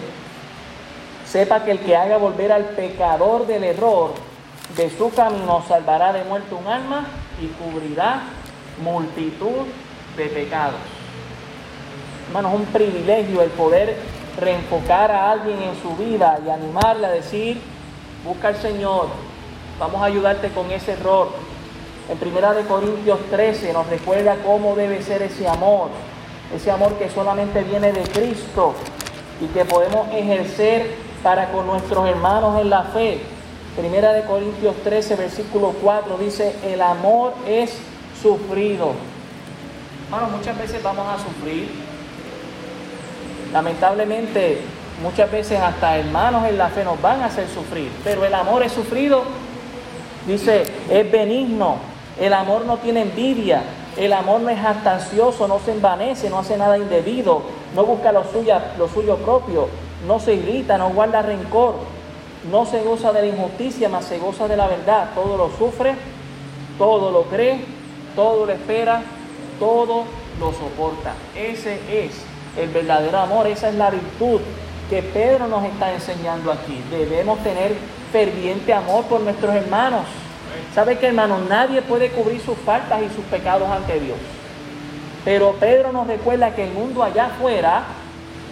sepa 1.27 1.63
que 1.63 1.71
el 1.71 1.79
que 1.79 1.95
haga 1.95 2.17
volver 2.17 2.51
al 2.51 2.65
pecador 2.65 3.47
del 3.47 3.63
error 3.63 4.13
de 4.75 4.89
su 4.89 5.11
camino 5.13 5.63
salvará 5.67 6.13
de 6.13 6.23
muerte 6.23 6.55
un 6.55 6.67
alma 6.67 7.05
y 7.41 7.47
cubrirá 7.47 8.21
multitud 8.82 9.67
de 10.15 10.25
pecados. 10.27 10.79
Hermanos, 12.27 12.53
es 12.53 12.59
un 12.59 12.65
privilegio 12.67 13.41
el 13.41 13.49
poder 13.49 13.97
reenfocar 14.39 15.11
a 15.11 15.32
alguien 15.32 15.61
en 15.61 15.82
su 15.82 15.95
vida 15.95 16.39
y 16.45 16.49
animarle 16.49 17.07
a 17.07 17.11
decir, 17.11 17.61
busca 18.25 18.49
al 18.49 18.55
Señor, 18.55 19.07
vamos 19.79 20.01
a 20.01 20.05
ayudarte 20.05 20.49
con 20.49 20.71
ese 20.71 20.93
error. 20.93 21.29
En 22.09 22.17
Primera 22.17 22.53
de 22.53 22.63
Corintios 22.63 23.19
13 23.29 23.73
nos 23.73 23.88
recuerda 23.88 24.38
cómo 24.45 24.75
debe 24.75 25.01
ser 25.01 25.21
ese 25.21 25.47
amor, 25.47 25.89
ese 26.53 26.71
amor 26.71 26.93
que 26.95 27.09
solamente 27.09 27.63
viene 27.63 27.91
de 27.91 28.03
Cristo 28.03 28.73
y 29.39 29.45
que 29.47 29.65
podemos 29.65 30.07
ejercer 30.13 30.95
para 31.23 31.51
con 31.51 31.67
nuestros 31.67 32.07
hermanos 32.07 32.59
en 32.59 32.69
la 32.69 32.84
fe. 32.84 33.21
Primera 33.77 34.11
de 34.11 34.23
Corintios 34.23 34.75
13, 34.84 35.15
versículo 35.15 35.73
4 35.82 36.17
dice, 36.17 36.55
el 36.65 36.82
amor 36.82 37.34
es 37.47 37.77
sufrido. 38.21 38.91
Hermanos, 40.05 40.32
muchas 40.38 40.57
veces 40.57 40.84
vamos 40.84 41.07
a 41.07 41.17
sufrir, 41.17 41.69
Lamentablemente, 43.54 44.62
muchas 45.04 45.32
veces 45.32 45.60
hasta 45.60 45.97
hermanos 45.97 46.47
en 46.47 46.58
la 46.58 46.70
fe 46.70 46.84
nos 46.84 47.02
van 47.02 47.22
a 47.22 47.26
hacer 47.26 47.47
sufrir, 47.49 47.91
pero 48.04 48.26
el 48.26 48.34
amor 48.34 48.64
es 48.64 48.72
sufrido. 48.72 49.24
Dice, 50.26 50.64
es 50.89 51.12
benigno, 51.12 51.78
el 52.20 52.34
amor 52.34 52.66
no 52.66 52.78
tiene 52.78 53.02
envidia, 53.02 53.64
el 53.97 54.14
amor 54.14 54.41
no 54.41 54.49
es 54.49 54.60
jactancioso, 54.60 55.47
no 55.47 55.60
se 55.60 55.72
envanece, 55.72 56.30
no 56.30 56.39
hace 56.39 56.58
nada 56.58 56.78
indebido, 56.78 57.41
no 57.76 57.84
busca 57.84 58.12
lo 58.12 58.24
suyo, 58.24 58.56
lo 58.78 58.88
suyo 58.88 59.18
propio, 59.18 59.68
no 60.08 60.20
se 60.20 60.36
irrita, 60.36 60.78
no 60.78 60.89
guarda 60.91 61.22
rencor, 61.22 61.76
no 62.49 62.66
se 62.66 62.82
goza 62.84 63.12
de 63.12 63.22
la 63.22 63.28
injusticia, 63.28 63.89
mas 63.89 64.06
se 64.06 64.18
goza 64.18 64.47
de 64.47 64.58
la 64.58 64.68
verdad. 64.68 65.10
Todo 65.14 65.38
lo 65.38 65.49
sufre, 65.58 65.95
todo 66.78 67.12
lo 67.12 67.24
cree, 67.24 67.60
todo 68.16 68.45
lo 68.45 68.52
espera, 68.52 69.02
todo 69.60 70.06
lo 70.39 70.52
soporta. 70.54 71.14
Ese 71.36 71.80
es 71.91 72.30
el 72.58 72.70
verdadero 72.70 73.20
amor. 73.20 73.47
Esa 73.47 73.70
es 73.70 73.76
la 73.76 73.89
virtud 73.89 74.41
que 74.89 75.02
Pedro 75.02 75.47
nos 75.47 75.64
está 75.64 75.93
enseñando 75.93 76.52
aquí. 76.52 76.82
Debemos 76.89 77.39
tener 77.43 77.76
ferviente 78.12 78.74
amor 78.74 79.06
por 79.06 79.22
nuestros 79.22 79.56
hermanos. 79.56 80.02
¿Sabe 80.76 80.97
que 80.97 81.08
hermano? 81.08 81.39
Nadie 81.47 81.82
puede 81.82 82.12
cubrir 82.12 82.41
sus 82.41 82.58
faltas 82.58 83.02
y 83.02 83.16
sus 83.16 83.24
pecados 83.26 83.70
ante 83.70 83.99
Dios. 83.99 84.18
Pero 85.24 85.54
Pedro 85.54 85.91
nos 85.91 86.08
recuerda 86.08 86.56
que 86.56 86.66
el 86.66 86.74
mundo 86.74 87.04
allá 87.04 87.28
afuera 87.28 87.84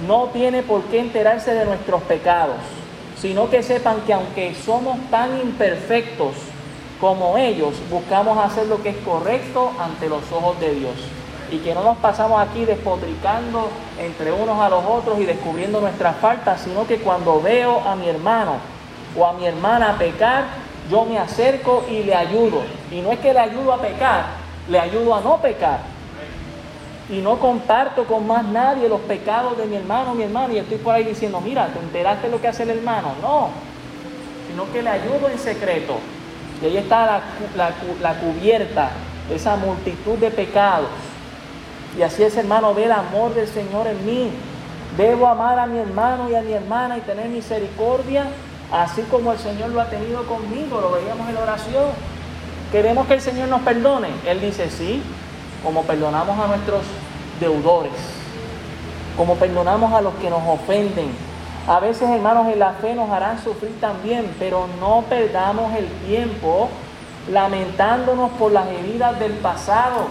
no 0.08 0.26
tiene 0.28 0.64
por 0.64 0.84
qué 0.84 1.00
enterarse 1.00 1.54
de 1.54 1.66
nuestros 1.66 2.02
pecados, 2.04 2.58
sino 3.18 3.50
que 3.50 3.64
sepan 3.64 4.02
que 4.06 4.14
aunque 4.14 4.56
somos 4.56 4.98
tan 5.10 5.42
imperfectos 5.42 6.36
como 7.02 7.38
ellos, 7.38 7.74
buscamos 7.90 8.38
hacer 8.38 8.68
lo 8.68 8.82
que 8.82 8.90
es 8.90 8.98
correcto 8.98 9.72
ante 9.80 10.08
los 10.08 10.32
ojos 10.32 10.60
de 10.60 10.76
Dios 10.76 10.96
y 11.52 11.58
que 11.58 11.74
no 11.74 11.84
nos 11.84 11.98
pasamos 11.98 12.40
aquí 12.42 12.66
despotricando 12.66 13.70
entre 14.00 14.32
unos 14.32 14.60
a 14.60 14.70
los 14.70 14.84
otros 14.86 15.20
y 15.20 15.26
descubriendo 15.26 15.82
nuestras 15.82 16.16
faltas, 16.18 16.62
sino 16.62 16.86
que 16.86 16.98
cuando 16.98 17.42
veo 17.42 17.82
a 17.82 17.96
mi 17.96 18.08
hermano 18.08 18.54
o 19.18 19.26
a 19.26 19.34
mi 19.34 19.46
hermana 19.46 19.96
pecar, 19.98 20.44
yo 20.90 21.06
me 21.06 21.18
acerco 21.18 21.86
y 21.90 22.04
le 22.04 22.16
ayudo. 22.16 22.62
Y 22.92 23.02
no 23.02 23.12
es 23.12 23.20
que 23.20 23.34
le 23.34 23.40
ayudo 23.40 23.74
a 23.74 23.82
pecar, 23.82 24.26
le 24.68 24.80
ayudo 24.80 25.16
a 25.16 25.22
no 25.22 25.38
pecar. 25.38 25.80
Y 27.10 27.22
no 27.22 27.40
comparto 27.40 28.04
con 28.04 28.28
más 28.28 28.46
nadie 28.46 28.88
los 28.88 29.02
pecados 29.02 29.58
de 29.58 29.66
mi 29.66 29.78
hermano 29.78 30.12
o 30.12 30.16
mi 30.16 30.24
hermana 30.24 30.54
y 30.54 30.58
estoy 30.60 30.78
por 30.78 30.94
ahí 30.94 31.04
diciendo, 31.04 31.42
mira, 31.42 31.68
¿te 31.68 31.80
enteraste 31.80 32.30
lo 32.30 32.40
que 32.40 32.48
hace 32.48 32.64
el 32.64 32.70
hermano? 32.70 33.14
No, 33.22 33.50
sino 34.48 34.72
que 34.72 34.84
le 34.84 34.90
ayudo 34.90 35.28
en 35.28 35.40
secreto. 35.40 35.96
Y 36.62 36.66
ahí 36.66 36.78
está 36.78 37.06
la, 37.06 37.22
la, 37.56 37.72
la 38.02 38.20
cubierta, 38.20 38.92
esa 39.34 39.56
multitud 39.56 40.20
de 40.20 40.30
pecados 40.30 40.88
y 41.98 42.02
así 42.02 42.24
es, 42.24 42.38
hermano, 42.38 42.74
ve 42.74 42.86
el 42.86 42.92
amor 42.92 43.34
del 43.34 43.48
Señor 43.48 43.88
en 43.88 44.06
mí. 44.06 44.32
Debo 44.98 45.28
amar 45.28 45.60
a 45.60 45.66
mi 45.66 45.80
hermano 45.80 46.30
y 46.30 46.36
a 46.36 46.42
mi 46.42 46.54
hermana 46.54 46.98
y 46.98 47.02
tener 47.02 47.30
misericordia, 47.30 48.26
así 48.72 49.02
como 49.04 49.32
el 49.32 49.40
Señor 49.40 49.70
lo 49.70 49.82
ha 49.82 49.90
tenido 49.90 50.24
conmigo, 50.26 50.82
lo 50.82 50.92
veíamos 50.92 51.28
en 51.30 51.36
la 51.36 51.42
oración. 51.42 51.86
¿Queremos 52.72 53.08
que 53.08 53.16
el 53.16 53.22
Señor 53.22 53.48
nos 53.48 53.62
perdone? 53.62 54.10
Él 54.26 54.42
dice 54.42 54.70
sí, 54.70 55.02
como 55.64 55.84
perdonamos 55.84 56.38
a 56.38 56.48
nuestros 56.48 56.82
deudores, 57.40 57.94
como 59.18 59.36
perdonamos 59.36 59.92
a 59.94 60.02
los 60.02 60.14
que 60.16 60.30
nos 60.30 60.42
ofenden. 60.48 61.10
A 61.68 61.80
veces, 61.80 62.10
hermanos, 62.10 62.48
en 62.52 62.60
la 62.60 62.74
fe 62.74 62.94
nos 62.96 63.10
harán 63.10 63.42
sufrir 63.44 63.80
también, 63.80 64.30
pero 64.38 64.68
no 64.80 65.04
perdamos 65.10 65.74
el 65.76 65.88
tiempo 66.08 66.70
lamentándonos 67.32 68.32
por 68.32 68.52
las 68.52 68.68
heridas 68.68 69.20
del 69.20 69.34
pasado 69.34 70.08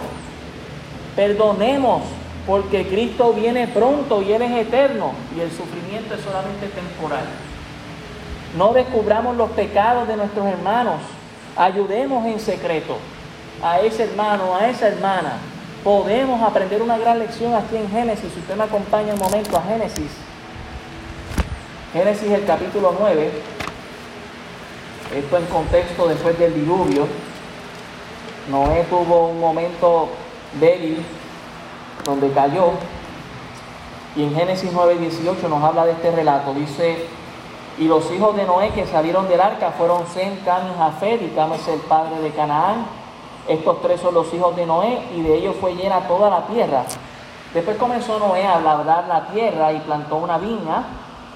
Perdonemos 1.19 2.03
porque 2.47 2.87
Cristo 2.87 3.33
viene 3.33 3.67
pronto 3.67 4.21
y 4.21 4.31
Él 4.31 4.41
es 4.41 4.67
eterno 4.67 5.11
y 5.35 5.41
el 5.41 5.51
sufrimiento 5.51 6.15
es 6.15 6.21
solamente 6.21 6.67
temporal. 6.67 7.25
No 8.57 8.71
descubramos 8.71 9.35
los 9.35 9.49
pecados 9.49 10.07
de 10.07 10.15
nuestros 10.15 10.45
hermanos. 10.45 11.01
Ayudemos 11.57 12.25
en 12.25 12.39
secreto 12.39 12.95
a 13.61 13.81
ese 13.81 14.05
hermano, 14.05 14.55
a 14.55 14.69
esa 14.69 14.87
hermana. 14.87 15.33
Podemos 15.83 16.41
aprender 16.41 16.81
una 16.81 16.97
gran 16.97 17.19
lección 17.19 17.53
aquí 17.53 17.75
en 17.75 17.89
Génesis. 17.89 18.31
Si 18.33 18.39
usted 18.39 18.55
me 18.55 18.63
acompaña 18.63 19.13
un 19.13 19.19
momento 19.19 19.57
a 19.57 19.63
Génesis. 19.63 20.11
Génesis 21.91 22.31
el 22.31 22.45
capítulo 22.45 22.95
9. 22.97 23.29
Esto 25.17 25.37
en 25.37 25.45
contexto 25.47 26.07
después 26.07 26.39
del 26.39 26.53
diluvio. 26.53 27.07
Noé 28.49 28.85
tuvo 28.89 29.27
un 29.27 29.41
momento 29.41 30.07
débil 30.59 31.03
donde 32.05 32.31
cayó. 32.31 32.71
Y 34.15 34.23
en 34.23 34.35
Génesis 34.35 34.71
9:18 34.73 35.47
nos 35.47 35.63
habla 35.63 35.85
de 35.85 35.91
este 35.91 36.11
relato. 36.11 36.53
Dice, 36.53 37.07
y 37.77 37.87
los 37.87 38.11
hijos 38.11 38.35
de 38.35 38.45
Noé 38.45 38.71
que 38.71 38.85
salieron 38.85 39.27
del 39.29 39.39
arca 39.39 39.71
fueron 39.71 40.05
Sem, 40.07 40.37
Cam 40.43 40.63
y 40.67 40.77
Jafet, 40.77 41.21
y 41.21 41.27
Cam 41.29 41.53
es 41.53 41.67
el 41.67 41.79
padre 41.81 42.19
de 42.19 42.31
Canaán. 42.31 42.85
Estos 43.47 43.81
tres 43.81 44.01
son 44.01 44.13
los 44.13 44.33
hijos 44.33 44.55
de 44.55 44.65
Noé, 44.65 45.01
y 45.15 45.21
de 45.21 45.35
ellos 45.35 45.55
fue 45.59 45.75
llena 45.75 46.07
toda 46.07 46.29
la 46.29 46.45
tierra. 46.47 46.83
Después 47.53 47.77
comenzó 47.77 48.19
Noé 48.19 48.45
a 48.45 48.59
labrar 48.59 49.07
la 49.07 49.27
tierra 49.27 49.71
y 49.73 49.79
plantó 49.79 50.17
una 50.17 50.37
viña 50.37 50.83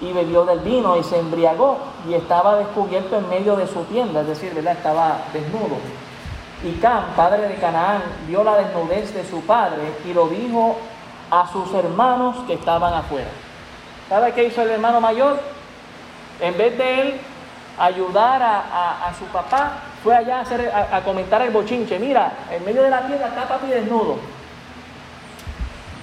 y 0.02 0.12
bebió 0.12 0.46
del 0.46 0.60
vino 0.60 0.98
y 0.98 1.04
se 1.04 1.18
embriagó 1.18 1.78
y 2.08 2.14
estaba 2.14 2.58
descubierto 2.58 3.18
en 3.18 3.30
medio 3.30 3.56
de 3.56 3.68
su 3.68 3.84
tienda, 3.86 4.22
es 4.22 4.28
decir, 4.28 4.54
¿verdad? 4.54 4.74
estaba 4.74 5.22
desnudo. 5.32 5.78
Y 6.64 6.72
Cam, 6.80 7.04
padre 7.16 7.50
de 7.50 7.56
Canaán, 7.56 8.02
vio 8.28 8.44
la 8.44 8.56
desnudez 8.56 9.14
de 9.14 9.26
su 9.26 9.42
padre 9.42 9.82
y 10.06 10.14
lo 10.14 10.28
dijo 10.30 10.78
a 11.30 11.46
sus 11.52 11.74
hermanos 11.74 12.38
que 12.48 12.54
estaban 12.54 12.94
afuera. 12.94 13.28
¿Sabe 14.08 14.32
qué 14.32 14.46
hizo 14.46 14.62
el 14.62 14.70
hermano 14.70 15.02
mayor? 15.02 15.40
En 16.40 16.58
vez 16.58 16.78
de 16.78 17.02
él 17.02 17.22
ayudar 17.78 18.42
a, 18.42 19.12
su 19.18 19.26
papá, 19.26 19.74
fue 20.04 20.16
allá 20.16 20.44
a, 20.92 21.02
comentar 21.02 21.42
el 21.42 21.52
bochinche. 21.52 22.00
Mira, 22.00 22.32
en 22.50 22.64
medio 22.64 22.84
de 22.84 22.90
la 22.90 23.08
tierra 23.08 23.28
está 23.28 23.48
papi 23.48 23.68
desnudo. 23.68 24.18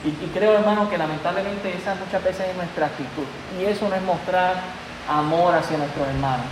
Y, 0.05 0.09
y, 0.09 0.31
creo, 0.35 0.55
hermano, 0.55 0.89
que 0.89 0.97
lamentablemente 0.99 1.75
esa 1.75 1.95
muchas 1.95 2.23
veces 2.25 2.49
es 2.49 2.57
nuestra 2.57 2.87
actitud. 2.87 3.25
Y 3.59 3.65
eso 3.65 3.89
no 3.89 3.95
es 3.95 4.03
mostrar 4.03 4.57
amor 5.09 5.55
hacia 5.55 5.79
nuestros 5.79 6.09
hermanos. 6.09 6.47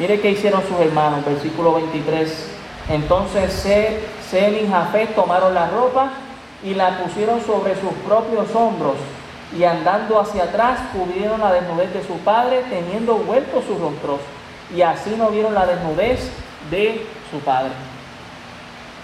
Mire 0.00 0.18
qué 0.18 0.30
hicieron 0.30 0.62
sus 0.66 0.80
hermanos, 0.80 1.22
versículo 1.26 1.74
23. 1.74 2.50
Entonces 2.88 3.52
Sem 4.30 4.54
y 4.54 4.66
Jafet 4.66 5.14
tomaron 5.14 5.52
la 5.52 5.68
ropa 5.68 6.12
y 6.64 6.72
la 6.72 7.00
pusieron 7.00 7.42
sobre 7.42 7.74
sus 7.78 7.92
propios 8.06 8.46
hombros 8.54 8.94
y 9.54 9.62
andando 9.64 10.18
hacia 10.18 10.44
atrás 10.44 10.78
cubrieron 10.94 11.40
la 11.40 11.52
desnudez 11.52 11.92
de 11.92 12.02
su 12.02 12.14
padre 12.20 12.64
teniendo 12.70 13.16
vueltos 13.16 13.62
sus 13.66 13.78
rostros 13.78 14.20
y 14.74 14.80
así 14.80 15.14
no 15.18 15.28
vieron 15.28 15.52
la 15.52 15.66
desnudez 15.66 16.30
de 16.70 17.06
su 17.30 17.38
padre. 17.40 17.72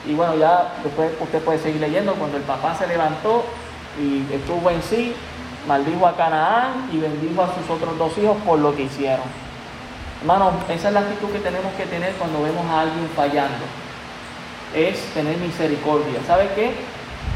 Y 0.07 0.14
bueno, 0.14 0.34
ya 0.36 0.76
después 0.82 1.11
usted 1.20 1.42
puede 1.42 1.59
seguir 1.59 1.82
leyendo, 1.82 2.14
cuando 2.14 2.38
el 2.38 2.44
papá 2.44 2.74
se 2.74 2.86
levantó 2.86 3.44
y 4.01 4.24
estuvo 4.32 4.70
en 4.70 4.80
sí, 4.82 5.14
maldijo 5.68 6.07
a 6.07 6.16
Canaán 6.16 6.88
y 6.90 6.97
bendijo 6.97 7.42
a 7.42 7.55
sus 7.55 7.68
otros 7.68 7.99
dos 7.99 8.16
hijos 8.16 8.38
por 8.47 8.59
lo 8.59 8.74
que 8.74 8.84
hicieron. 8.84 9.45
Hermanos, 10.20 10.54
esa 10.68 10.88
es 10.88 10.94
la 10.94 11.00
actitud 11.00 11.28
que 11.30 11.38
tenemos 11.38 11.72
que 11.74 11.86
tener 11.86 12.12
cuando 12.14 12.42
vemos 12.42 12.64
a 12.66 12.80
alguien 12.80 13.08
fallando. 13.14 13.64
Es 14.74 14.98
tener 15.12 15.36
misericordia. 15.38 16.20
¿Sabe 16.26 16.48
qué? 16.54 16.72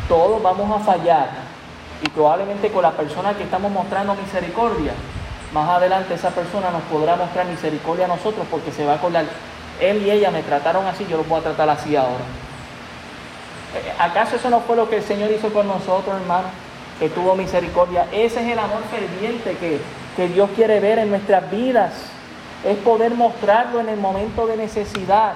Todos 0.09 0.43
vamos 0.43 0.81
a 0.81 0.85
fallar. 0.85 1.29
Y 2.03 2.09
probablemente 2.09 2.71
con 2.71 2.83
la 2.83 2.93
persona 2.93 3.35
que 3.35 3.45
estamos 3.45 3.71
mostrando 3.71 4.15
misericordia, 4.15 4.93
más 5.53 5.69
adelante 5.69 6.15
esa 6.15 6.31
persona 6.31 6.71
nos 6.71 6.83
podrá 6.83 7.17
mostrar 7.17 7.47
misericordia 7.47 8.07
a 8.07 8.09
nosotros 8.09 8.47
porque 8.51 8.73
se 8.73 8.85
va 8.85 8.93
a 8.93 8.97
acordar. 8.97 9.27
Él 9.81 10.03
y 10.07 10.11
ella 10.11 10.31
me 10.31 10.43
trataron 10.43 10.87
así, 10.87 11.07
yo 11.09 11.19
los 11.19 11.29
voy 11.29 11.41
a 11.41 11.43
tratar 11.43 11.69
así 11.69 11.97
ahora. 11.97 12.25
Eh, 13.75 13.93
¿Acaso 13.99 14.37
eso 14.37 14.51
no 14.51 14.61
fue 14.61 14.77
lo 14.77 14.89
que 14.89 14.97
el 14.97 15.03
Señor 15.03 15.31
hizo 15.31 15.53
con 15.53 15.69
nosotros, 15.69 16.21
hermano? 16.21 16.49
Que 16.99 17.09
tuvo 17.09 17.35
misericordia. 17.35 18.07
Ese 18.13 18.43
es 18.43 18.53
el 18.53 18.59
amor 18.59 18.83
ferviente 18.91 19.57
que, 19.57 19.81
que 20.17 20.29
Dios 20.29 20.51
quiere 20.57 20.81
ver 20.81 20.99
en 20.99 21.11
nuestras 21.11 21.51
vidas. 21.51 21.93
Es 22.65 22.77
poder 22.79 23.15
mostrarlo 23.15 23.81
en 23.81 23.89
el 23.89 23.99
momento 23.99 24.47
de 24.47 24.57
necesidad. 24.57 25.35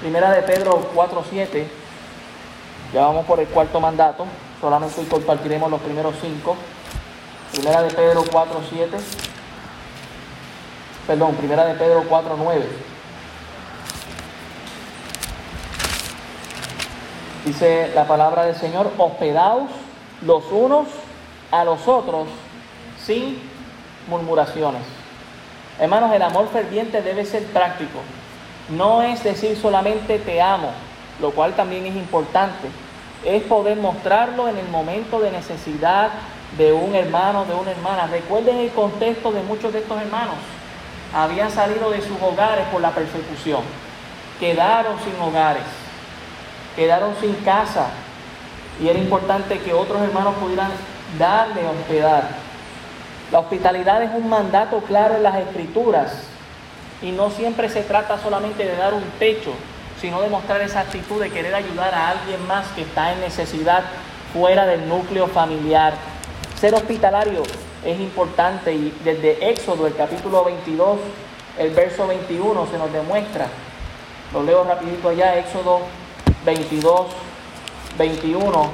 Primera 0.00 0.30
de 0.30 0.42
Pedro 0.42 0.90
4.7. 0.94 1.66
Ya 2.92 3.02
vamos 3.02 3.26
por 3.26 3.40
el 3.40 3.46
cuarto 3.48 3.80
mandato. 3.80 4.26
Solamente 4.60 5.00
hoy 5.00 5.06
compartiremos 5.06 5.70
los 5.70 5.80
primeros 5.80 6.14
cinco. 6.20 6.56
Primera 7.52 7.82
de 7.82 7.90
Pedro 7.90 8.24
4.7. 8.24 8.88
Perdón, 11.06 11.34
primera 11.36 11.66
de 11.66 11.74
Pedro 11.74 12.04
4.9. 12.08 12.62
Dice 17.44 17.92
la 17.94 18.08
palabra 18.08 18.44
del 18.44 18.56
Señor, 18.56 18.90
hospedaos 18.98 19.70
los 20.22 20.44
unos 20.50 20.88
a 21.52 21.64
los 21.64 21.86
otros 21.86 22.26
sin 23.04 23.40
murmuraciones. 24.08 24.95
Hermanos, 25.78 26.12
el 26.14 26.22
amor 26.22 26.48
ferviente 26.52 27.02
debe 27.02 27.24
ser 27.24 27.44
práctico. 27.46 28.00
No 28.70 29.02
es 29.02 29.22
decir 29.22 29.56
solamente 29.56 30.18
te 30.18 30.40
amo, 30.40 30.70
lo 31.20 31.30
cual 31.30 31.54
también 31.54 31.86
es 31.86 31.94
importante. 31.94 32.68
Es 33.24 33.42
poder 33.44 33.76
mostrarlo 33.76 34.48
en 34.48 34.56
el 34.56 34.68
momento 34.68 35.20
de 35.20 35.30
necesidad 35.30 36.10
de 36.56 36.72
un 36.72 36.94
hermano, 36.94 37.44
de 37.44 37.54
una 37.54 37.70
hermana. 37.70 38.06
Recuerden 38.06 38.58
el 38.58 38.70
contexto 38.70 39.32
de 39.32 39.42
muchos 39.42 39.72
de 39.72 39.80
estos 39.80 40.00
hermanos. 40.00 40.36
Habían 41.14 41.50
salido 41.50 41.90
de 41.90 42.00
sus 42.00 42.20
hogares 42.20 42.66
por 42.72 42.80
la 42.80 42.90
persecución. 42.90 43.62
Quedaron 44.40 44.96
sin 45.04 45.20
hogares 45.20 45.64
quedaron 46.76 47.14
sin 47.20 47.34
casa 47.36 47.88
y 48.80 48.88
era 48.88 48.98
importante 48.98 49.58
que 49.58 49.72
otros 49.72 50.02
hermanos 50.02 50.34
pudieran 50.34 50.70
darle 51.18 51.66
hospedar. 51.66 52.28
La 53.32 53.40
hospitalidad 53.40 54.02
es 54.02 54.10
un 54.14 54.28
mandato 54.28 54.78
claro 54.80 55.16
en 55.16 55.24
las 55.24 55.36
escrituras 55.36 56.12
y 57.02 57.10
no 57.10 57.30
siempre 57.30 57.68
se 57.68 57.82
trata 57.82 58.18
solamente 58.18 58.64
de 58.64 58.76
dar 58.76 58.94
un 58.94 59.02
techo, 59.18 59.52
sino 60.00 60.20
de 60.20 60.28
mostrar 60.28 60.60
esa 60.60 60.80
actitud 60.80 61.20
de 61.20 61.30
querer 61.30 61.54
ayudar 61.54 61.92
a 61.92 62.10
alguien 62.10 62.46
más 62.46 62.68
que 62.68 62.82
está 62.82 63.12
en 63.12 63.20
necesidad 63.20 63.82
fuera 64.32 64.64
del 64.66 64.88
núcleo 64.88 65.26
familiar. 65.26 65.94
Ser 66.60 66.74
hospitalario 66.74 67.42
es 67.84 67.98
importante 67.98 68.72
y 68.72 68.96
desde 69.04 69.50
Éxodo, 69.50 69.86
el 69.86 69.96
capítulo 69.96 70.44
22, 70.44 70.98
el 71.58 71.70
verso 71.70 72.06
21 72.06 72.66
se 72.70 72.78
nos 72.78 72.92
demuestra. 72.92 73.48
Lo 74.32 74.42
leo 74.42 74.64
rapidito 74.64 75.08
allá, 75.08 75.36
Éxodo 75.36 75.80
22, 76.44 77.06
21, 77.98 78.70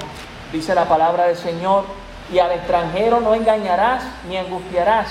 dice 0.53 0.75
la 0.75 0.85
palabra 0.85 1.27
del 1.29 1.37
Señor, 1.37 1.85
y 2.33 2.39
al 2.39 2.53
extranjero 2.53 3.21
no 3.21 3.35
engañarás 3.35 4.03
ni 4.29 4.37
angustiarás, 4.37 5.09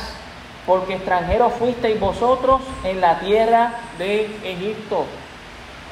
porque 0.66 0.96
extranjero 0.96 1.50
fuisteis 1.50 2.00
vosotros 2.00 2.62
en 2.84 3.00
la 3.00 3.20
tierra 3.20 3.74
de 3.98 4.26
Egipto. 4.44 5.06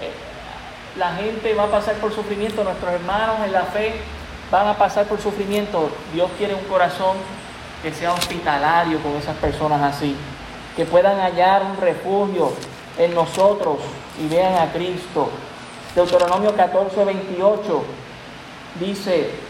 Eh, 0.02 0.12
la 0.98 1.14
gente 1.14 1.54
va 1.54 1.64
a 1.64 1.68
pasar 1.68 1.96
por 1.96 2.14
sufrimiento, 2.14 2.64
nuestros 2.64 2.92
hermanos 2.92 3.38
en 3.46 3.52
la 3.52 3.64
fe 3.64 3.94
van 4.52 4.68
a 4.68 4.78
pasar 4.78 5.06
por 5.06 5.22
sufrimiento. 5.22 5.90
Dios 6.14 6.30
quiere 6.38 6.56
un 6.56 6.64
corazón 6.64 7.18
que 7.84 7.94
sea 7.94 8.14
hospitalario 8.14 9.00
con 9.00 9.16
esas 9.16 9.36
personas 9.38 9.82
así, 9.82 10.16
que 10.76 10.86
puedan 10.86 11.20
hallar 11.20 11.64
un 11.64 11.78
refugio 11.78 12.52
en 12.98 13.14
nosotros 13.14 13.78
y 14.20 14.28
vean 14.28 14.56
a 14.56 14.72
Cristo. 14.72 15.30
Deuteronomio 15.96 16.56
14, 16.56 17.06
28 17.06 17.84
dice, 18.80 19.49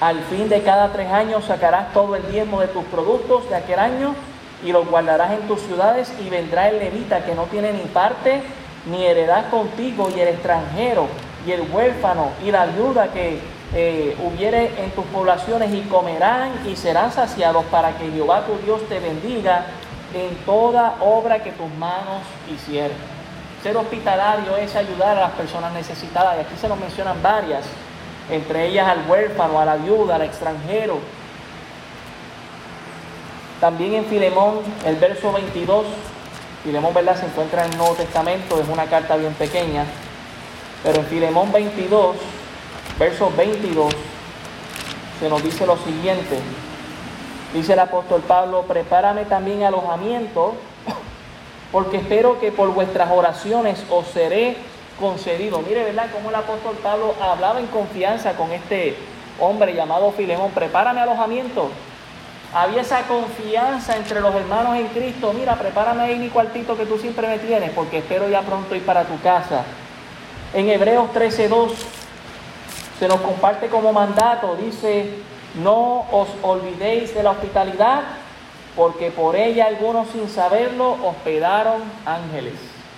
al 0.00 0.20
fin 0.24 0.48
de 0.48 0.62
cada 0.62 0.92
tres 0.92 1.10
años 1.10 1.44
sacarás 1.44 1.92
todo 1.92 2.16
el 2.16 2.30
diezmo 2.30 2.60
de 2.60 2.68
tus 2.68 2.84
productos 2.84 3.48
de 3.48 3.56
aquel 3.56 3.78
año 3.78 4.14
y 4.64 4.72
los 4.72 4.88
guardarás 4.88 5.32
en 5.32 5.48
tus 5.48 5.60
ciudades 5.62 6.12
y 6.24 6.28
vendrá 6.28 6.68
el 6.68 6.78
levita 6.78 7.24
que 7.24 7.34
no 7.34 7.44
tiene 7.44 7.72
ni 7.72 7.84
parte 7.84 8.42
ni 8.86 9.04
heredad 9.06 9.50
contigo 9.50 10.08
y 10.14 10.20
el 10.20 10.28
extranjero 10.28 11.06
y 11.46 11.52
el 11.52 11.62
huérfano 11.72 12.30
y 12.44 12.50
la 12.50 12.66
viuda 12.66 13.08
que 13.08 13.40
eh, 13.74 14.16
hubiere 14.24 14.72
en 14.82 14.90
tus 14.92 15.04
poblaciones 15.06 15.72
y 15.74 15.82
comerán 15.82 16.52
y 16.66 16.76
serán 16.76 17.12
saciados 17.12 17.64
para 17.66 17.96
que 17.98 18.10
Jehová 18.10 18.44
tu 18.46 18.56
Dios 18.64 18.80
te 18.88 18.98
bendiga 18.98 19.66
en 20.14 20.34
toda 20.46 20.96
obra 21.00 21.42
que 21.42 21.52
tus 21.52 21.70
manos 21.74 22.22
hicieran. 22.50 22.96
Ser 23.62 23.76
hospitalario 23.76 24.56
es 24.56 24.74
ayudar 24.74 25.18
a 25.18 25.20
las 25.20 25.32
personas 25.32 25.72
necesitadas, 25.72 26.36
y 26.38 26.40
aquí 26.40 26.54
se 26.58 26.68
nos 26.68 26.78
mencionan 26.78 27.22
varias, 27.22 27.64
entre 28.30 28.66
ellas 28.66 28.88
al 28.88 29.08
huérfano, 29.08 29.60
a 29.60 29.64
la 29.64 29.76
viuda, 29.76 30.16
al 30.16 30.22
extranjero. 30.22 30.98
También 33.60 33.94
en 33.94 34.04
Filemón, 34.06 34.60
el 34.84 34.96
verso 34.96 35.32
22, 35.32 35.86
Filemón, 36.64 36.94
¿verdad? 36.94 37.18
Se 37.18 37.26
encuentra 37.26 37.64
en 37.64 37.72
el 37.72 37.78
Nuevo 37.78 37.94
Testamento, 37.94 38.60
es 38.60 38.68
una 38.68 38.86
carta 38.86 39.16
bien 39.16 39.34
pequeña, 39.34 39.84
pero 40.82 41.00
en 41.00 41.06
Filemón 41.06 41.50
22, 41.52 42.16
verso 42.98 43.32
22, 43.36 43.94
se 45.20 45.28
nos 45.28 45.42
dice 45.42 45.66
lo 45.66 45.76
siguiente. 45.78 46.38
Dice 47.52 47.72
el 47.72 47.78
apóstol 47.78 48.22
Pablo, 48.26 48.62
prepárame 48.68 49.24
también 49.24 49.62
alojamiento 49.64 50.54
porque 51.72 51.98
espero 51.98 52.38
que 52.40 52.52
por 52.52 52.72
vuestras 52.72 53.10
oraciones 53.10 53.84
os 53.90 54.06
seré 54.08 54.56
concedido. 55.00 55.60
Mire, 55.60 55.84
¿verdad? 55.84 56.10
Como 56.12 56.30
el 56.30 56.34
apóstol 56.34 56.76
Pablo 56.82 57.14
hablaba 57.20 57.60
en 57.60 57.66
confianza 57.66 58.34
con 58.34 58.52
este 58.52 58.96
hombre 59.40 59.74
llamado 59.74 60.12
Filemón, 60.12 60.50
prepárame 60.50 61.00
alojamiento. 61.00 61.70
Había 62.52 62.80
esa 62.80 63.02
confianza 63.02 63.96
entre 63.96 64.20
los 64.20 64.34
hermanos 64.34 64.76
en 64.76 64.88
Cristo. 64.88 65.32
Mira, 65.32 65.56
prepárame 65.56 66.02
ahí 66.02 66.18
mi 66.18 66.28
cuartito 66.28 66.76
que 66.76 66.86
tú 66.86 66.98
siempre 66.98 67.28
me 67.28 67.38
tienes, 67.38 67.70
porque 67.70 67.98
espero 67.98 68.28
ya 68.28 68.42
pronto 68.42 68.74
ir 68.74 68.84
para 68.84 69.04
tu 69.04 69.20
casa. 69.20 69.64
En 70.54 70.68
Hebreos 70.68 71.10
13:2 71.12 71.72
se 72.98 73.06
nos 73.06 73.20
comparte 73.20 73.68
como 73.68 73.92
mandato, 73.92 74.56
dice, 74.56 75.10
no 75.62 76.06
os 76.10 76.28
olvidéis 76.42 77.14
de 77.14 77.22
la 77.22 77.30
hospitalidad 77.30 78.02
porque 78.78 79.10
por 79.10 79.34
ella 79.34 79.66
algunos 79.66 80.08
sin 80.10 80.28
saberlo 80.28 80.96
hospedaron 81.04 81.82
ángeles. 82.06 82.54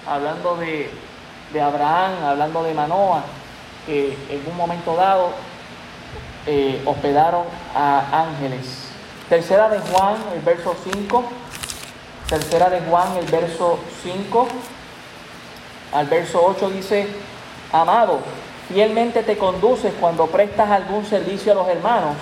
Hablando 0.06 0.56
de, 0.56 0.90
Abraham, 1.58 2.12
hablando 2.24 2.62
de 2.62 2.74
Manoa, 2.74 3.22
que 3.86 4.16
en 4.28 4.42
un 4.46 4.56
momento 4.56 4.94
dado 4.94 5.30
eh, 6.46 6.80
hospedaron 6.84 7.44
a 7.74 8.22
ángeles. 8.28 8.88
Tercera 9.28 9.68
de 9.68 9.78
Juan, 9.78 10.16
el 10.34 10.40
verso 10.42 10.76
5. 10.92 11.24
Tercera 12.28 12.70
de 12.70 12.80
Juan, 12.82 13.16
el 13.16 13.26
verso 13.26 13.78
5. 14.02 14.48
al 15.92 16.06
verso 16.06 16.40
8 16.44 16.70
dice, 16.70 17.08
amado, 17.72 18.20
fielmente 18.68 19.24
te 19.24 19.36
conduces 19.36 19.92
cuando 19.98 20.26
prestas 20.28 20.70
algún 20.70 21.04
servicio 21.04 21.52
a 21.52 21.56
los 21.56 21.68
hermanos, 21.68 22.14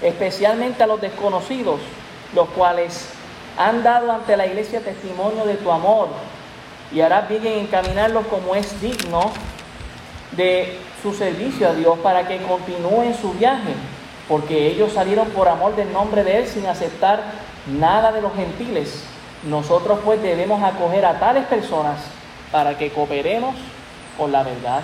especialmente 0.00 0.82
a 0.82 0.86
los 0.86 1.00
desconocidos, 1.00 1.80
los 2.34 2.48
cuales 2.50 3.08
han 3.58 3.82
dado 3.82 4.10
ante 4.12 4.36
la 4.36 4.46
iglesia 4.46 4.80
testimonio 4.80 5.44
de 5.44 5.56
tu 5.56 5.70
amor 5.70 6.08
y 6.92 7.00
harás 7.00 7.28
bien 7.28 7.46
en 7.46 7.58
encaminarlos 7.60 8.26
como 8.26 8.54
es 8.54 8.80
digno 8.80 9.32
de 10.32 10.78
su 11.02 11.12
servicio 11.12 11.68
a 11.68 11.72
Dios 11.72 11.98
para 11.98 12.26
que 12.26 12.38
continúen 12.42 13.14
su 13.14 13.32
viaje, 13.32 13.74
porque 14.28 14.68
ellos 14.68 14.92
salieron 14.92 15.28
por 15.28 15.48
amor 15.48 15.76
del 15.76 15.92
nombre 15.92 16.24
de 16.24 16.38
Él 16.38 16.46
sin 16.46 16.66
aceptar 16.66 17.22
nada 17.66 18.12
de 18.12 18.22
los 18.22 18.34
gentiles. 18.34 19.04
Nosotros 19.44 20.00
pues 20.04 20.22
debemos 20.22 20.62
acoger 20.62 21.04
a 21.04 21.18
tales 21.18 21.44
personas 21.46 21.98
para 22.50 22.76
que 22.76 22.90
cooperemos 22.90 23.54
con 24.16 24.32
la 24.32 24.42
verdad. 24.42 24.82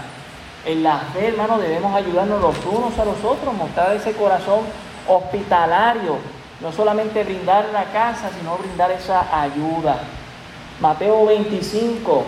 En 0.65 0.83
la 0.83 0.99
fe, 0.99 1.29
hermano, 1.29 1.59
debemos 1.59 1.95
ayudarnos 1.95 2.41
los 2.41 2.57
unos 2.67 2.97
a 2.99 3.05
los 3.05 3.25
otros, 3.25 3.53
mostrar 3.55 3.97
ese 3.97 4.13
corazón 4.13 4.61
hospitalario, 5.09 6.19
no 6.61 6.73
solamente 6.73 7.25
brindar 7.25 7.67
la 7.73 7.85
casa, 7.87 8.31
sino 8.39 8.57
brindar 8.59 8.93
esa 8.93 9.43
ayuda. 9.43 10.01
Mateo 10.83 11.27
25, 11.27 12.25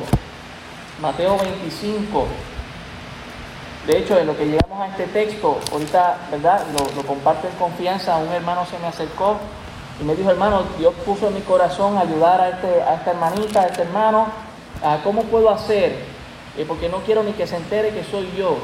Mateo 1.03 1.37
25. 1.39 2.27
De 3.89 3.99
hecho, 3.99 4.17
en 4.17 4.29
lo 4.29 4.37
que 4.37 4.47
llegamos 4.47 4.81
a 4.81 4.87
este 4.87 5.09
texto, 5.09 5.59
ahorita, 5.73 6.19
¿verdad? 6.31 6.65
Lo, 6.73 6.95
lo 6.95 7.05
comparto 7.05 7.49
en 7.49 7.55
confianza, 7.55 8.17
un 8.17 8.33
hermano 8.33 8.65
se 8.65 8.79
me 8.79 8.87
acercó 8.87 9.39
y 10.01 10.05
me 10.05 10.15
dijo, 10.15 10.31
hermano, 10.31 10.63
Dios 10.79 10.95
puso 11.05 11.27
en 11.27 11.35
mi 11.35 11.41
corazón 11.41 11.99
ayudar 11.99 12.41
a, 12.41 12.49
este, 12.51 12.81
a 12.81 12.95
esta 12.95 13.11
hermanita, 13.11 13.61
a 13.63 13.67
este 13.67 13.83
hermano, 13.83 14.29
¿cómo 15.03 15.25
puedo 15.25 15.51
hacer? 15.51 15.99
Eh, 16.57 16.65
porque 16.69 16.89
no 16.89 16.99
quiero 16.99 17.25
ni 17.25 17.33
que 17.33 17.49
se 17.49 17.57
entere 17.57 17.91
que 17.91 18.05
soy 18.05 18.31
yo. 18.39 18.59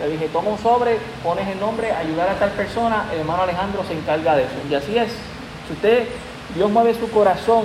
Le 0.00 0.08
dije, 0.08 0.28
toma 0.28 0.52
un 0.52 0.58
sobre, 0.58 0.96
pones 1.22 1.46
el 1.48 1.60
nombre, 1.60 1.92
ayudar 1.92 2.30
a 2.30 2.38
tal 2.38 2.50
persona, 2.52 3.10
el 3.12 3.20
hermano 3.20 3.42
Alejandro 3.42 3.84
se 3.86 3.92
encarga 3.92 4.36
de 4.36 4.44
eso. 4.44 4.54
Y 4.70 4.74
así 4.74 4.96
es. 4.96 5.12
Si 5.66 5.74
usted, 5.74 6.08
Dios 6.54 6.70
mueve 6.70 6.94
su 6.94 7.10
corazón 7.10 7.64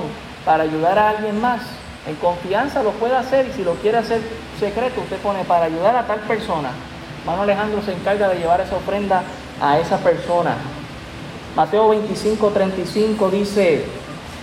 para 0.50 0.64
ayudar 0.64 0.98
a 0.98 1.10
alguien 1.12 1.40
más, 1.40 1.62
en 2.08 2.16
confianza 2.16 2.82
lo 2.82 2.90
puede 2.94 3.16
hacer 3.16 3.46
y 3.48 3.54
si 3.54 3.64
lo 3.64 3.76
quiere 3.76 4.00
hacer 4.00 4.20
secreto, 4.60 5.02
usted 5.02 5.18
pone 5.18 5.44
para 5.44 5.66
ayudar 5.66 5.96
a 5.96 6.08
tal 6.08 6.22
persona. 6.22 6.72
Hermano 7.20 7.44
Alejandro 7.44 7.84
se 7.84 7.94
encarga 7.94 8.28
de 8.30 8.40
llevar 8.40 8.60
esa 8.60 8.78
ofrenda 8.78 9.22
a 9.62 9.78
esa 9.78 10.00
persona. 10.00 10.56
Mateo 11.56 11.90
25, 11.90 12.48
35 12.48 13.30
dice, 13.30 13.86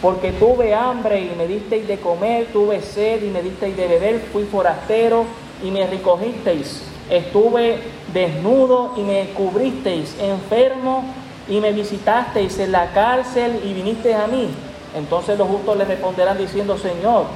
porque 0.01 0.31
tuve 0.31 0.73
hambre 0.77 1.23
y 1.23 1.35
me 1.37 1.49
disteis 1.49 1.89
de 1.89 1.99
comer, 1.99 2.47
tuve 2.53 2.83
sed 2.83 3.25
y 3.25 3.31
me 3.31 3.43
disteis 3.43 3.77
de 3.77 3.89
beber, 3.89 4.21
fui 4.33 4.45
forastero 4.45 5.25
y 5.61 5.73
me 5.73 5.89
recogisteis, 5.89 6.83
estuve 7.11 7.81
desnudo 8.15 8.93
y 8.97 9.01
me 9.01 9.31
cubristeis, 9.31 10.15
enfermo 10.21 11.03
y 11.49 11.59
me 11.59 11.73
visitasteis 11.73 12.61
en 12.61 12.71
la 12.71 12.93
cárcel 12.93 13.61
y 13.65 13.73
vinisteis 13.73 14.15
a 14.15 14.29
mí. 14.29 14.51
Entonces 14.97 15.39
los 15.39 15.49
justos 15.49 15.77
le 15.77 15.85
responderán 15.85 16.39
diciendo, 16.39 16.79
Señor, 16.79 17.27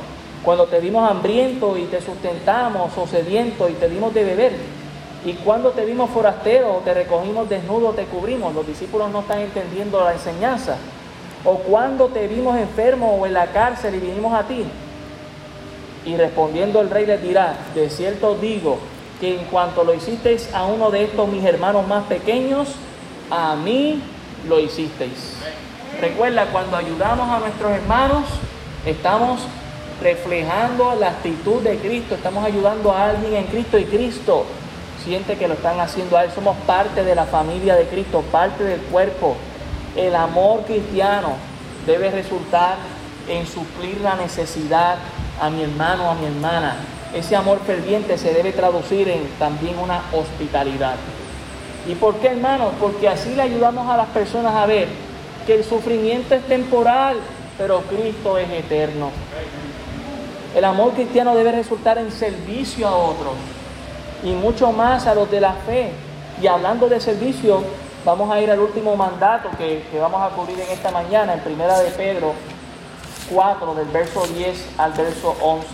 cuando 0.43 0.67
te 0.67 0.81
dimos 0.81 1.09
hambriento 1.09 1.77
y 1.77 1.85
te 1.85 2.01
sustentamos 2.01 2.91
o 2.97 3.07
sediento 3.07 3.69
y 3.69 3.75
te 3.75 3.89
dimos 3.89 4.15
de 4.15 4.25
beber, 4.25 4.53
y 5.25 5.35
cuando 5.35 5.71
te 5.71 5.85
dimos 5.85 6.09
forastero 6.11 6.77
o 6.77 6.79
te 6.79 6.95
recogimos 6.95 7.49
desnudo, 7.49 7.91
te 7.91 8.05
cubrimos. 8.05 8.55
Los 8.55 8.67
discípulos 8.67 9.11
no 9.11 9.21
están 9.21 9.41
entendiendo 9.41 10.03
la 10.03 10.15
enseñanza. 10.15 10.79
O 11.45 11.57
cuando 11.57 12.07
te 12.07 12.27
vimos 12.27 12.57
enfermo 12.59 13.19
o 13.21 13.27
en 13.27 13.35
la 13.35 13.49
cárcel 13.49 13.95
y 13.95 13.99
vinimos 13.99 14.33
a 14.33 14.45
ti. 14.45 14.65
Y 16.07 16.17
respondiendo 16.17 16.81
el 16.81 16.89
rey 16.89 17.05
les 17.05 17.23
dirá, 17.23 17.55
de 17.75 17.91
cierto 17.91 18.35
digo 18.37 18.79
que 19.21 19.39
en 19.39 19.45
cuanto 19.47 19.85
lo 19.85 19.93
hicisteis 19.93 20.55
a 20.55 20.65
uno 20.65 20.91
de 20.91 21.05
estos 21.05 21.29
mis 21.29 21.45
hermanos 21.45 21.87
más 21.87 22.05
pequeños, 22.05 22.69
a 23.31 23.55
mí 23.57 24.03
lo 24.49 24.59
hicisteis. 24.59 25.37
Recuerda, 26.01 26.47
cuando 26.47 26.79
ayudamos 26.79 27.29
a 27.29 27.41
nuestros 27.41 27.73
hermanos, 27.73 28.25
estamos 28.87 29.43
reflejando 30.01 30.95
la 30.99 31.09
actitud 31.09 31.61
de 31.61 31.77
Cristo, 31.77 32.15
estamos 32.15 32.43
ayudando 32.43 32.91
a 32.91 33.11
alguien 33.11 33.35
en 33.35 33.45
Cristo 33.45 33.79
y 33.79 33.85
Cristo 33.85 34.47
siente 35.05 35.37
que 35.37 35.47
lo 35.47 35.55
están 35.55 35.79
haciendo 35.79 36.17
a 36.17 36.25
Él. 36.25 36.31
Somos 36.35 36.57
parte 36.67 37.05
de 37.05 37.15
la 37.15 37.25
familia 37.25 37.75
de 37.75 37.85
Cristo, 37.85 38.23
parte 38.33 38.65
del 38.65 38.81
cuerpo. 38.81 39.37
El 39.95 40.15
amor 40.15 40.63
cristiano 40.63 41.35
debe 41.87 42.11
resultar 42.11 42.77
en 43.29 43.47
suplir 43.47 44.01
la 44.01 44.15
necesidad 44.15 44.97
a 45.41 45.51
mi 45.51 45.63
hermano, 45.63 46.11
a 46.11 46.15
mi 46.15 46.27
hermana. 46.27 46.77
Ese 47.15 47.37
amor 47.37 47.61
ferviente 47.67 48.17
se 48.17 48.33
debe 48.33 48.53
traducir 48.53 49.07
en 49.09 49.27
también 49.39 49.79
una 49.79 50.03
hospitalidad. 50.13 50.97
¿Y 51.87 51.95
por 51.95 52.15
qué, 52.17 52.29
hermanos? 52.29 52.73
Porque 52.81 53.09
así 53.09 53.35
le 53.35 53.43
ayudamos 53.43 53.87
a 53.89 53.97
las 53.97 54.09
personas 54.09 54.55
a 54.55 54.65
ver 54.65 55.10
que 55.47 55.55
el 55.55 55.65
sufrimiento 55.65 56.35
es 56.35 56.43
temporal, 56.47 57.17
pero 57.59 57.83
Cristo 57.83 58.39
es 58.39 58.51
eterno. 58.51 59.11
El 60.55 60.65
amor 60.65 60.93
cristiano 60.93 61.35
debe 61.35 61.53
resultar 61.53 61.99
en 61.99 62.11
servicio 62.11 62.89
a 62.89 62.97
otros 62.97 63.35
y 64.25 64.31
mucho 64.31 64.73
más 64.73 65.07
a 65.07 65.15
los 65.15 65.31
de 65.31 65.41
la 65.41 65.53
fe. 65.53 65.93
Y 66.43 66.47
hablando 66.47 66.89
de 66.89 67.01
servicio, 67.01 67.63
vamos 68.05 68.31
a 68.31 68.41
ir 68.41 68.51
al 68.51 68.61
último 68.61 68.97
mandato 68.97 69.51
que, 69.57 69.85
vamos 70.01 70.21
a 70.23 70.35
cubrir 70.35 70.59
en 70.59 70.71
esta 70.71 70.91
mañana, 70.91 71.35
en 71.35 71.41
Primera 71.41 71.79
de 71.79 71.91
Pedro 71.91 72.33
4, 73.33 73.75
del 73.75 73.89
verso 73.89 74.27
10 74.27 74.67
al 74.79 74.93
verso 74.93 75.37
11. 75.41 75.67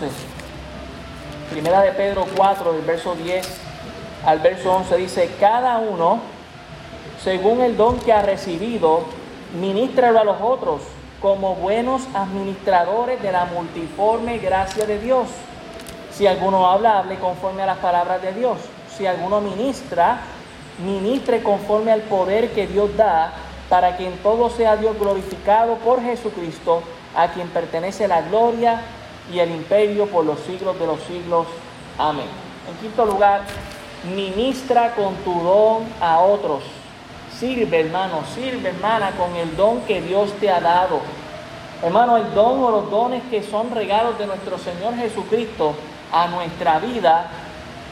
Primera 1.51 1.81
de 1.81 1.91
Pedro 1.93 2.25
4, 2.35 2.73
del 2.73 2.83
verso 2.83 3.15
10 3.15 3.47
al 4.25 4.39
verso 4.39 4.73
11 4.73 4.97
dice, 4.97 5.31
cada 5.39 5.77
uno, 5.77 6.19
según 7.23 7.61
el 7.61 7.77
don 7.77 7.97
que 7.99 8.11
ha 8.11 8.21
recibido, 8.21 9.05
ministralo 9.53 10.19
a 10.19 10.23
los 10.23 10.41
otros 10.41 10.81
como 11.21 11.55
buenos 11.55 12.03
administradores 12.13 13.21
de 13.21 13.31
la 13.31 13.45
multiforme 13.45 14.37
gracia 14.37 14.85
de 14.85 14.99
Dios. 14.99 15.27
Si 16.11 16.27
alguno 16.27 16.67
habla, 16.67 16.99
hable 16.99 17.17
conforme 17.17 17.63
a 17.63 17.67
las 17.67 17.77
palabras 17.77 18.21
de 18.21 18.33
Dios. 18.33 18.57
Si 18.95 19.05
alguno 19.05 19.41
ministra, 19.41 20.19
ministre 20.83 21.41
conforme 21.41 21.91
al 21.91 22.01
poder 22.01 22.51
que 22.51 22.67
Dios 22.67 22.95
da, 22.95 23.33
para 23.69 23.97
que 23.97 24.07
en 24.07 24.17
todo 24.19 24.49
sea 24.49 24.77
Dios 24.77 24.97
glorificado 24.97 25.75
por 25.75 26.01
Jesucristo, 26.01 26.81
a 27.15 27.29
quien 27.29 27.47
pertenece 27.49 28.07
la 28.07 28.21
gloria 28.21 28.81
y 29.31 29.39
el 29.39 29.51
imperio 29.51 30.07
por 30.07 30.25
los 30.25 30.39
siglos 30.41 30.79
de 30.79 30.87
los 30.87 31.01
siglos. 31.01 31.47
Amén. 31.97 32.27
En 32.69 32.75
quinto 32.77 33.05
lugar, 33.05 33.41
ministra 34.15 34.93
con 34.95 35.15
tu 35.17 35.33
don 35.41 35.83
a 35.99 36.19
otros. 36.19 36.63
Sirve, 37.39 37.81
hermano, 37.81 38.23
sirve, 38.33 38.69
hermana, 38.69 39.11
con 39.11 39.35
el 39.35 39.55
don 39.55 39.81
que 39.81 40.01
Dios 40.01 40.31
te 40.39 40.49
ha 40.49 40.59
dado. 40.59 41.01
Hermano, 41.83 42.17
el 42.17 42.33
don 42.33 42.63
o 42.63 42.71
los 42.71 42.89
dones 42.89 43.21
que 43.29 43.43
son 43.43 43.69
regalos 43.75 44.17
de 44.17 44.25
nuestro 44.25 44.57
Señor 44.57 44.95
Jesucristo 44.95 45.75
a 46.11 46.27
nuestra 46.27 46.79
vida, 46.79 47.27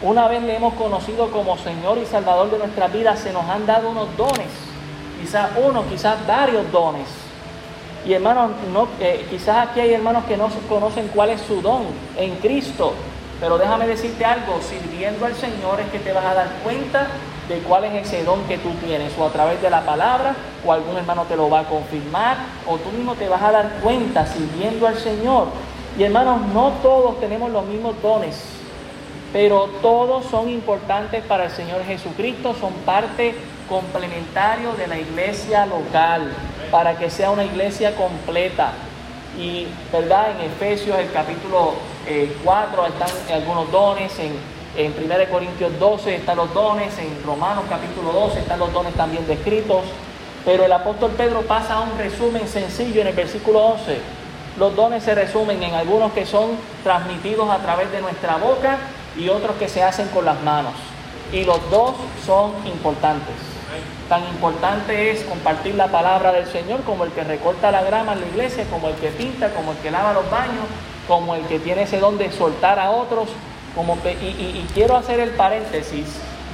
una 0.02 0.28
vez 0.28 0.42
le 0.42 0.56
hemos 0.56 0.74
conocido 0.74 1.30
como 1.30 1.58
Señor 1.58 2.00
y 2.00 2.06
Salvador 2.08 2.50
de 2.50 2.58
nuestra 2.58 2.88
vida, 2.88 3.16
se 3.16 3.32
nos 3.32 3.48
han 3.48 3.68
dado 3.68 3.92
unos 3.92 4.18
dones, 4.18 4.48
quizás 5.22 5.52
uno, 5.64 5.84
quizás 5.88 6.26
varios 6.26 6.72
dones. 6.72 7.08
Y 8.06 8.14
hermanos, 8.14 8.52
no, 8.74 8.88
eh, 9.00 9.28
quizás 9.30 9.70
aquí 9.70 9.80
hay 9.80 9.94
hermanos 9.94 10.26
que 10.26 10.38
no 10.38 10.50
conocen 10.68 11.08
cuál 11.10 11.30
es 11.30 11.42
su 11.42 11.62
don 11.62 11.84
en 12.18 12.36
Cristo, 12.38 12.94
pero 13.40 13.58
déjame 13.58 13.88
decirte 13.88 14.26
algo, 14.26 14.60
sirviendo 14.62 15.26
al 15.26 15.36
Señor 15.36 15.80
es 15.80 15.90
que 15.90 16.00
te 16.00 16.14
vas 16.14 16.26
a 16.26 16.34
dar 16.34 16.48
cuenta 16.64 17.08
de 17.50 17.60
cuál 17.60 17.86
es 17.86 18.08
ese 18.08 18.24
don 18.24 18.44
que 18.46 18.58
tú 18.58 18.72
tienes, 18.84 19.14
o 19.18 19.26
a 19.26 19.30
través 19.30 19.62
de 19.62 19.70
la 19.70 19.82
palabra, 19.82 20.36
o 20.66 20.72
algún 20.72 20.98
hermano 20.98 21.24
te 21.24 21.36
lo 21.36 21.50
va 21.50 21.60
a 21.60 21.64
confirmar, 21.66 22.38
o 22.68 22.78
tú 22.78 22.90
mismo 22.92 23.14
te 23.16 23.30
vas 23.30 23.42
a 23.42 23.52
dar 23.52 23.70
cuenta 23.82 24.26
sirviendo 24.26 24.88
al 24.88 24.98
Señor 24.98 25.48
y 25.98 26.04
hermanos, 26.04 26.42
no 26.54 26.74
todos 26.82 27.22
tenemos 27.22 27.52
los 27.52 27.66
mismos 27.66 27.96
dones, 28.02 28.36
pero 29.32 29.70
todos 29.82 30.26
son 30.26 30.50
importantes 30.50 31.24
para 31.24 31.46
el 31.46 31.52
Señor 31.52 31.86
Jesucristo, 31.86 32.54
son 32.60 32.74
parte 32.86 33.34
complementario 33.70 34.74
de 34.74 34.88
la 34.88 35.00
iglesia 35.00 35.66
local, 35.66 36.34
para 36.70 36.98
que 36.98 37.10
sea 37.10 37.32
una 37.32 37.46
iglesia 37.46 37.96
completa. 37.96 38.74
Y, 39.40 39.68
¿verdad? 39.92 40.32
En 40.32 40.52
Efesios, 40.52 40.98
el 41.00 41.12
capítulo 41.12 41.76
4, 42.44 42.86
eh, 42.86 42.90
están 42.90 43.36
algunos 43.36 43.72
dones, 43.72 44.12
en, 44.20 44.34
en 44.78 44.94
1 45.04 45.30
Corintios 45.32 45.80
12 45.80 46.16
están 46.16 46.38
los 46.38 46.54
dones, 46.54 46.98
en 47.00 47.24
Romanos 47.24 47.66
capítulo 47.70 48.12
12 48.12 48.40
están 48.40 48.60
los 48.60 48.72
dones 48.74 48.94
también 48.94 49.26
descritos. 49.28 49.84
Pero 50.44 50.66
el 50.66 50.72
apóstol 50.72 51.12
Pedro 51.18 51.42
pasa 51.42 51.76
a 51.76 51.82
un 51.82 51.98
resumen 51.98 52.48
sencillo 52.48 53.02
en 53.02 53.08
el 53.08 53.16
versículo 53.16 53.60
11 53.60 54.26
los 54.58 54.74
dones 54.74 55.04
se 55.04 55.14
resumen 55.14 55.62
en 55.62 55.74
algunos 55.74 56.14
que 56.14 56.26
son 56.26 56.52
transmitidos 56.84 57.50
a 57.50 57.58
través 57.58 57.92
de 57.92 58.02
nuestra 58.02 58.38
boca 58.38 58.78
y 59.18 59.28
otros 59.28 59.58
que 59.58 59.68
se 59.68 59.84
hacen 59.84 60.08
con 60.10 60.24
las 60.24 60.42
manos. 60.44 60.74
Y 61.34 61.44
los 61.44 61.60
dos 61.70 61.96
son 62.26 62.54
importantes. 62.66 63.36
Tan 64.08 64.24
importante 64.24 65.12
es 65.12 65.24
compartir 65.24 65.76
la 65.76 65.88
palabra 65.88 66.32
del 66.32 66.46
Señor 66.46 66.82
como 66.84 67.04
el 67.04 67.12
que 67.12 67.24
recorta 67.24 67.72
la 67.72 67.84
grama 67.84 68.14
en 68.14 68.22
la 68.22 68.28
iglesia, 68.28 68.64
como 68.70 68.88
el 68.88 68.96
que 68.96 69.10
pinta, 69.10 69.54
como 69.54 69.74
el 69.74 69.78
que 69.80 69.92
lava 69.92 70.14
los 70.14 70.30
baños, 70.30 70.66
como 71.08 71.36
el 71.36 71.46
que 71.46 71.60
tiene 71.60 71.84
ese 71.84 72.00
don 72.00 72.18
de 72.18 72.32
soltar 72.32 72.80
a 72.80 72.92
otros 72.92 73.30
como 73.76 73.98
y 74.06 74.66
quiero 74.74 74.96
hacer 74.96 75.20
el 75.20 75.32
paréntesis, 75.32 76.06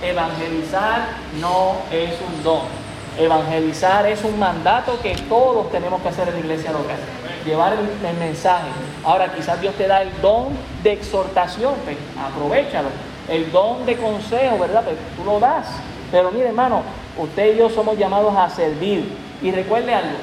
evangelizar 0.04 1.08
no 1.40 1.76
es 1.92 2.14
un 2.20 2.44
don. 2.44 2.82
Evangelizar 3.18 4.06
es 4.06 4.24
un 4.24 4.40
mandato 4.40 4.98
que 5.02 5.16
todos 5.28 5.70
tenemos 5.72 6.02
que 6.02 6.10
hacer 6.10 6.30
en 6.30 6.36
la 6.36 6.40
iglesia 6.40 6.72
local. 6.72 6.98
Llevar 7.46 7.74
el, 7.74 8.18
mensaje. 8.18 8.68
Ahora 9.04 9.34
quizás 9.34 9.60
Dios 9.60 9.76
te 9.76 9.88
da 9.88 10.02
el 10.02 10.10
don 10.22 10.50
de 10.82 10.94
exhortación, 10.94 11.74
pues 11.84 11.98
aprovechalo. 12.18 12.90
El 13.28 13.52
don 13.52 13.86
de 13.86 13.98
consejo, 13.98 14.60
¿verdad? 14.60 14.84
Pues 14.84 14.96
tú 15.18 15.26
lo 15.26 15.40
das. 15.40 15.68
Pero 16.12 16.32
mire 16.32 16.48
hermano, 16.48 16.84
usted 17.18 17.54
y 17.54 17.58
yo 17.58 17.70
somos 17.70 17.98
llamados 17.98 18.36
a 18.36 18.50
servir. 18.50 19.18
Y 19.42 19.52
recuerde 19.52 19.94
algo, 19.94 20.18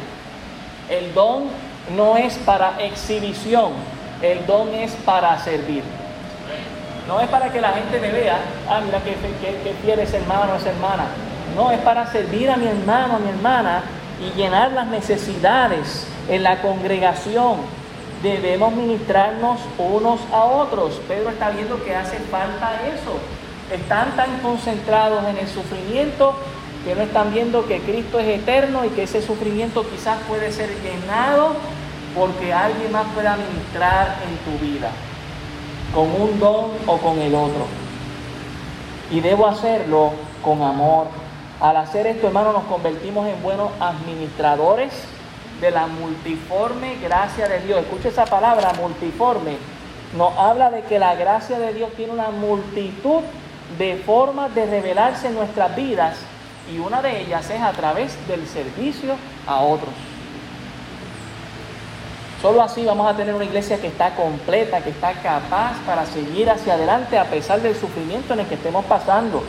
el 0.88 1.12
don 1.12 1.44
no 1.94 2.16
es 2.16 2.36
para 2.38 2.80
exhibición, 2.80 3.72
el 4.22 4.46
don 4.46 4.74
es 4.74 4.92
para 5.04 5.38
servir. 5.38 5.82
No 7.06 7.20
es 7.20 7.28
para 7.28 7.50
que 7.50 7.60
la 7.60 7.72
gente 7.72 7.98
me 8.00 8.12
vea, 8.12 8.38
ah, 8.68 8.80
mira 8.84 9.00
que, 9.00 9.12
que, 9.12 9.74
fiel 9.82 9.98
es 10.00 10.12
hermano, 10.12 10.56
es 10.56 10.66
hermana. 10.66 11.06
No, 11.56 11.70
es 11.70 11.78
para 11.80 12.06
servir 12.12 12.50
a 12.50 12.56
mi 12.56 12.66
hermano, 12.66 13.16
a 13.16 13.18
mi 13.18 13.30
hermana 13.30 13.82
y 14.20 14.36
llenar 14.36 14.72
las 14.72 14.86
necesidades 14.88 16.06
en 16.28 16.42
la 16.42 16.60
congregación. 16.60 17.56
Debemos 18.22 18.74
ministrarnos 18.74 19.60
unos 19.78 20.20
a 20.32 20.44
otros. 20.44 21.00
Pedro 21.08 21.30
está 21.30 21.50
viendo 21.50 21.82
que 21.82 21.94
hace 21.94 22.18
falta 22.18 22.72
eso. 22.94 23.18
Están 23.72 24.14
tan 24.16 24.38
concentrados 24.40 25.24
en 25.28 25.38
el 25.38 25.48
sufrimiento 25.48 26.34
que 26.84 26.94
no 26.94 27.02
están 27.02 27.32
viendo 27.32 27.66
que 27.66 27.80
Cristo 27.80 28.18
es 28.18 28.40
eterno 28.40 28.84
y 28.84 28.88
que 28.90 29.04
ese 29.04 29.22
sufrimiento 29.22 29.84
quizás 29.88 30.18
puede 30.28 30.52
ser 30.52 30.70
llenado 30.82 31.56
porque 32.18 32.52
alguien 32.52 32.90
más 32.90 33.06
pueda 33.14 33.36
ministrar 33.36 34.16
en 34.26 34.36
tu 34.38 34.64
vida, 34.64 34.90
con 35.94 36.08
un 36.20 36.38
don 36.40 36.72
o 36.86 36.98
con 36.98 37.18
el 37.20 37.34
otro. 37.34 37.66
Y 39.10 39.20
debo 39.20 39.46
hacerlo 39.46 40.12
con 40.42 40.62
amor. 40.62 41.06
Al 41.60 41.76
hacer 41.76 42.06
esto, 42.08 42.26
hermano, 42.26 42.52
nos 42.52 42.64
convertimos 42.64 43.26
en 43.28 43.40
buenos 43.42 43.70
administradores 43.80 44.92
de 45.60 45.70
la 45.70 45.86
multiforme 45.86 46.96
gracia 46.96 47.48
de 47.48 47.60
Dios. 47.60 47.80
Escucha 47.80 48.08
esa 48.08 48.26
palabra, 48.26 48.72
multiforme. 48.74 49.56
Nos 50.16 50.36
habla 50.36 50.70
de 50.70 50.82
que 50.82 50.98
la 50.98 51.14
gracia 51.14 51.58
de 51.58 51.72
Dios 51.72 51.92
tiene 51.96 52.12
una 52.12 52.30
multitud 52.30 53.22
de 53.78 53.96
formas 53.96 54.54
de 54.54 54.66
revelarse 54.66 55.28
en 55.28 55.34
nuestras 55.34 55.74
vidas 55.76 56.16
y 56.72 56.78
una 56.78 57.02
de 57.02 57.20
ellas 57.20 57.48
es 57.50 57.60
a 57.60 57.72
través 57.72 58.16
del 58.26 58.46
servicio 58.46 59.14
a 59.46 59.60
otros. 59.60 60.07
Solo 62.40 62.62
así 62.62 62.84
vamos 62.84 63.10
a 63.12 63.16
tener 63.16 63.34
una 63.34 63.44
iglesia 63.44 63.80
que 63.80 63.88
está 63.88 64.14
completa, 64.14 64.80
que 64.80 64.90
está 64.90 65.12
capaz 65.14 65.72
para 65.84 66.06
seguir 66.06 66.48
hacia 66.48 66.74
adelante 66.74 67.18
a 67.18 67.24
pesar 67.24 67.60
del 67.60 67.74
sufrimiento 67.74 68.34
en 68.34 68.40
el 68.40 68.46
que 68.46 68.54
estemos 68.54 68.84
pasando. 68.84 69.42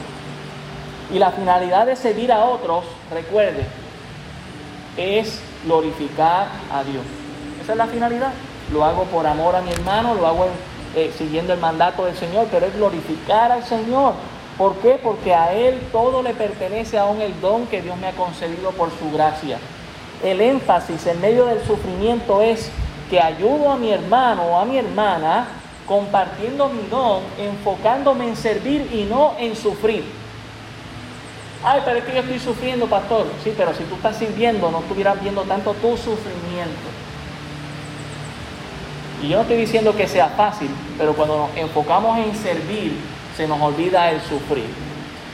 Y 1.14 1.20
la 1.20 1.32
finalidad 1.32 1.86
de 1.86 1.96
servir 1.96 2.32
a 2.32 2.46
otros, 2.46 2.86
recuerde, 3.12 3.64
es 4.98 5.40
glorificar 5.66 6.48
a 6.74 6.84
Dios. 6.84 7.04
Esa 7.62 7.74
es 7.74 7.78
la 7.78 7.86
finalidad. 7.86 8.32
Lo 8.74 8.84
hago 8.84 9.04
por 9.04 9.28
amor 9.28 9.56
a 9.56 9.62
mi 9.62 9.72
hermano, 9.72 10.16
lo 10.16 10.26
hago 10.26 10.48
eh, 10.96 11.14
siguiendo 11.16 11.54
el 11.54 11.60
mandato 11.60 12.06
del 12.06 12.16
Señor, 12.16 12.48
pero 12.50 12.66
es 12.66 12.76
glorificar 12.76 13.52
al 13.52 13.64
Señor. 13.64 14.14
¿Por 14.58 14.76
qué? 14.78 15.00
Porque 15.02 15.36
a 15.36 15.54
Él 15.54 15.80
todo 15.92 16.24
le 16.24 16.34
pertenece 16.34 16.98
aún 16.98 17.22
el 17.22 17.40
don 17.40 17.68
que 17.68 17.84
Dios 17.84 17.98
me 17.98 18.08
ha 18.08 18.14
concedido 18.14 18.72
por 18.72 18.90
su 18.98 19.12
gracia. 19.12 19.60
El 20.24 20.42
énfasis 20.42 21.06
en 21.08 21.22
medio 21.22 21.46
del 21.46 21.64
sufrimiento 21.66 22.42
es 22.42 22.70
que 23.10 23.22
ayudo 23.22 23.72
a 23.72 23.78
mi 23.78 23.92
hermano 23.92 24.44
o 24.44 24.60
a 24.60 24.66
mi 24.66 24.78
hermana 24.78 25.48
compartiendo 25.88 26.70
mi 26.70 26.88
don, 26.90 27.24
enfocándome 27.40 28.28
en 28.28 28.36
servir 28.36 28.90
y 28.94 29.06
no 29.06 29.34
en 29.40 29.56
sufrir. 29.56 30.04
Ay, 31.64 31.82
pero 31.84 32.00
es 32.00 32.06
que 32.06 32.14
yo 32.14 32.20
estoy 32.20 32.40
sufriendo, 32.40 32.88
pastor. 32.88 33.26
Sí, 33.44 33.54
pero 33.58 33.74
si 33.74 33.84
tú 33.86 33.96
estás 33.96 34.18
sirviendo, 34.18 34.70
no 34.70 34.80
estuvieras 34.80 35.22
viendo 35.22 35.42
tanto 35.44 35.74
tu 35.74 35.98
sufrimiento. 35.98 36.90
Y 39.22 39.30
yo 39.30 39.38
no 39.38 39.42
estoy 39.42 39.58
diciendo 39.58 39.96
que 39.96 40.08
sea 40.08 40.28
fácil, 40.28 40.70
pero 40.98 41.14
cuando 41.14 41.38
nos 41.38 41.58
enfocamos 41.58 42.18
en 42.20 42.36
servir, 42.36 42.98
se 43.36 43.48
nos 43.48 43.60
olvida 43.60 44.12
el 44.12 44.22
sufrir. 44.22 44.70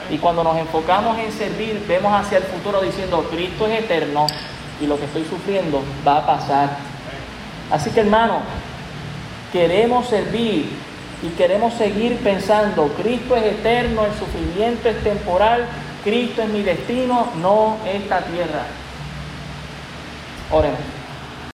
Y 0.10 0.18
cuando 0.18 0.44
nos 0.44 0.58
enfocamos 0.58 1.18
en 1.20 1.32
servir, 1.32 1.84
vemos 1.88 2.14
hacia 2.14 2.38
el 2.38 2.44
futuro 2.44 2.82
diciendo, 2.82 3.28
Cristo 3.32 3.68
es 3.68 3.84
eterno 3.84 4.26
y 4.82 4.88
lo 4.88 4.98
que 4.98 5.06
estoy 5.06 5.26
sufriendo 5.26 5.84
va 6.08 6.18
a 6.18 6.26
pasar. 6.26 6.78
Así 7.72 7.90
que 7.92 8.02
hermano, 8.02 8.40
queremos 9.52 10.08
servir 10.08 10.70
y 11.24 11.30
queremos 11.38 11.74
seguir 11.76 12.18
pensando, 12.18 12.88
Cristo 13.02 13.36
es 13.36 13.44
eterno, 13.44 14.06
el 14.06 14.14
sufrimiento 14.14 14.90
es 14.90 15.04
temporal, 15.04 15.66
Cristo 16.04 16.44
es 16.44 16.50
mi 16.50 16.62
destino, 16.62 17.28
no 17.42 17.78
esta 17.86 18.22
tierra. 18.22 18.64
Oremos. 20.52 20.95